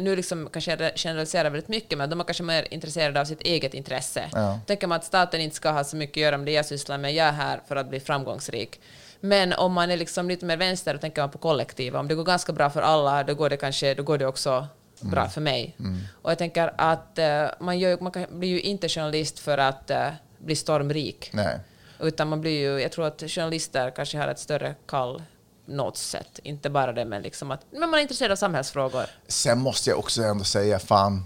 Nu 0.00 0.16
liksom 0.16 0.48
kanske 0.52 0.70
jag 0.70 0.92
generaliserar 0.96 1.50
väldigt 1.50 1.68
mycket, 1.68 1.98
men 1.98 2.10
de 2.10 2.20
är 2.20 2.24
kanske 2.24 2.42
mer 2.42 2.66
intresserade 2.70 3.20
av 3.20 3.24
sitt 3.24 3.40
eget 3.40 3.74
intresse. 3.74 4.30
Ja. 4.32 4.60
Tänker 4.66 4.86
man 4.86 4.96
att 4.96 5.04
staten 5.04 5.40
inte 5.40 5.56
ska 5.56 5.70
ha 5.70 5.84
så 5.84 5.96
mycket 5.96 6.16
att 6.16 6.22
göra 6.22 6.36
med 6.36 6.46
det 6.46 6.52
jag 6.52 6.66
sysslar 6.66 6.98
med, 6.98 7.14
jag 7.14 7.26
är 7.26 7.32
här 7.32 7.60
för 7.68 7.76
att 7.76 7.88
bli 7.88 8.00
framgångsrik. 8.00 8.80
Men 9.20 9.52
om 9.52 9.72
man 9.72 9.90
är 9.90 9.96
liksom 9.96 10.28
lite 10.28 10.44
mer 10.44 10.56
vänster, 10.56 10.94
då 10.94 11.00
tänker 11.00 11.22
man 11.22 11.30
på 11.30 11.38
kollektiv. 11.38 11.96
Om 11.96 12.08
det 12.08 12.14
går 12.14 12.24
ganska 12.24 12.52
bra 12.52 12.70
för 12.70 12.82
alla, 12.82 13.24
då 13.24 13.34
går 13.34 13.50
det 13.50 13.56
kanske 13.56 13.94
då 13.94 14.02
går 14.02 14.18
det 14.18 14.26
också 14.26 14.66
bra 15.00 15.28
för 15.28 15.40
mig. 15.40 15.76
Och 16.22 16.30
jag 16.30 16.38
tänker 16.38 16.72
att 16.78 17.18
eh, 17.18 17.46
man, 17.60 17.78
gör, 17.78 17.98
man 18.00 18.12
kan, 18.12 18.26
blir 18.30 18.48
ju 18.48 18.60
inte 18.60 18.88
journalist 18.88 19.38
för 19.38 19.58
att 19.58 19.90
eh, 19.90 20.08
bli 20.38 20.56
stormrik. 20.56 21.30
Nej. 21.32 21.58
Utan 22.00 22.28
man 22.28 22.40
blir 22.40 22.60
ju, 22.60 22.82
jag 22.82 22.92
tror 22.92 23.06
att 23.06 23.22
journalister 23.26 23.90
kanske 23.90 24.18
har 24.18 24.28
ett 24.28 24.38
större 24.38 24.74
kall 24.86 25.22
något 25.66 25.96
sätt. 25.96 26.40
Inte 26.42 26.70
bara 26.70 26.92
det, 26.92 27.04
men 27.04 27.22
liksom 27.22 27.50
att 27.50 27.60
men 27.70 27.90
man 27.90 27.94
är 27.94 28.02
intresserad 28.02 28.32
av 28.32 28.36
samhällsfrågor. 28.36 29.04
Sen 29.28 29.58
måste 29.58 29.90
jag 29.90 29.98
också 29.98 30.22
ändå 30.22 30.44
säga, 30.44 30.78
fan, 30.78 31.22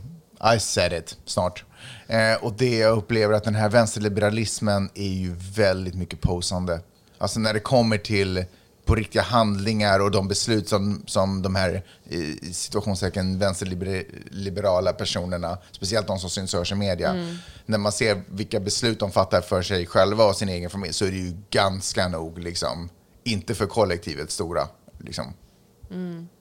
I 0.56 0.60
said 0.60 0.92
it 0.92 1.18
snart. 1.24 1.64
Eh, 2.06 2.44
och 2.44 2.52
det 2.52 2.78
jag 2.78 2.96
upplever 2.96 3.34
att 3.34 3.44
den 3.44 3.54
här 3.54 3.68
vänsterliberalismen 3.68 4.90
är 4.94 5.08
ju 5.08 5.34
väldigt 5.56 5.94
mycket 5.94 6.20
posande. 6.20 6.80
Alltså 7.18 7.40
när 7.40 7.54
det 7.54 7.60
kommer 7.60 7.98
till 7.98 8.44
på 8.90 8.96
riktiga 8.96 9.22
handlingar 9.22 10.00
och 10.00 10.10
de 10.10 10.28
beslut 10.28 10.68
som, 10.68 11.02
som 11.06 11.42
de 11.42 11.54
här 11.54 11.82
i 12.08 12.52
situationstecken 12.52 13.38
vänsterliberala 13.38 14.92
personerna, 14.92 15.58
speciellt 15.70 16.06
de 16.06 16.18
som 16.18 16.30
syns 16.30 16.54
och 16.54 16.58
hörs 16.58 16.72
i 16.72 16.74
media, 16.74 17.36
när 17.66 17.78
man 17.78 17.92
ser 17.92 18.22
vilka 18.28 18.60
beslut 18.60 19.00
de 19.00 19.12
fattar 19.12 19.40
för 19.40 19.62
sig 19.62 19.86
själva 19.86 20.24
och 20.24 20.36
sin 20.36 20.48
egen 20.48 20.70
familj 20.70 20.92
så 20.92 21.04
är 21.04 21.10
det 21.10 21.16
ju 21.16 21.36
ganska 21.50 22.08
nog 22.08 22.38
liksom, 22.38 22.88
inte 23.24 23.54
för 23.54 23.66
kollektivet 23.66 24.30
stora. 24.30 24.68
Liksom. 24.98 25.34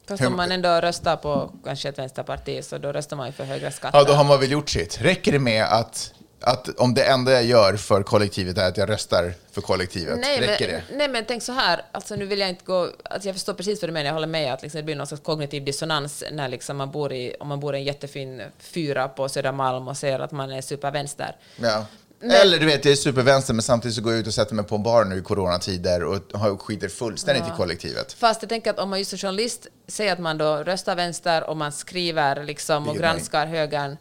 Fast 0.08 0.22
Hur- 0.22 0.28
om 0.28 0.38
man 0.38 0.52
ändå 0.52 0.70
röstar 0.70 1.18
på 1.18 1.52
kanske 1.66 1.90
ett 1.90 2.00
vänsterparti, 2.00 2.64
så 2.64 2.78
då 2.78 2.92
röstar 2.92 3.18
man 3.18 3.28
ju 3.28 3.34
för 3.34 3.44
högre 3.44 3.72
skatter. 3.72 3.98
Ja, 3.98 4.04
då 4.04 4.14
har 4.14 4.24
man 4.24 4.40
väl 4.40 4.52
gjort 4.52 4.70
sitt. 4.70 5.02
Räcker 5.02 5.32
det 5.32 5.40
med 5.40 5.64
att, 5.66 6.14
att 6.42 6.80
om 6.80 6.94
det 6.94 7.04
enda 7.04 7.32
jag 7.32 7.44
gör 7.44 7.78
för 7.78 8.04
kollektivet 8.04 8.58
är 8.58 8.68
att 8.68 8.78
jag 8.78 8.90
röstar 8.90 9.34
för 9.52 9.62
kollektivet? 9.62 10.20
Nej 10.20 10.40
Räcker 10.40 10.68
men, 10.68 10.82
det? 10.90 10.98
nej, 10.98 11.08
men 11.08 11.26
tänk 11.26 11.44
så 11.44 11.52
här, 11.52 11.82
alltså 11.92 12.16
nu 12.16 12.26
vill 12.26 12.40
jag 12.40 12.50
inte 12.50 12.66
gå... 12.66 12.90
Alltså 13.04 13.28
jag 13.28 13.36
förstår 13.36 13.54
precis 13.54 13.82
vad 13.82 13.90
du 13.90 13.94
menar, 13.94 14.06
jag 14.06 14.14
håller 14.14 14.28
med 14.28 14.54
att 14.54 14.62
liksom 14.62 14.78
det 14.80 14.84
blir 14.84 14.96
någon 14.96 15.08
slags 15.08 15.24
kognitiv 15.24 15.66
dissonans 15.66 16.24
när 16.32 16.48
liksom 16.48 16.78
man 16.78 16.92
bor 16.92 17.14
i, 17.14 17.36
om 17.40 17.48
man 17.48 17.60
bor 17.60 17.76
i 17.76 17.78
en 17.78 17.84
jättefin 17.84 18.42
fyra 18.60 19.08
på 19.08 19.30
Södermalm 19.30 19.88
och 19.88 19.98
ser 19.98 20.20
att 20.20 20.32
man 20.32 20.52
är 20.52 20.62
supervänster. 20.62 21.36
Ja. 21.62 21.86
Eller 22.22 22.60
du 22.60 22.66
vet, 22.66 22.86
jag 22.86 22.92
är 22.92 22.96
supervänster 22.96 23.54
men 23.54 23.64
samtidigt 23.64 23.96
så 23.96 24.02
går 24.02 24.12
jag 24.14 24.20
ut 24.20 24.28
och 24.28 24.34
sätter 24.34 24.56
mig 24.56 24.66
på 24.66 24.76
en 24.76 24.84
bar 24.84 25.06
nu 25.06 25.18
i 25.18 25.22
coronatider 25.22 26.04
och 26.04 26.20
har- 26.34 26.58
skiter 26.58 26.88
fullständigt 26.90 27.44
i 27.48 27.52
kollektivet. 27.58 28.14
Fast 28.14 28.42
jag 28.42 28.50
tänker 28.50 28.70
att 28.70 28.80
om 28.80 28.90
man 28.90 29.00
just 29.00 29.10
som 29.10 29.18
journalist 29.20 29.68
säger 29.88 30.14
att 30.14 30.20
man 30.20 30.38
då 30.38 30.56
röstar 30.58 30.96
vänster 30.96 31.50
och 31.50 31.58
man 31.58 31.72
skriver 31.72 32.44
liksom 32.44 32.88
och 32.90 32.96
granskar 32.96 33.46
högern, 33.46 33.98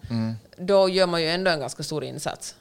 då 0.56 0.88
gör 0.88 1.06
man 1.06 1.22
ju 1.22 1.28
ändå 1.28 1.50
en 1.50 1.60
ganska 1.60 1.82
stor 1.82 2.04
insats. 2.04 2.54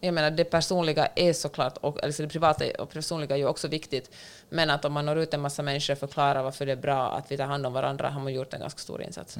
Jag 0.00 0.14
menar, 0.14 0.30
det 0.30 0.44
personliga 0.44 1.08
är 1.16 1.32
såklart, 1.32 1.76
och, 1.80 2.04
alltså 2.04 2.22
det 2.22 2.28
privata 2.28 2.64
och 2.78 2.90
personliga 2.90 3.34
är 3.34 3.38
ju 3.38 3.46
också 3.46 3.68
viktigt, 3.68 4.10
men 4.50 4.70
att 4.70 4.84
om 4.84 4.92
man 4.92 5.06
når 5.06 5.18
ut 5.18 5.34
en 5.34 5.40
massa 5.40 5.62
människor 5.62 5.92
och 5.94 5.98
förklarar 5.98 6.42
varför 6.42 6.66
det 6.66 6.72
är 6.72 6.76
bra 6.76 7.12
att 7.12 7.24
vi 7.32 7.36
tar 7.36 7.44
hand 7.44 7.66
om 7.66 7.72
varandra, 7.72 8.10
har 8.10 8.20
man 8.20 8.32
gjort 8.32 8.54
en 8.54 8.60
ganska 8.60 8.78
stor 8.80 9.02
insats. 9.02 9.36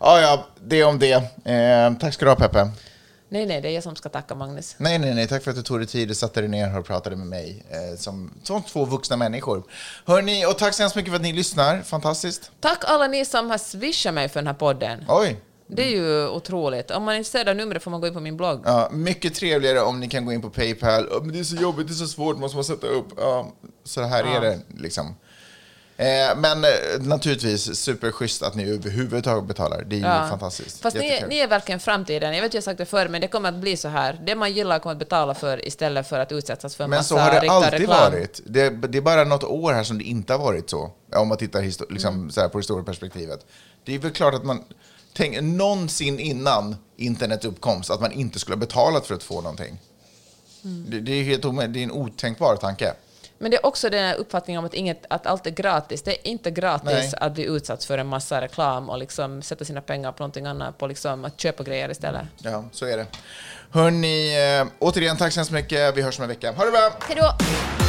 Ja, 0.00 0.20
ja, 0.20 0.46
det 0.64 0.84
om 0.84 0.98
det. 0.98 1.12
Eh, 1.44 1.94
tack 2.00 2.14
ska 2.14 2.24
du 2.24 2.30
ha 2.30 2.36
Peppe. 2.36 2.70
Nej, 3.34 3.46
nej, 3.46 3.60
det 3.60 3.68
är 3.68 3.72
jag 3.72 3.82
som 3.82 3.96
ska 3.96 4.08
tacka 4.08 4.34
Magnus. 4.34 4.74
Nej, 4.78 4.98
nej, 4.98 5.14
nej, 5.14 5.28
tack 5.28 5.42
för 5.42 5.50
att 5.50 5.56
du 5.56 5.62
tog 5.62 5.78
dig 5.80 5.86
tid 5.86 6.10
och 6.10 6.16
satte 6.16 6.40
dig 6.40 6.48
ner 6.48 6.78
och 6.78 6.86
pratade 6.86 7.16
med 7.16 7.26
mig 7.26 7.64
eh, 7.70 7.96
som, 7.98 8.30
som 8.42 8.62
två 8.62 8.84
vuxna 8.84 9.16
människor. 9.16 9.62
Hörni, 10.06 10.46
och 10.46 10.58
tack 10.58 10.74
så 10.74 10.82
hemskt 10.82 10.96
mycket 10.96 11.10
för 11.10 11.16
att 11.16 11.22
ni 11.22 11.32
lyssnar. 11.32 11.82
Fantastiskt. 11.82 12.50
Tack 12.60 12.84
alla 12.86 13.06
ni 13.06 13.24
som 13.24 13.50
har 13.50 13.58
swishat 13.58 14.14
mig 14.14 14.28
för 14.28 14.40
den 14.40 14.46
här 14.46 14.54
podden. 14.54 15.04
Oj, 15.08 15.40
Det 15.66 15.82
är 15.82 15.90
ju 15.90 16.28
otroligt. 16.28 16.90
Om 16.90 17.02
man 17.04 17.14
är 17.14 17.18
intresserad 17.18 17.48
av 17.48 17.56
numret 17.56 17.82
får 17.82 17.90
man 17.90 18.00
gå 18.00 18.06
in 18.06 18.14
på 18.14 18.20
min 18.20 18.36
blogg. 18.36 18.60
Ja, 18.64 18.88
mycket 18.92 19.34
trevligare 19.34 19.80
om 19.80 20.00
ni 20.00 20.08
kan 20.08 20.26
gå 20.26 20.32
in 20.32 20.42
på 20.42 20.50
Paypal. 20.50 21.08
"Ja, 21.10 21.18
men 21.20 21.32
det 21.32 21.38
är 21.38 21.44
så 21.44 21.56
jobbigt, 21.56 21.86
det 21.86 21.92
är 21.92 21.94
så 21.94 22.06
svårt, 22.06 22.38
måste 22.38 22.56
man 22.56 22.64
sätta 22.64 22.86
upp. 22.86 23.06
Ja, 23.16 23.52
så 23.84 24.02
här 24.02 24.24
är 24.36 24.40
det 24.40 24.60
liksom. 24.78 25.14
Eh, 25.96 26.36
men 26.36 26.64
eh, 26.64 26.70
naturligtvis 27.00 27.76
superschysst 27.76 28.42
att 28.42 28.54
ni 28.54 28.70
överhuvudtaget 28.70 29.44
betalar. 29.48 29.84
Det 29.86 29.96
är 29.96 30.00
ju 30.00 30.06
Ja. 30.06 30.26
fantastiskt. 30.28 30.80
Fast 30.80 30.96
ni, 30.96 31.04
Jättekul. 31.06 31.28
ni 31.28 31.38
är 31.38 31.48
verkligen 31.48 31.80
framtiden. 31.80 32.34
Jag 32.34 32.42
vet 32.42 32.48
att 32.50 32.54
jag 32.54 32.60
har 32.60 32.64
sagt 32.64 32.78
det 32.78 32.86
förr, 32.86 33.08
men 33.08 33.20
det 33.20 33.28
kommer 33.28 33.48
att 33.48 33.54
bli 33.54 33.76
så 33.76 33.88
här. 33.88 34.20
Det 34.26 34.34
man 34.34 34.52
gillar 34.52 34.78
kommer 34.78 34.92
att 34.92 34.98
betala 34.98 35.34
för 35.34 35.66
istället 35.66 36.08
för 36.08 36.18
att 36.20 36.32
utsättas 36.32 36.76
för 36.76 36.84
en 36.84 36.90
Men 36.90 36.98
massa 36.98 37.14
så 37.14 37.20
har 37.20 37.30
det 37.30 37.40
riktad 37.40 37.52
alltid 37.54 37.72
reklam. 37.72 38.12
varit. 38.12 38.40
Det, 38.46 38.70
det 38.70 38.98
är 38.98 39.02
bara 39.02 39.24
något 39.24 39.44
år 39.44 39.72
här 39.72 39.84
som 39.84 39.98
det 39.98 40.04
inte 40.04 40.32
har 40.32 40.40
varit 40.40 40.70
så. 40.70 40.90
Om 41.16 41.28
man 41.28 41.38
tittar 41.38 41.62
histo- 41.62 41.86
liksom, 41.92 42.14
Mm. 42.14 42.30
så 42.30 42.40
här 42.40 42.48
på 42.48 42.58
historieperspektivet. 42.58 43.46
Det 43.84 43.94
är 43.94 43.98
väl 43.98 44.10
klart 44.12 44.34
att 44.34 44.44
man... 44.44 44.64
Tänk, 45.16 45.40
någonsin 45.42 46.18
innan 46.18 46.76
internets 46.96 47.44
uppkomst 47.44 47.90
att 47.90 48.00
man 48.00 48.12
inte 48.12 48.38
skulle 48.38 48.54
ha 48.54 48.60
betalat 48.60 49.06
för 49.06 49.14
att 49.14 49.22
få 49.22 49.40
någonting. 49.40 49.78
Mm. 50.64 50.86
Det, 50.90 51.00
det, 51.00 51.12
är 51.12 51.22
helt 51.24 51.42
det 51.42 51.78
är 51.80 51.84
en 51.84 51.92
otänkbar 51.92 52.56
tanke. 52.56 52.94
Men 53.38 53.50
det 53.50 53.56
är 53.56 53.66
också 53.66 53.90
den 53.90 54.04
här 54.04 54.14
uppfattningen 54.14 54.58
om 54.58 54.64
att, 54.64 54.74
inget, 54.74 55.06
att 55.10 55.26
allt 55.26 55.46
är 55.46 55.50
gratis. 55.50 56.02
Det 56.02 56.10
är 56.10 56.28
inte 56.28 56.50
gratis 56.50 56.84
Nej. 56.92 57.12
att 57.20 57.32
bli 57.32 57.44
utsatt 57.44 57.84
för 57.84 57.98
en 57.98 58.06
massa 58.06 58.40
reklam 58.40 58.90
och 58.90 58.98
liksom 58.98 59.42
sätta 59.42 59.64
sina 59.64 59.80
pengar 59.80 60.12
på 60.12 60.22
någonting 60.22 60.46
annat, 60.46 60.78
på 60.78 60.86
liksom 60.86 61.24
att 61.24 61.40
köpa 61.40 61.62
grejer 61.62 61.90
istället. 61.90 62.22
Ja, 62.38 62.64
så 62.72 62.86
är 62.86 62.96
det. 62.96 63.06
Hörni, 63.70 64.34
eh, 64.60 64.66
återigen 64.78 65.16
tack 65.16 65.32
så 65.32 65.40
hemskt 65.40 65.52
mycket. 65.52 65.96
Vi 65.96 66.02
hörs 66.02 66.18
om 66.18 66.22
en 66.22 66.28
vecka. 66.28 66.52
Ha 66.52 66.64
det 66.64 66.70
bra! 66.70 66.92
Hej 67.08 67.16
då! 67.16 67.83